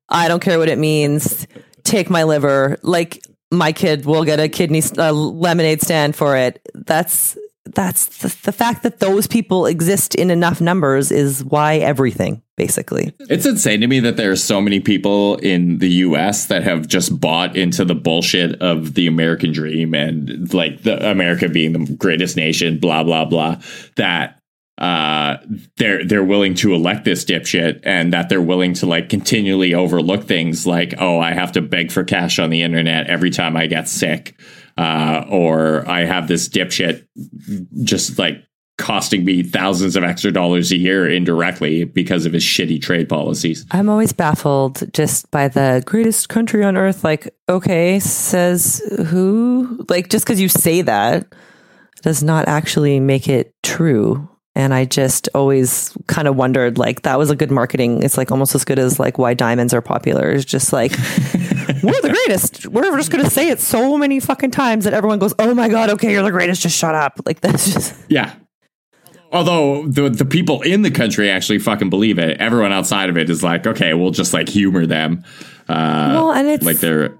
I 0.08 0.28
don't 0.28 0.40
care 0.40 0.58
what 0.58 0.70
it 0.70 0.78
means. 0.78 1.46
Take 1.84 2.08
my 2.08 2.22
liver. 2.22 2.78
Like 2.82 3.22
my 3.50 3.72
kid 3.72 4.04
will 4.04 4.24
get 4.24 4.40
a 4.40 4.48
kidney 4.48 4.82
uh, 4.96 5.12
lemonade 5.12 5.82
stand 5.82 6.14
for 6.14 6.36
it. 6.36 6.60
That's 6.74 7.36
that's 7.64 8.06
the, 8.18 8.34
the 8.44 8.52
fact 8.52 8.82
that 8.82 8.98
those 9.00 9.26
people 9.26 9.66
exist 9.66 10.14
in 10.14 10.30
enough 10.30 10.60
numbers 10.60 11.10
is 11.10 11.44
why 11.44 11.76
everything 11.76 12.42
basically. 12.56 13.14
It's 13.20 13.46
insane 13.46 13.80
to 13.82 13.86
me 13.86 14.00
that 14.00 14.16
there 14.16 14.32
are 14.32 14.36
so 14.36 14.60
many 14.60 14.80
people 14.80 15.36
in 15.36 15.78
the 15.78 15.88
US 15.88 16.46
that 16.46 16.64
have 16.64 16.88
just 16.88 17.18
bought 17.20 17.56
into 17.56 17.84
the 17.84 17.94
bullshit 17.94 18.60
of 18.60 18.94
the 18.94 19.06
American 19.06 19.52
dream 19.52 19.94
and 19.94 20.52
like 20.52 20.82
the 20.82 21.08
America 21.08 21.48
being 21.48 21.72
the 21.72 21.94
greatest 21.94 22.36
nation, 22.36 22.78
blah 22.78 23.04
blah 23.04 23.24
blah, 23.24 23.60
that 23.96 24.37
uh 24.78 25.38
they're 25.76 26.06
they're 26.06 26.24
willing 26.24 26.54
to 26.54 26.72
elect 26.74 27.04
this 27.04 27.24
dipshit 27.24 27.80
and 27.82 28.12
that 28.12 28.28
they're 28.28 28.40
willing 28.40 28.74
to 28.74 28.86
like 28.86 29.08
continually 29.08 29.74
overlook 29.74 30.24
things 30.24 30.66
like, 30.66 30.94
oh, 30.98 31.18
I 31.18 31.32
have 31.32 31.52
to 31.52 31.60
beg 31.60 31.90
for 31.90 32.04
cash 32.04 32.38
on 32.38 32.50
the 32.50 32.62
internet 32.62 33.08
every 33.08 33.30
time 33.30 33.56
I 33.56 33.66
get 33.66 33.88
sick. 33.88 34.38
Uh, 34.76 35.24
or 35.28 35.88
I 35.90 36.04
have 36.04 36.28
this 36.28 36.48
dipshit 36.48 37.04
just 37.82 38.16
like 38.16 38.44
costing 38.78 39.24
me 39.24 39.42
thousands 39.42 39.96
of 39.96 40.04
extra 40.04 40.32
dollars 40.32 40.70
a 40.70 40.76
year 40.76 41.10
indirectly 41.10 41.84
because 41.84 42.24
of 42.24 42.32
his 42.32 42.44
shitty 42.44 42.80
trade 42.80 43.08
policies. 43.08 43.66
I'm 43.72 43.88
always 43.88 44.12
baffled 44.12 44.90
just 44.94 45.30
by 45.30 45.48
the 45.48 45.82
greatest 45.84 46.28
country 46.28 46.64
on 46.64 46.76
earth. 46.76 47.04
Like, 47.04 47.34
okay, 47.48 47.98
says 47.98 48.80
who? 49.08 49.84
Like, 49.88 50.08
just 50.08 50.24
because 50.24 50.40
you 50.40 50.48
say 50.48 50.82
that 50.82 51.26
does 52.02 52.22
not 52.22 52.46
actually 52.46 53.00
make 53.00 53.28
it 53.28 53.52
true. 53.64 54.28
And 54.58 54.74
I 54.74 54.84
just 54.86 55.28
always 55.36 55.96
kind 56.08 56.26
of 56.26 56.34
wondered, 56.34 56.78
like, 56.78 57.02
that 57.02 57.16
was 57.16 57.30
a 57.30 57.36
good 57.36 57.52
marketing. 57.52 58.02
It's 58.02 58.18
like 58.18 58.32
almost 58.32 58.54
as 58.56 58.64
good 58.64 58.78
as 58.80 58.98
like 58.98 59.16
why 59.16 59.32
diamonds 59.32 59.72
are 59.72 59.80
popular. 59.80 60.30
It's 60.32 60.44
just 60.44 60.72
like, 60.72 60.90
we're 61.82 62.00
the 62.02 62.10
greatest. 62.26 62.66
We're 62.66 62.96
just 62.96 63.12
going 63.12 63.22
to 63.24 63.30
say 63.30 63.50
it 63.50 63.60
so 63.60 63.96
many 63.96 64.18
fucking 64.18 64.50
times 64.50 64.82
that 64.82 64.92
everyone 64.94 65.20
goes, 65.20 65.32
oh 65.38 65.54
my 65.54 65.68
God, 65.68 65.90
okay, 65.90 66.10
you're 66.10 66.24
the 66.24 66.32
greatest. 66.32 66.60
Just 66.62 66.76
shut 66.76 66.94
up. 66.96 67.20
Like, 67.24 67.40
that's 67.40 67.72
just. 67.72 67.94
Yeah. 68.08 68.34
Although 69.30 69.86
the 69.86 70.08
the 70.08 70.24
people 70.24 70.62
in 70.62 70.82
the 70.82 70.90
country 70.90 71.30
actually 71.30 71.58
fucking 71.60 71.90
believe 71.90 72.18
it, 72.18 72.40
everyone 72.40 72.72
outside 72.72 73.10
of 73.10 73.16
it 73.18 73.28
is 73.30 73.42
like, 73.44 73.66
okay, 73.66 73.92
we'll 73.94 74.10
just 74.10 74.32
like 74.34 74.48
humor 74.48 74.86
them. 74.86 75.22
Uh, 75.68 76.10
Well, 76.14 76.32
and 76.32 76.48
it's- 76.48 76.64
like 76.66 76.78
they're 76.78 77.16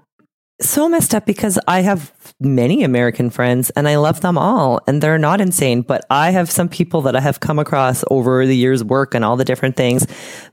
so 0.61 0.89
messed 0.89 1.15
up 1.15 1.25
because 1.25 1.59
I 1.67 1.81
have 1.81 2.13
many 2.39 2.83
American 2.83 3.29
friends 3.29 3.69
and 3.71 3.87
I 3.87 3.97
love 3.97 4.21
them 4.21 4.37
all 4.37 4.81
and 4.87 5.01
they're 5.01 5.17
not 5.17 5.41
insane. 5.41 5.81
But 5.81 6.05
I 6.09 6.31
have 6.31 6.51
some 6.51 6.69
people 6.69 7.01
that 7.03 7.15
I 7.15 7.21
have 7.21 7.39
come 7.39 7.59
across 7.59 8.03
over 8.09 8.45
the 8.45 8.55
years' 8.55 8.83
work 8.83 9.13
and 9.15 9.23
all 9.23 9.37
the 9.37 9.45
different 9.45 9.75
things 9.75 10.05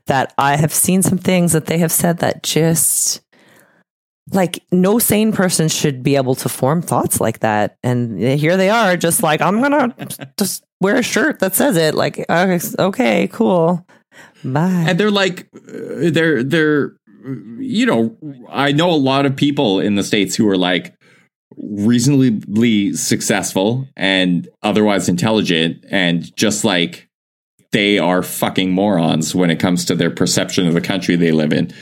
that 0.05 0.33
I 0.37 0.55
have 0.55 0.73
seen 0.73 1.01
some 1.01 1.17
things 1.17 1.51
that 1.53 1.65
they 1.65 1.77
have 1.79 1.91
said 1.91 2.19
that 2.19 2.43
just 2.43 3.21
like 4.31 4.61
no 4.71 4.99
sane 4.99 5.31
person 5.31 5.69
should 5.69 6.03
be 6.03 6.15
able 6.15 6.35
to 6.35 6.49
form 6.49 6.81
thoughts 6.81 7.19
like 7.21 7.39
that. 7.39 7.77
And 7.83 8.19
here 8.19 8.57
they 8.57 8.69
are, 8.69 8.97
just 8.97 9.23
like, 9.23 9.41
I'm 9.41 9.61
going 9.61 9.71
to 10.07 10.31
just 10.37 10.65
wear 10.81 10.97
a 10.97 11.03
shirt 11.03 11.39
that 11.39 11.55
says 11.55 11.77
it. 11.77 11.95
Like, 11.95 12.25
okay, 12.29 13.27
cool. 13.31 13.85
Bye. 14.43 14.85
and 14.87 14.99
they're 14.99 15.11
like 15.11 15.47
uh, 15.55 16.09
they're 16.11 16.43
they're 16.43 16.93
you 17.59 17.85
know 17.85 18.15
i 18.49 18.71
know 18.71 18.89
a 18.89 18.95
lot 18.95 19.25
of 19.25 19.35
people 19.35 19.79
in 19.79 19.95
the 19.95 20.03
states 20.03 20.35
who 20.35 20.47
are 20.47 20.57
like 20.57 20.93
reasonably 21.57 22.93
successful 22.93 23.87
and 23.95 24.47
otherwise 24.63 25.09
intelligent 25.09 25.83
and 25.89 26.35
just 26.35 26.63
like 26.63 27.09
they 27.71 27.97
are 27.99 28.23
fucking 28.23 28.71
morons 28.71 29.35
when 29.35 29.49
it 29.49 29.59
comes 29.59 29.85
to 29.85 29.95
their 29.95 30.11
perception 30.11 30.67
of 30.67 30.73
the 30.73 30.81
country 30.81 31.15
they 31.15 31.31
live 31.31 31.51
in 31.51 31.73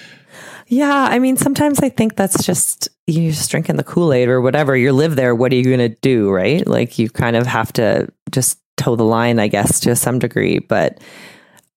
Yeah, 0.67 1.07
I 1.09 1.19
mean, 1.19 1.37
sometimes 1.37 1.79
I 1.79 1.89
think 1.89 2.15
that's 2.15 2.43
just 2.43 2.89
you're 3.05 3.31
just 3.31 3.51
drinking 3.51 3.75
the 3.75 3.83
Kool 3.83 4.11
Aid 4.11 4.29
or 4.29 4.41
whatever. 4.41 4.75
You 4.75 4.93
live 4.93 5.15
there. 5.15 5.35
What 5.35 5.51
are 5.51 5.55
you 5.55 5.63
going 5.63 5.77
to 5.77 5.95
do, 6.01 6.31
right? 6.31 6.65
Like 6.65 6.97
you 6.97 7.07
kind 7.07 7.35
of 7.35 7.45
have 7.45 7.71
to 7.73 8.11
just 8.31 8.59
toe 8.77 8.95
the 8.95 9.03
line, 9.03 9.39
I 9.39 9.47
guess, 9.47 9.79
to 9.81 9.95
some 9.95 10.17
degree. 10.19 10.59
But 10.59 10.99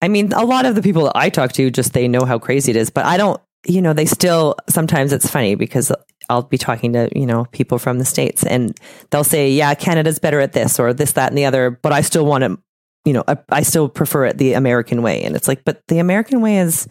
I 0.01 0.09
mean, 0.09 0.33
a 0.33 0.45
lot 0.45 0.65
of 0.65 0.75
the 0.75 0.83
people 0.83 1.05
that 1.05 1.17
I 1.17 1.29
talk 1.29 1.53
to 1.53 1.71
just 1.71 1.93
they 1.93 2.09
know 2.09 2.25
how 2.25 2.39
crazy 2.39 2.71
it 2.71 2.77
is. 2.77 2.91
But 2.91 3.05
I 3.05 3.17
don't, 3.17 3.41
you 3.67 3.83
know, 3.83 3.93
they 3.93 4.07
still 4.07 4.57
sometimes 4.69 5.13
it's 5.13 5.29
funny 5.29 5.55
because 5.55 5.93
I'll 6.29 6.43
be 6.43 6.59
talking 6.59 6.93
to 6.93 7.09
you 7.15 7.27
know 7.27 7.47
people 7.53 7.79
from 7.79 7.99
the 7.99 8.05
states 8.05 8.45
and 8.45 8.79
they'll 9.11 9.25
say, 9.25 9.51
"Yeah, 9.51 9.75
Canada's 9.75 10.19
better 10.19 10.41
at 10.41 10.53
this 10.53 10.79
or 10.79 10.93
this, 10.93 11.13
that, 11.13 11.31
and 11.31 11.39
the 11.39 11.45
other," 11.45 11.71
but 11.71 11.93
I 11.93 12.01
still 12.03 12.27
want 12.27 12.45
to. 12.45 12.59
You 13.05 13.15
know, 13.15 13.25
I, 13.27 13.39
I 13.49 13.63
still 13.63 13.89
prefer 13.89 14.27
it 14.27 14.39
the 14.39 14.53
American 14.53 15.03
way, 15.03 15.23
and 15.23 15.35
it's 15.35 15.49
like, 15.49 15.65
but 15.65 15.83
the 15.89 15.99
American 15.99 16.43
way 16.43 16.59
is 16.59 16.87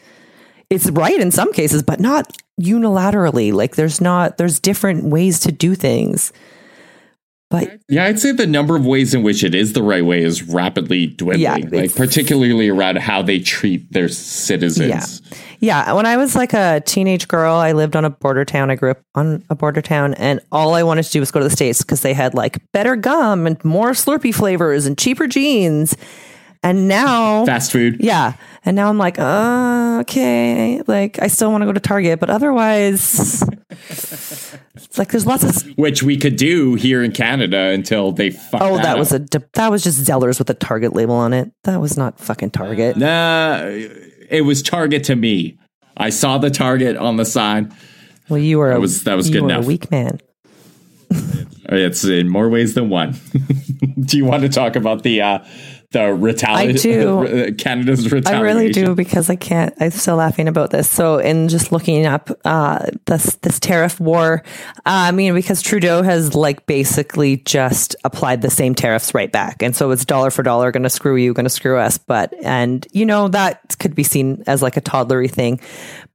it's 0.69 0.89
right 0.89 1.19
in 1.19 1.31
some 1.31 1.53
cases, 1.53 1.83
but 1.83 1.99
not 1.99 2.35
unilaterally. 2.59 3.53
Like 3.53 3.75
there's 3.75 4.01
not 4.01 4.37
there's 4.37 4.59
different 4.59 5.05
ways 5.05 5.39
to 5.41 5.51
do 5.51 5.75
things. 5.75 6.33
But 7.49 7.79
Yeah, 7.87 8.05
I'd 8.05 8.19
say 8.19 8.33
the 8.33 8.45
number 8.45 8.75
of 8.75 8.85
ways 8.85 9.13
in 9.13 9.23
which 9.23 9.43
it 9.43 9.55
is 9.55 9.73
the 9.73 9.81
right 9.81 10.03
way 10.03 10.21
is 10.21 10.43
rapidly 10.43 11.07
dwindling. 11.07 11.71
Yeah, 11.71 11.79
like 11.81 11.95
particularly 11.95 12.67
around 12.67 12.97
how 12.97 13.21
they 13.21 13.39
treat 13.39 13.91
their 13.93 14.09
citizens. 14.09 15.21
yeah, 15.59 15.93
when 15.93 16.05
I 16.05 16.17
was 16.17 16.35
like 16.35 16.53
a 16.53 16.81
teenage 16.85 17.27
girl, 17.27 17.55
I 17.55 17.71
lived 17.71 17.95
on 17.95 18.03
a 18.03 18.09
border 18.09 18.43
town. 18.43 18.69
I 18.69 18.75
grew 18.75 18.91
up 18.91 19.01
on 19.15 19.43
a 19.49 19.55
border 19.55 19.81
town, 19.81 20.13
and 20.15 20.41
all 20.51 20.73
I 20.73 20.83
wanted 20.83 21.03
to 21.03 21.11
do 21.11 21.19
was 21.21 21.31
go 21.31 21.39
to 21.39 21.45
the 21.45 21.49
states 21.55 21.81
because 21.81 22.01
they 22.01 22.13
had 22.13 22.33
like 22.33 22.59
better 22.73 22.97
gum 22.97 23.47
and 23.47 23.63
more 23.63 23.91
Slurpee 23.91 24.35
flavors 24.35 24.85
and 24.85 24.97
cheaper 24.97 25.27
jeans. 25.27 25.95
And 26.63 26.87
now, 26.87 27.45
Fast 27.47 27.71
food. 27.71 27.97
yeah, 27.99 28.33
and 28.65 28.75
now 28.75 28.89
I'm 28.89 28.97
like, 28.97 29.19
uh, 29.19 29.99
okay, 30.01 30.81
like 30.87 31.21
I 31.21 31.27
still 31.27 31.51
want 31.51 31.61
to 31.61 31.65
go 31.65 31.73
to 31.73 31.79
Target, 31.79 32.19
but 32.19 32.29
otherwise, 32.29 33.43
it's 33.79 34.97
like 34.97 35.11
there's 35.11 35.25
lots 35.25 35.43
of 35.43 35.77
Which 35.77 36.03
we 36.03 36.17
could 36.17 36.35
do 36.35 36.75
here 36.75 37.03
in 37.03 37.11
Canada 37.11 37.57
until 37.69 38.11
they 38.11 38.31
fuck 38.31 38.61
Oh, 38.61 38.77
that 38.77 38.85
up. 38.93 38.97
was 38.97 39.11
a 39.13 39.19
that 39.53 39.69
was 39.71 39.83
just 39.83 40.03
Zellers 40.03 40.39
with 40.39 40.49
a 40.49 40.53
Target 40.55 40.93
label 40.93 41.15
on 41.15 41.33
it. 41.33 41.51
That 41.63 41.79
was 41.79 41.97
not 41.97 42.19
fucking 42.19 42.51
Target. 42.51 42.97
Nah, 42.97 43.61
it 43.63 44.43
was 44.45 44.61
Target 44.63 45.03
to 45.05 45.15
me. 45.15 45.57
I 45.95 46.09
saw 46.09 46.37
the 46.37 46.49
Target 46.49 46.97
on 46.97 47.17
the 47.17 47.25
sign. 47.25 47.73
Well, 48.29 48.39
you 48.39 48.57
were 48.57 48.71
a, 48.71 48.79
was- 48.79 49.03
that 49.05 49.15
was 49.15 49.29
good 49.29 49.43
enough. 49.43 49.63
A 49.63 49.67
weak 49.67 49.89
man. 49.91 50.19
It's 51.69 52.03
in 52.05 52.29
more 52.29 52.49
ways 52.49 52.75
than 52.75 52.89
one. 52.89 53.15
do 54.01 54.17
you 54.17 54.25
want 54.25 54.43
to 54.43 54.49
talk 54.49 54.75
about 54.75 55.03
the 55.03 55.21
uh, 55.21 55.39
the 55.91 56.13
retaliation 56.13 56.91
I 56.91 56.93
do. 57.47 57.53
Canada's 57.55 58.11
retaliation. 58.11 58.35
I 58.35 58.41
really 58.41 58.71
do 58.71 58.93
because 58.93 59.29
I 59.29 59.35
can't. 59.35 59.73
I'm 59.79 59.91
still 59.91 60.17
laughing 60.17 60.47
about 60.47 60.71
this. 60.71 60.89
So, 60.89 61.17
in 61.17 61.47
just 61.47 61.71
looking 61.71 62.05
up 62.05 62.29
uh, 62.43 62.87
this 63.05 63.35
this 63.37 63.59
tariff 63.59 63.99
war, 63.99 64.43
uh, 64.77 64.81
I 64.85 65.11
mean, 65.11 65.33
because 65.33 65.61
Trudeau 65.61 66.01
has 66.01 66.35
like 66.35 66.65
basically 66.65 67.37
just 67.37 67.95
applied 68.03 68.41
the 68.41 68.49
same 68.49 68.75
tariffs 68.75 69.13
right 69.13 69.31
back, 69.31 69.61
and 69.61 69.75
so 69.75 69.91
it's 69.91 70.03
dollar 70.03 70.29
for 70.29 70.43
dollar, 70.43 70.71
going 70.71 70.83
to 70.83 70.89
screw 70.89 71.15
you, 71.15 71.33
going 71.33 71.45
to 71.45 71.49
screw 71.49 71.77
us. 71.77 71.97
But 71.97 72.33
and 72.43 72.85
you 72.91 73.05
know 73.05 73.29
that 73.29 73.77
could 73.79 73.95
be 73.95 74.03
seen 74.03 74.43
as 74.45 74.61
like 74.61 74.75
a 74.75 74.81
toddlery 74.81 75.31
thing, 75.31 75.61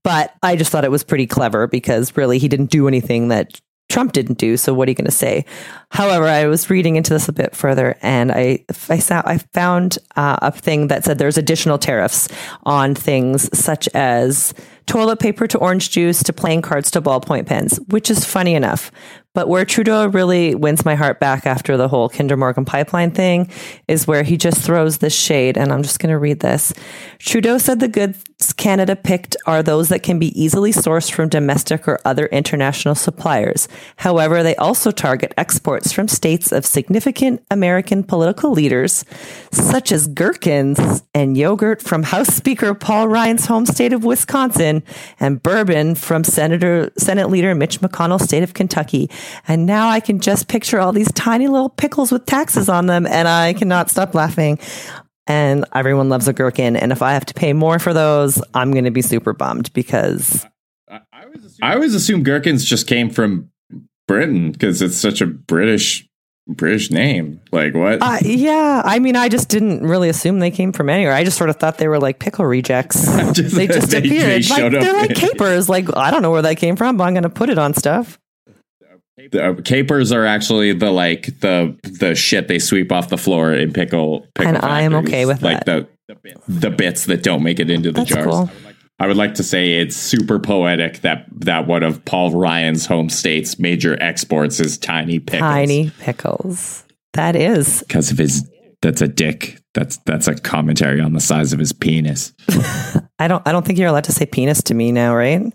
but 0.03 0.35
I 0.43 0.57
just 0.57 0.71
thought 0.71 0.85
it 0.85 0.91
was 0.91 1.05
pretty 1.05 1.27
clever 1.27 1.67
because 1.67 2.15
really 2.17 2.39
he 2.39 2.49
didn't 2.49 2.71
do 2.71 2.89
anything 2.89 3.29
that 3.29 3.59
Trump 3.93 4.13
didn't 4.13 4.39
do. 4.39 4.57
So 4.57 4.73
what 4.73 4.89
are 4.89 4.91
you 4.91 4.95
going 4.95 5.05
to 5.05 5.11
say? 5.11 5.45
However, 5.91 6.25
I 6.25 6.47
was 6.47 6.71
reading 6.71 6.97
into 6.97 7.13
this 7.13 7.29
a 7.29 7.33
bit 7.33 7.55
further, 7.55 7.99
and 8.01 8.33
I 8.33 8.65
I, 8.89 8.99
saw, 8.99 9.23
I 9.27 9.37
found 9.53 9.99
uh, 10.17 10.39
a 10.41 10.51
thing 10.51 10.89
that 10.89 11.05
said 11.05 11.19
there's 11.19 11.37
additional 11.37 11.77
tariffs 11.77 12.29
on 12.65 12.95
things 12.95 13.57
such 13.57 13.89
as 13.95 14.55
toilet 14.87 15.21
paper 15.21 15.47
to 15.47 15.59
orange 15.59 15.91
juice 15.91 16.23
to 16.25 16.33
playing 16.33 16.63
cards 16.63 16.91
to 16.93 17.03
ballpoint 17.03 17.47
pens, 17.47 17.79
which 17.89 18.11
is 18.11 18.25
funny 18.25 18.55
enough. 18.55 18.91
But 19.35 19.49
where 19.49 19.65
Trudeau 19.65 20.09
really 20.09 20.55
wins 20.55 20.85
my 20.85 20.95
heart 20.95 21.19
back 21.19 21.47
after 21.47 21.79
the 21.79 21.89
whole 21.89 22.11
Kinder 22.11 22.37
Morgan 22.37 22.67
pipeline 22.67 23.13
thing 23.13 23.51
is 23.89 24.07
where 24.07 24.23
he 24.23 24.37
just 24.37 24.61
throws 24.61 24.99
this 24.99 25.15
shade. 25.15 25.57
And 25.57 25.73
I'm 25.73 25.83
just 25.83 26.01
going 26.01 26.11
to 26.11 26.19
read 26.19 26.41
this. 26.41 26.73
Trudeau 27.19 27.57
said 27.57 27.81
the 27.81 27.89
goods 27.89 28.23
Canada 28.57 28.97
picked 28.97 29.37
are 29.47 29.63
those 29.63 29.89
that 29.89 30.03
can 30.03 30.19
be 30.19 30.39
easily 30.41 30.73
sourced 30.73 31.11
from 31.11 31.29
domestic 31.29 31.87
or 31.87 31.99
other 32.05 32.27
international 32.27 32.95
suppliers. 32.95 33.69
However, 33.97 34.43
they 34.43 34.57
also 34.57 34.91
target 34.91 35.33
exports 35.37 35.93
from 35.93 36.09
states 36.09 36.51
of 36.53 36.67
significant 36.67 37.43
American 37.51 38.03
political 38.03 38.51
leaders, 38.51 39.05
such 39.53 39.93
as 39.93 40.09
gherkins 40.09 41.03
and 41.15 41.37
yogurt 41.37 41.81
from 41.81 42.03
House 42.03 42.35
Speaker 42.35 42.75
Paul 42.75 43.09
Ryan's 43.09 43.47
home 43.47 43.67
state 43.67 43.93
of 43.93 44.05
Wisconsin 44.05 44.72
and 45.21 45.43
bourbon 45.43 45.95
from 45.95 46.23
Senator 46.25 46.91
Senate 46.97 47.29
Leader 47.29 47.55
Mitch 47.55 47.81
McConnell, 47.81 48.21
state 48.21 48.43
of 48.43 48.55
Kentucky. 48.55 49.11
And 49.49 49.67
now 49.67 49.89
I 49.89 50.01
can 50.01 50.21
just 50.21 50.49
picture 50.49 50.79
all 50.79 50.93
these 50.93 51.11
tiny 51.13 51.49
little 51.49 51.69
pickles 51.69 52.13
with 52.13 52.25
taxes 52.27 52.69
on 52.69 52.87
them, 52.87 53.07
and 53.07 53.27
I 53.27 53.53
cannot 53.55 53.91
stop 53.91 54.15
laughing. 54.15 54.59
And 55.27 55.65
everyone 55.75 56.09
loves 56.09 56.29
a 56.29 56.33
gherkin. 56.33 56.77
And 56.77 56.93
if 56.93 57.03
I 57.03 57.13
have 57.13 57.27
to 57.27 57.35
pay 57.35 57.53
more 57.53 57.79
for 57.79 57.93
those, 57.93 58.43
I'm 58.55 58.73
going 58.73 58.85
to 58.85 58.91
be 58.91 59.03
super 59.03 59.33
bummed 59.33 59.73
because. 59.73 60.47
I 61.63 61.75
always 61.75 61.95
assume 61.95 62.23
gherkins 62.23 62.65
just 62.65 62.87
came 62.87 63.09
from 63.09 63.51
Britain 64.09 64.53
because 64.53 64.83
it's 64.83 64.97
such 64.97 65.21
a 65.21 65.27
British 65.27 66.09
British 66.49 66.91
name. 66.91 67.41
Like 67.53 67.75
what? 67.75 68.03
Uh, 68.03 68.19
yeah, 68.23 68.83
I 68.85 68.99
mean, 68.99 69.15
I 69.17 69.29
just 69.29 69.49
didn't 69.49 69.87
really 69.87 70.09
assume 70.09 70.41
they 70.41 70.51
came 70.51 70.73
from 70.73 70.89
anywhere. 70.91 71.13
I 71.15 71.23
just 71.25 71.39
sort 71.39 71.51
of 71.51 71.57
thought 71.57 71.79
they 71.79 71.89
were 71.89 72.01
like 72.01 72.19
pickle 72.19 72.45
rejects. 72.45 73.05
Just- 73.33 73.55
they 73.55 73.67
just 73.67 73.91
they- 73.91 74.01
they 74.09 74.41
appeared. 74.41 74.51
like, 74.51 74.73
they're 74.73 74.93
like 74.95 75.15
capers. 75.15 75.69
Like 75.69 75.97
I 75.97 76.11
don't 76.11 76.23
know 76.23 76.31
where 76.31 76.43
that 76.43 76.57
came 76.57 76.77
from, 76.77 76.97
but 76.97 77.05
I'm 77.05 77.15
going 77.15 77.23
to 77.23 77.31
put 77.31 77.49
it 77.49 77.59
on 77.59 77.75
stuff. 77.75 78.19
The, 79.31 79.45
uh, 79.51 79.55
capers 79.63 80.11
are 80.11 80.27
actually 80.27 80.73
the 80.73 80.91
like 80.91 81.39
the 81.41 81.79
the 82.01 82.15
shit 82.17 82.49
they 82.49 82.59
sweep 82.59 82.91
off 82.91 83.09
the 83.09 83.19
floor 83.19 83.53
in 83.55 83.73
pickle. 83.73 84.27
pickle 84.35 84.57
And 84.57 84.65
I 84.65 84.83
am 84.83 84.95
okay 84.97 85.27
with 85.27 85.43
like 85.43 85.65
the 85.65 85.87
the 86.49 86.71
bits 86.71 87.07
that 87.07 87.23
don't 87.23 87.43
make 87.45 87.61
it 87.61 87.71
into 87.71 87.93
the 87.93 88.01
That's 88.01 88.11
jars. 88.11 88.25
cool. 88.27 88.51
I 89.03 89.09
would 89.09 89.17
like 89.17 89.35
to 89.35 89.43
say 89.43 89.81
it's 89.81 89.97
super 89.97 90.39
poetic 90.39 91.01
that 91.01 91.27
that 91.41 91.67
one 91.67 91.83
of 91.83 92.05
Paul 92.05 92.31
Ryan's 92.31 92.87
home 92.87 93.09
states' 93.09 93.59
major 93.59 94.01
exports 94.01 94.61
is 94.61 94.79
tiny 94.79 95.19
pickles. 95.19 95.41
Tiny 95.41 95.91
pickles. 95.99 96.85
That 97.15 97.35
is. 97.35 97.81
because 97.81 98.13
of 98.13 98.19
his. 98.19 98.49
That's 98.81 99.03
a 99.03 99.09
dick. 99.09 99.61
That's 99.75 99.97
that's 100.07 100.29
a 100.29 100.37
commentary 100.37 101.01
on 101.01 101.15
the 101.15 101.21
size 101.21 101.53
of 101.53 101.59
his 101.59 101.73
penis. 101.73 102.33
I 103.19 103.27
don't. 103.27 103.43
I 103.45 103.51
don't 103.51 103.67
think 103.67 103.77
you're 103.77 103.89
allowed 103.89 104.05
to 104.05 104.13
say 104.13 104.25
penis 104.25 104.63
to 104.65 104.75
me 104.75 104.93
now, 104.93 105.17
right? 105.17 105.53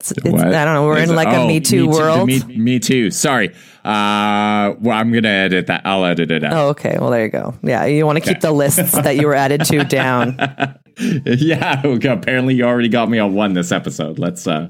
It's, 0.00 0.12
it's, 0.12 0.26
I 0.26 0.64
don't 0.64 0.74
know. 0.74 0.84
We're 0.86 0.98
Is 0.98 1.08
in 1.08 1.14
it- 1.14 1.16
like 1.16 1.28
oh, 1.28 1.44
a 1.44 1.46
Me 1.48 1.58
Too 1.60 1.84
Too- 1.86 1.88
world. 1.88 2.26
me, 2.26 2.40
me 2.40 2.78
Too. 2.78 3.10
Sorry. 3.10 3.48
Uh, 3.84 4.74
well, 4.80 4.96
I'm 4.96 5.12
gonna 5.12 5.28
edit 5.28 5.68
that. 5.68 5.82
I'll 5.84 6.04
edit 6.04 6.30
it 6.30 6.44
out. 6.44 6.52
Oh, 6.52 6.68
okay. 6.70 6.96
Well, 7.00 7.10
there 7.10 7.24
you 7.24 7.30
go. 7.30 7.54
Yeah, 7.62 7.84
you 7.86 8.04
want 8.04 8.22
to 8.22 8.24
keep 8.24 8.40
the 8.40 8.52
lists 8.52 8.92
that 8.92 9.16
you 9.16 9.26
were 9.26 9.34
added 9.34 9.64
to 9.64 9.84
down. 9.84 10.36
yeah. 11.24 11.82
okay, 11.84 12.08
Apparently, 12.08 12.54
you 12.54 12.64
already 12.64 12.88
got 12.88 13.08
me 13.08 13.18
on 13.18 13.34
one 13.34 13.54
this 13.54 13.72
episode. 13.72 14.18
Let's 14.18 14.46
uh, 14.46 14.68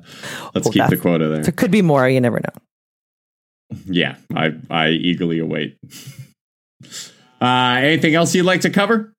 let's 0.55 0.66
Well, 0.66 0.72
keep 0.72 0.87
the 0.89 0.97
quota 0.97 1.29
there. 1.29 1.43
There 1.43 1.53
could 1.53 1.70
be 1.70 1.83
more. 1.83 2.09
You 2.09 2.20
never 2.20 2.39
know. 2.41 3.77
Yeah, 3.87 4.16
I 4.35 4.53
I 4.70 4.89
eagerly 4.91 5.39
await. 5.41 5.77
Uh, 7.39 7.77
anything 7.83 8.14
else 8.14 8.35
you'd 8.35 8.47
like 8.47 8.62
to 8.62 8.70
cover? 8.70 9.12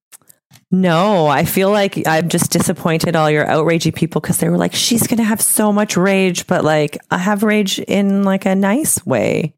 No, 0.69 1.27
I 1.27 1.45
feel 1.45 1.71
like 1.71 2.05
I'm 2.05 2.27
just 2.27 2.51
disappointed 2.51 3.15
all 3.15 3.31
your 3.31 3.45
outragey 3.45 3.95
people 3.95 4.19
because 4.19 4.39
they 4.39 4.49
were 4.49 4.57
like, 4.57 4.73
she's 4.73 5.07
going 5.07 5.17
to 5.17 5.23
have 5.23 5.41
so 5.41 5.71
much 5.71 5.95
rage, 5.95 6.45
but 6.45 6.65
like 6.65 6.97
I 7.09 7.17
have 7.17 7.43
rage 7.43 7.79
in 7.79 8.23
like 8.23 8.45
a 8.45 8.53
nice 8.53 9.05
way. 9.05 9.53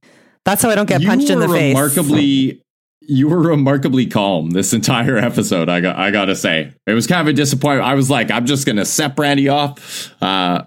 That's 0.45 0.62
how 0.62 0.70
I 0.70 0.76
don't 0.76 0.88
get 0.88 1.03
punched 1.03 1.30
in 1.30 1.39
the 1.39 1.47
were 1.47 1.55
face. 1.55 1.74
Remarkably, 1.76 2.62
you 3.01 3.28
were 3.28 3.39
remarkably 3.39 4.05
calm 4.05 4.51
this 4.51 4.72
entire 4.72 5.18
episode. 5.30 5.68
I 5.68 5.82
got 5.82 5.95
I 5.95 6.12
gotta 6.12 6.36
say, 6.36 6.74
it 6.86 6.93
was 6.93 7.07
kind 7.07 7.22
of 7.22 7.28
a 7.28 7.34
disappointment. 7.34 7.88
I 7.88 7.95
was 7.95 8.10
like, 8.12 8.30
I'm 8.30 8.45
just 8.45 8.68
gonna 8.68 8.86
set 8.86 9.16
Brandy 9.16 9.49
off. 9.49 10.14
Uh, 10.22 10.64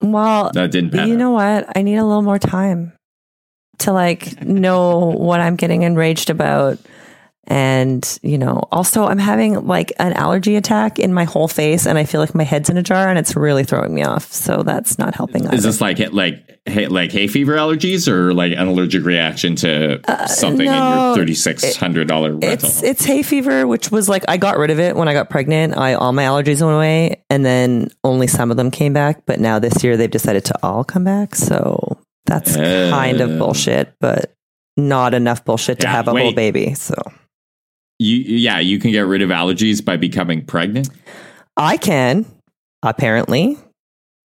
Well, 0.00 0.50
that 0.54 0.70
didn't 0.70 0.92
pan 0.92 1.08
you 1.08 1.16
know 1.16 1.30
what? 1.30 1.76
I 1.76 1.82
need 1.82 1.96
a 1.96 2.04
little 2.04 2.22
more 2.22 2.38
time 2.38 2.94
to 3.80 3.92
like 3.92 4.42
know 4.42 4.98
what 4.98 5.40
I'm 5.40 5.56
getting 5.56 5.82
enraged 5.82 6.30
about. 6.30 6.78
And, 7.46 8.18
you 8.22 8.38
know, 8.38 8.62
also 8.72 9.04
I'm 9.04 9.18
having 9.18 9.66
like 9.66 9.92
an 9.98 10.14
allergy 10.14 10.56
attack 10.56 10.98
in 10.98 11.12
my 11.12 11.24
whole 11.24 11.48
face 11.48 11.86
and 11.86 11.98
I 11.98 12.04
feel 12.04 12.20
like 12.20 12.34
my 12.34 12.44
head's 12.44 12.70
in 12.70 12.76
a 12.76 12.82
jar 12.82 13.08
and 13.08 13.18
it's 13.18 13.36
really 13.36 13.64
throwing 13.64 13.94
me 13.94 14.02
off. 14.02 14.32
So 14.32 14.62
that's 14.62 14.98
not 14.98 15.14
helping 15.14 15.46
either. 15.46 15.56
Is 15.56 15.62
this 15.64 15.80
like 15.80 15.98
like 16.12 16.60
hay, 16.66 16.88
like 16.88 17.12
hay 17.12 17.26
fever 17.26 17.56
allergies 17.56 18.08
or 18.08 18.32
like 18.32 18.52
an 18.52 18.66
allergic 18.66 19.04
reaction 19.04 19.56
to 19.56 20.00
something 20.28 20.68
Uh, 20.68 20.78
no, 20.78 20.86
in 20.86 21.06
your 21.06 21.16
thirty 21.16 21.34
six 21.34 21.76
hundred 21.76 22.08
dollar 22.08 22.32
rental? 22.32 22.50
It's 22.50 22.82
it's 22.82 23.04
hay 23.04 23.22
fever, 23.22 23.66
which 23.66 23.90
was 23.90 24.08
like 24.08 24.24
I 24.28 24.36
got 24.36 24.56
rid 24.56 24.70
of 24.70 24.80
it 24.80 24.96
when 24.96 25.08
I 25.08 25.12
got 25.12 25.28
pregnant. 25.28 25.76
I 25.76 25.94
all 25.94 26.12
my 26.12 26.24
allergies 26.24 26.62
went 26.62 26.74
away, 26.76 27.22
and 27.28 27.44
then 27.44 27.90
only 28.02 28.26
some 28.26 28.50
of 28.50 28.56
them 28.56 28.70
came 28.70 28.92
back. 28.92 29.26
But 29.26 29.40
now 29.40 29.58
this 29.58 29.84
year 29.84 29.96
they've 29.96 30.10
decided 30.10 30.44
to 30.46 30.58
all 30.62 30.84
come 30.84 31.04
back. 31.04 31.34
So 31.34 31.98
that's 32.24 32.56
kind 32.56 33.20
of 33.20 33.38
bullshit, 33.38 33.94
but 34.00 34.34
not 34.76 35.12
enough 35.14 35.44
bullshit 35.44 35.80
to 35.80 35.86
Yeah, 35.86 35.92
have 35.92 36.08
a 36.08 36.12
whole 36.12 36.32
baby. 36.32 36.74
So 36.74 36.94
you 37.98 38.16
yeah, 38.16 38.58
you 38.58 38.78
can 38.78 38.90
get 38.90 39.02
rid 39.06 39.22
of 39.22 39.30
allergies 39.30 39.84
by 39.84 39.96
becoming 39.96 40.44
pregnant. 40.44 40.88
I 41.56 41.76
can 41.76 42.26
apparently 42.82 43.56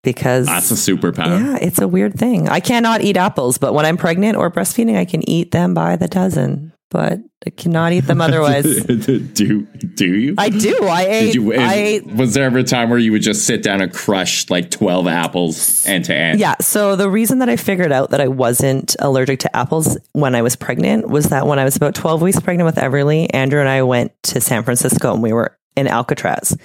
because 0.02 0.46
That's 0.46 0.70
a 0.70 0.74
superpower. 0.74 1.40
yeah, 1.40 1.58
it's 1.60 1.80
a 1.80 1.88
weird 1.88 2.14
thing. 2.14 2.48
I 2.48 2.60
cannot 2.60 3.02
eat 3.02 3.16
apples, 3.16 3.58
but 3.58 3.74
when 3.74 3.84
I'm 3.84 3.96
pregnant 3.96 4.36
or 4.36 4.50
breastfeeding, 4.52 4.96
I 4.96 5.04
can 5.04 5.28
eat 5.28 5.50
them 5.50 5.74
by 5.74 5.96
the 5.96 6.06
dozen. 6.06 6.72
But 6.88 7.18
I 7.44 7.50
cannot 7.50 7.92
eat 7.92 8.00
them 8.00 8.20
otherwise. 8.20 8.84
do 8.84 9.60
do 9.60 10.14
you? 10.14 10.34
I 10.38 10.48
do. 10.48 10.84
I 10.84 11.02
ate. 11.02 11.34
You? 11.34 11.52
I 11.54 11.74
ate 11.74 12.06
was 12.06 12.34
there 12.34 12.44
ever 12.44 12.58
a 12.58 12.64
time 12.64 12.90
where 12.90 12.98
you 12.98 13.12
would 13.12 13.22
just 13.22 13.46
sit 13.46 13.62
down 13.62 13.80
and 13.80 13.92
crush 13.92 14.48
like 14.50 14.70
twelve 14.70 15.06
apples 15.06 15.84
end 15.86 16.04
to 16.06 16.14
end? 16.14 16.38
Yeah. 16.38 16.54
So 16.60 16.96
the 16.96 17.10
reason 17.10 17.40
that 17.40 17.48
I 17.48 17.56
figured 17.56 17.92
out 17.92 18.10
that 18.10 18.20
I 18.20 18.28
wasn't 18.28 18.94
allergic 19.00 19.40
to 19.40 19.56
apples 19.56 19.98
when 20.12 20.34
I 20.34 20.42
was 20.42 20.56
pregnant 20.56 21.08
was 21.08 21.26
that 21.30 21.46
when 21.46 21.58
I 21.58 21.64
was 21.64 21.76
about 21.76 21.94
12 21.94 22.22
weeks 22.22 22.40
pregnant 22.40 22.66
with 22.66 22.76
Everly, 22.76 23.28
Andrew 23.34 23.60
and 23.60 23.68
I 23.68 23.82
went 23.82 24.12
to 24.24 24.40
San 24.40 24.62
Francisco 24.62 25.12
and 25.12 25.22
we 25.22 25.32
were 25.32 25.56
in 25.76 25.86
Alcatraz. 25.86 26.56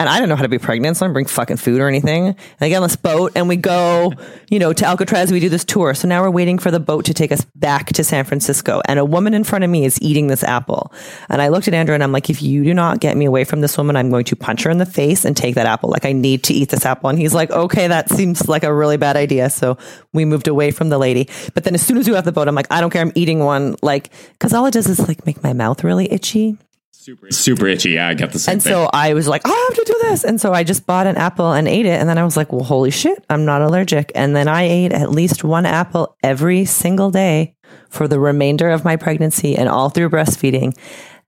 And 0.00 0.08
I 0.08 0.20
don't 0.20 0.28
know 0.28 0.36
how 0.36 0.44
to 0.44 0.48
be 0.48 0.58
pregnant, 0.58 0.96
so 0.96 1.04
I 1.04 1.08
don't 1.08 1.12
bring 1.12 1.26
fucking 1.26 1.56
food 1.56 1.80
or 1.80 1.88
anything. 1.88 2.28
And 2.28 2.36
I 2.60 2.68
get 2.68 2.76
on 2.76 2.84
this 2.84 2.94
boat 2.94 3.32
and 3.34 3.48
we 3.48 3.56
go, 3.56 4.12
you 4.48 4.60
know, 4.60 4.72
to 4.72 4.86
Alcatraz. 4.86 5.32
We 5.32 5.40
do 5.40 5.48
this 5.48 5.64
tour. 5.64 5.92
So 5.92 6.06
now 6.06 6.22
we're 6.22 6.30
waiting 6.30 6.56
for 6.60 6.70
the 6.70 6.78
boat 6.78 7.04
to 7.06 7.14
take 7.14 7.32
us 7.32 7.44
back 7.56 7.88
to 7.94 8.04
San 8.04 8.24
Francisco. 8.24 8.80
And 8.84 9.00
a 9.00 9.04
woman 9.04 9.34
in 9.34 9.42
front 9.42 9.64
of 9.64 9.70
me 9.70 9.84
is 9.84 10.00
eating 10.00 10.28
this 10.28 10.44
apple. 10.44 10.92
And 11.28 11.42
I 11.42 11.48
looked 11.48 11.66
at 11.66 11.74
Andrew 11.74 11.94
and 11.96 12.04
I'm 12.04 12.12
like, 12.12 12.30
if 12.30 12.40
you 12.40 12.62
do 12.62 12.74
not 12.74 13.00
get 13.00 13.16
me 13.16 13.24
away 13.24 13.42
from 13.42 13.60
this 13.60 13.76
woman, 13.76 13.96
I'm 13.96 14.08
going 14.08 14.24
to 14.26 14.36
punch 14.36 14.62
her 14.62 14.70
in 14.70 14.78
the 14.78 14.86
face 14.86 15.24
and 15.24 15.36
take 15.36 15.56
that 15.56 15.66
apple. 15.66 15.90
Like 15.90 16.04
I 16.04 16.12
need 16.12 16.44
to 16.44 16.54
eat 16.54 16.68
this 16.68 16.86
apple. 16.86 17.10
And 17.10 17.18
he's 17.18 17.34
like, 17.34 17.50
okay, 17.50 17.88
that 17.88 18.08
seems 18.08 18.46
like 18.46 18.62
a 18.62 18.72
really 18.72 18.98
bad 18.98 19.16
idea. 19.16 19.50
So 19.50 19.78
we 20.12 20.24
moved 20.24 20.46
away 20.46 20.70
from 20.70 20.90
the 20.90 20.98
lady. 20.98 21.28
But 21.54 21.64
then 21.64 21.74
as 21.74 21.84
soon 21.84 21.96
as 21.96 22.06
we 22.06 22.14
left 22.14 22.24
the 22.24 22.30
boat, 22.30 22.46
I'm 22.46 22.54
like, 22.54 22.68
I 22.70 22.80
don't 22.80 22.90
care. 22.90 23.02
I'm 23.02 23.10
eating 23.16 23.40
one. 23.40 23.74
Like, 23.82 24.12
cause 24.38 24.54
all 24.54 24.66
it 24.66 24.74
does 24.74 24.86
is 24.86 25.00
like 25.08 25.26
make 25.26 25.42
my 25.42 25.54
mouth 25.54 25.82
really 25.82 26.12
itchy. 26.12 26.56
Super 27.30 27.66
itchy. 27.68 27.90
Yeah, 27.90 28.08
I 28.08 28.14
got 28.14 28.32
the 28.32 28.38
same 28.38 28.54
And 28.54 28.62
thing. 28.62 28.72
so 28.72 28.88
I 28.92 29.14
was 29.14 29.28
like, 29.28 29.42
"Oh, 29.44 29.50
I 29.50 29.70
have 29.74 29.84
to 29.84 29.92
do 29.92 29.98
this. 30.08 30.24
And 30.24 30.40
so 30.40 30.52
I 30.52 30.64
just 30.64 30.86
bought 30.86 31.06
an 31.06 31.16
apple 31.16 31.52
and 31.52 31.68
ate 31.68 31.86
it. 31.86 32.00
And 32.00 32.08
then 32.08 32.18
I 32.18 32.24
was 32.24 32.36
like, 32.36 32.52
well, 32.52 32.64
holy 32.64 32.90
shit, 32.90 33.24
I'm 33.30 33.44
not 33.44 33.62
allergic. 33.62 34.10
And 34.14 34.34
then 34.34 34.48
I 34.48 34.62
ate 34.62 34.92
at 34.92 35.10
least 35.10 35.44
one 35.44 35.64
apple 35.66 36.16
every 36.22 36.64
single 36.64 37.10
day 37.10 37.54
for 37.88 38.08
the 38.08 38.18
remainder 38.18 38.68
of 38.70 38.84
my 38.84 38.96
pregnancy 38.96 39.56
and 39.56 39.68
all 39.68 39.90
through 39.90 40.10
breastfeeding. 40.10 40.76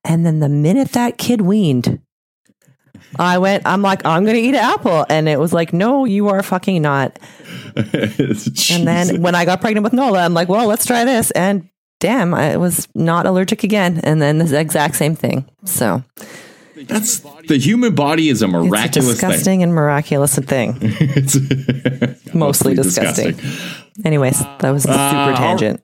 And 0.04 0.24
then 0.26 0.40
the 0.40 0.48
minute 0.48 0.92
that 0.92 1.18
kid 1.18 1.40
weaned, 1.42 2.00
I 3.18 3.38
went, 3.38 3.64
I'm 3.66 3.82
like, 3.82 4.04
I'm 4.04 4.24
going 4.24 4.36
to 4.36 4.40
eat 4.42 4.50
an 4.54 4.54
apple. 4.56 5.04
And 5.08 5.28
it 5.28 5.38
was 5.38 5.52
like, 5.52 5.72
no, 5.72 6.04
you 6.04 6.28
are 6.28 6.42
fucking 6.42 6.82
not. 6.82 7.18
And 7.76 8.86
then 8.86 9.22
when 9.22 9.34
I 9.34 9.44
got 9.44 9.60
pregnant 9.60 9.84
with 9.84 9.92
Nola, 9.92 10.24
I'm 10.24 10.34
like, 10.34 10.48
well, 10.48 10.66
let's 10.66 10.86
try 10.86 11.04
this. 11.04 11.30
And 11.32 11.68
damn, 12.00 12.34
I 12.34 12.56
was 12.56 12.88
not 12.94 13.26
allergic 13.26 13.62
again. 13.62 14.00
And 14.02 14.20
then 14.20 14.38
the 14.38 14.58
exact 14.58 14.96
same 14.96 15.14
thing. 15.14 15.48
So 15.64 16.02
that's 16.86 17.20
the 17.46 17.58
human 17.58 17.94
body 17.94 18.28
is 18.28 18.42
a 18.42 18.46
it's 18.46 18.54
a 18.54 18.58
miraculous 18.58 19.08
disgusting 19.20 19.62
and 19.62 19.72
miraculous 19.74 20.34
thing. 20.38 20.74
thing. 20.74 20.96
It's 21.16 22.34
Mostly 22.34 22.74
disgusting. 22.74 23.38
Anyways, 24.04 24.38
that 24.40 24.70
was 24.70 24.84
a 24.84 24.88
super 24.88 24.98
Uh, 24.98 25.36
tangent. 25.36 25.82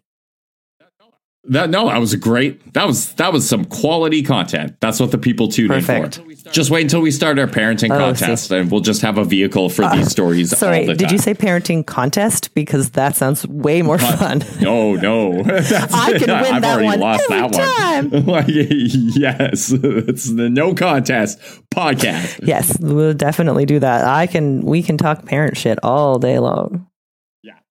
That 1.48 1.70
no, 1.70 1.88
that 1.88 1.98
was 1.98 2.12
a 2.12 2.16
great. 2.16 2.72
That 2.74 2.86
was 2.88 3.12
that 3.14 3.32
was 3.32 3.48
some 3.48 3.64
quality 3.66 4.22
content. 4.22 4.80
That's 4.80 4.98
what 4.98 5.12
the 5.12 5.18
people 5.18 5.46
tuned 5.48 5.70
Perfect. 5.70 6.18
in 6.18 6.24
for. 6.24 6.30
Just 6.52 6.70
wait 6.70 6.82
until 6.82 7.00
we 7.00 7.10
start 7.10 7.38
our 7.38 7.46
parenting 7.46 7.90
Oh, 7.90 7.98
contest, 7.98 8.50
and 8.50 8.70
we'll 8.70 8.80
just 8.80 9.02
have 9.02 9.18
a 9.18 9.24
vehicle 9.24 9.68
for 9.68 9.84
uh, 9.84 9.96
these 9.96 10.10
stories. 10.10 10.56
Sorry, 10.56 10.86
the 10.86 10.94
did 10.94 11.10
you 11.10 11.18
say 11.18 11.34
parenting 11.34 11.84
contest? 11.86 12.54
Because 12.54 12.90
that 12.90 13.16
sounds 13.16 13.46
way 13.46 13.82
more 13.82 13.98
fun. 13.98 14.42
No, 14.60 14.94
no. 14.94 15.40
I 15.44 16.14
can 16.18 16.28
win 16.28 16.30
I've 16.30 16.62
that 16.62 16.74
already 16.74 16.86
one 16.86 17.00
lost 17.00 17.30
every 17.30 17.48
that 17.48 18.12
one. 18.12 18.26
Like, 18.26 18.46
yes, 18.48 19.70
it's 19.72 20.30
the 20.30 20.48
no 20.48 20.74
contest 20.74 21.38
podcast. 21.74 22.40
yes, 22.46 22.78
we'll 22.80 23.14
definitely 23.14 23.66
do 23.66 23.78
that. 23.80 24.04
I 24.04 24.26
can. 24.26 24.60
We 24.62 24.82
can 24.82 24.96
talk 24.96 25.24
parent 25.26 25.56
shit 25.56 25.78
all 25.82 26.18
day 26.18 26.38
long. 26.38 26.86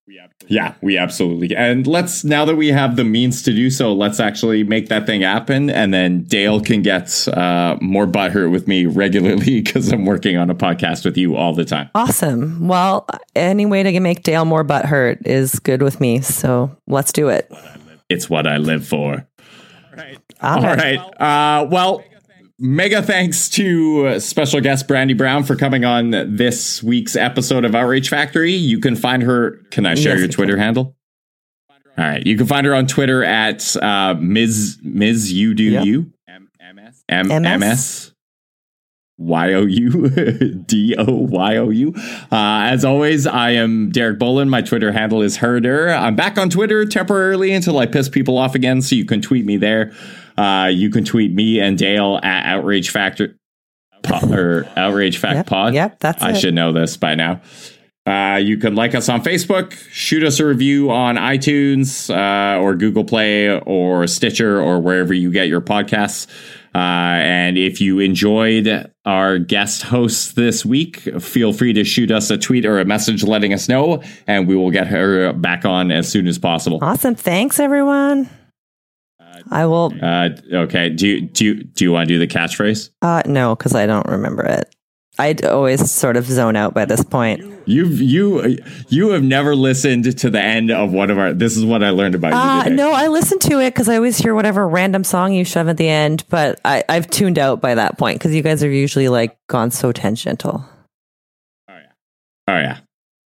Yeah, 0.08 0.12
we 0.12 0.18
ab- 0.20 0.30
yeah, 0.48 0.74
we 0.82 0.96
absolutely. 0.98 1.54
And 1.56 1.86
let's 1.86 2.22
now 2.24 2.44
that 2.44 2.54
we 2.56 2.68
have 2.68 2.96
the 2.96 3.04
means 3.04 3.42
to 3.42 3.52
do 3.52 3.70
so, 3.70 3.92
let's 3.92 4.20
actually 4.20 4.62
make 4.62 4.88
that 4.88 5.04
thing 5.06 5.22
happen. 5.22 5.68
And 5.68 5.92
then 5.92 6.22
Dale 6.24 6.60
can 6.60 6.82
get 6.82 7.26
uh, 7.28 7.76
more 7.80 8.06
butthurt 8.06 8.50
with 8.50 8.68
me 8.68 8.86
regularly 8.86 9.60
because 9.62 9.92
I'm 9.92 10.04
working 10.06 10.36
on 10.36 10.48
a 10.50 10.54
podcast 10.54 11.04
with 11.04 11.16
you 11.16 11.34
all 11.36 11.54
the 11.54 11.64
time. 11.64 11.90
Awesome. 11.94 12.68
Well, 12.68 13.06
any 13.34 13.66
way 13.66 13.82
to 13.82 14.00
make 14.00 14.22
Dale 14.22 14.44
more 14.44 14.64
butthurt 14.64 15.26
is 15.26 15.58
good 15.58 15.82
with 15.82 16.00
me. 16.00 16.20
So 16.20 16.76
let's 16.86 17.12
do 17.12 17.28
it. 17.28 17.50
It's 18.08 18.30
what 18.30 18.46
I 18.46 18.58
live 18.58 18.86
for. 18.86 19.26
All 20.42 20.56
All 20.58 20.62
right. 20.62 20.98
right. 20.98 21.20
Uh, 21.20 21.66
well, 21.66 22.04
mega 22.58 23.02
thanks 23.02 23.48
to 23.50 24.06
uh, 24.06 24.18
special 24.20 24.60
guest 24.60 24.88
Brandy 24.88 25.14
Brown 25.14 25.44
for 25.44 25.56
coming 25.56 25.84
on 25.84 26.10
this 26.10 26.82
week's 26.82 27.16
episode 27.16 27.64
of 27.64 27.74
Outrage 27.74 28.08
Factory. 28.08 28.52
You 28.52 28.78
can 28.80 28.96
find 28.96 29.22
her. 29.22 29.58
Can 29.70 29.86
I 29.86 29.94
share 29.94 30.12
Yes, 30.12 30.18
your 30.18 30.26
you 30.26 30.32
Twitter 30.32 30.56
handle? 30.56 30.96
All 31.98 32.04
right. 32.04 32.26
You 32.26 32.36
can 32.36 32.46
find 32.46 32.66
her 32.66 32.74
on 32.74 32.86
Twitter 32.86 33.24
at 33.24 33.74
uh, 33.76 34.14
Ms. 34.18 34.78
Ms. 34.82 35.32
You 35.32 35.54
Do 35.54 35.64
Yep. 35.64 35.84
You. 35.86 36.12
M- 36.28 36.50
M- 37.08 37.28
MS? 37.42 37.60
MS. 37.60 38.12
Y 39.18 39.54
O 39.54 39.62
U 39.62 40.08
D 40.66 40.94
O 40.98 41.04
Y 41.12 41.56
O 41.56 41.70
U. 41.70 41.94
Uh, 41.96 42.68
as 42.70 42.84
always, 42.84 43.26
I 43.26 43.52
am 43.52 43.90
Derek 43.90 44.18
Bolin. 44.18 44.48
My 44.48 44.60
Twitter 44.62 44.92
handle 44.92 45.22
is 45.22 45.38
Herder. 45.38 45.88
I'm 45.90 46.16
back 46.16 46.36
on 46.38 46.50
Twitter 46.50 46.84
temporarily 46.84 47.52
until 47.52 47.78
I 47.78 47.86
piss 47.86 48.08
people 48.08 48.36
off 48.36 48.54
again, 48.54 48.82
so 48.82 48.94
you 48.94 49.04
can 49.06 49.22
tweet 49.22 49.46
me 49.46 49.56
there. 49.56 49.92
Uh, 50.36 50.70
you 50.72 50.90
can 50.90 51.04
tweet 51.04 51.32
me 51.32 51.60
and 51.60 51.78
Dale 51.78 52.20
at 52.22 52.44
Outrage 52.46 52.90
Factor 52.90 53.36
or 54.30 54.68
Outrage 54.76 55.18
Fact 55.18 55.36
Yep, 55.36 55.46
Pod. 55.46 55.74
yep, 55.74 55.98
that's 55.98 56.22
I 56.22 56.30
it. 56.32 56.36
should 56.40 56.54
know 56.54 56.72
this 56.72 56.96
by 56.98 57.14
now. 57.14 57.40
Uh, 58.06 58.36
you 58.36 58.56
can 58.56 58.76
like 58.76 58.94
us 58.94 59.08
on 59.08 59.20
Facebook, 59.24 59.72
shoot 59.90 60.22
us 60.22 60.38
a 60.38 60.46
review 60.46 60.92
on 60.92 61.16
iTunes 61.16 62.08
uh, 62.14 62.60
or 62.60 62.76
Google 62.76 63.02
Play 63.02 63.58
or 63.60 64.06
Stitcher 64.06 64.60
or 64.60 64.78
wherever 64.80 65.12
you 65.12 65.32
get 65.32 65.48
your 65.48 65.60
podcasts. 65.60 66.28
Uh, 66.76 67.16
and 67.22 67.56
if 67.56 67.80
you 67.80 68.00
enjoyed 68.00 68.92
our 69.06 69.38
guest 69.38 69.80
hosts 69.80 70.32
this 70.32 70.62
week, 70.62 70.98
feel 71.22 71.54
free 71.54 71.72
to 71.72 71.84
shoot 71.84 72.10
us 72.10 72.28
a 72.28 72.36
tweet 72.36 72.66
or 72.66 72.78
a 72.78 72.84
message 72.84 73.24
letting 73.24 73.54
us 73.54 73.66
know, 73.66 74.02
and 74.26 74.46
we 74.46 74.54
will 74.54 74.70
get 74.70 74.86
her 74.86 75.32
back 75.32 75.64
on 75.64 75.90
as 75.90 76.06
soon 76.06 76.26
as 76.26 76.38
possible. 76.38 76.78
Awesome. 76.82 77.14
Thanks, 77.14 77.58
everyone. 77.58 78.28
I 79.50 79.64
will. 79.64 79.90
Uh, 80.02 80.30
okay. 80.52 80.90
Do 80.90 81.08
you, 81.08 81.20
do 81.22 81.44
you, 81.46 81.64
do 81.64 81.84
you 81.84 81.92
want 81.92 82.08
to 82.08 82.14
do 82.14 82.18
the 82.18 82.26
catchphrase? 82.26 82.90
Uh, 83.00 83.22
no, 83.24 83.56
because 83.56 83.74
I 83.74 83.86
don't 83.86 84.06
remember 84.06 84.44
it. 84.44 84.75
I'd 85.18 85.44
always 85.44 85.90
sort 85.90 86.16
of 86.16 86.26
zone 86.26 86.56
out 86.56 86.74
by 86.74 86.84
this 86.84 87.02
point. 87.02 87.42
You've 87.68 88.00
you 88.00 88.58
you 88.88 89.10
have 89.10 89.22
never 89.22 89.56
listened 89.56 90.16
to 90.18 90.30
the 90.30 90.40
end 90.40 90.70
of 90.70 90.92
one 90.92 91.10
of 91.10 91.18
our. 91.18 91.32
This 91.32 91.56
is 91.56 91.64
what 91.64 91.82
I 91.82 91.90
learned 91.90 92.14
about 92.14 92.32
you 92.32 92.38
Uh, 92.38 92.64
today. 92.64 92.76
no, 92.76 92.92
I 92.92 93.08
listen 93.08 93.38
to 93.40 93.60
it 93.60 93.70
because 93.70 93.88
I 93.88 93.96
always 93.96 94.18
hear 94.18 94.34
whatever 94.34 94.68
random 94.68 95.02
song 95.04 95.32
you 95.32 95.44
shove 95.44 95.68
at 95.68 95.76
the 95.76 95.88
end, 95.88 96.24
but 96.28 96.60
I, 96.64 96.84
I've 96.88 97.08
tuned 97.10 97.38
out 97.38 97.60
by 97.60 97.74
that 97.74 97.98
point 97.98 98.18
because 98.18 98.34
you 98.34 98.42
guys 98.42 98.62
are 98.62 98.70
usually 98.70 99.08
like 99.08 99.36
gone 99.48 99.70
so 99.70 99.90
tangential. 99.90 100.64
Oh 101.68 101.74
yeah, 101.74 101.82
oh 102.48 102.58
yeah. 102.58 102.78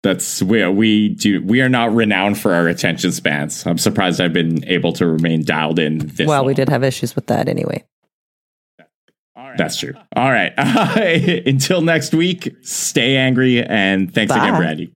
that's 0.04 0.42
we 0.42 0.66
we 0.70 1.10
do 1.10 1.44
we 1.44 1.60
are 1.62 1.70
not 1.70 1.94
renowned 1.94 2.38
for 2.38 2.54
our 2.54 2.68
attention 2.68 3.12
spans. 3.12 3.66
I'm 3.66 3.78
surprised 3.78 4.22
I've 4.22 4.32
been 4.32 4.64
able 4.66 4.94
to 4.94 5.06
remain 5.08 5.44
dialed 5.44 5.80
in. 5.80 5.98
This 6.00 6.28
well, 6.28 6.46
we 6.46 6.54
did 6.54 6.70
have 6.70 6.84
issues 6.84 7.16
with 7.16 7.28
that 7.28 7.50
anyway. 7.50 7.84
That's 9.60 9.78
true. 9.78 9.94
All 10.16 10.32
right. 10.32 10.54
until 11.46 11.82
next 11.82 12.14
week, 12.14 12.56
stay 12.62 13.18
angry 13.18 13.62
and 13.62 14.14
thanks 14.14 14.34
Bye. 14.34 14.48
again, 14.48 14.58
Brandy. 14.58 14.94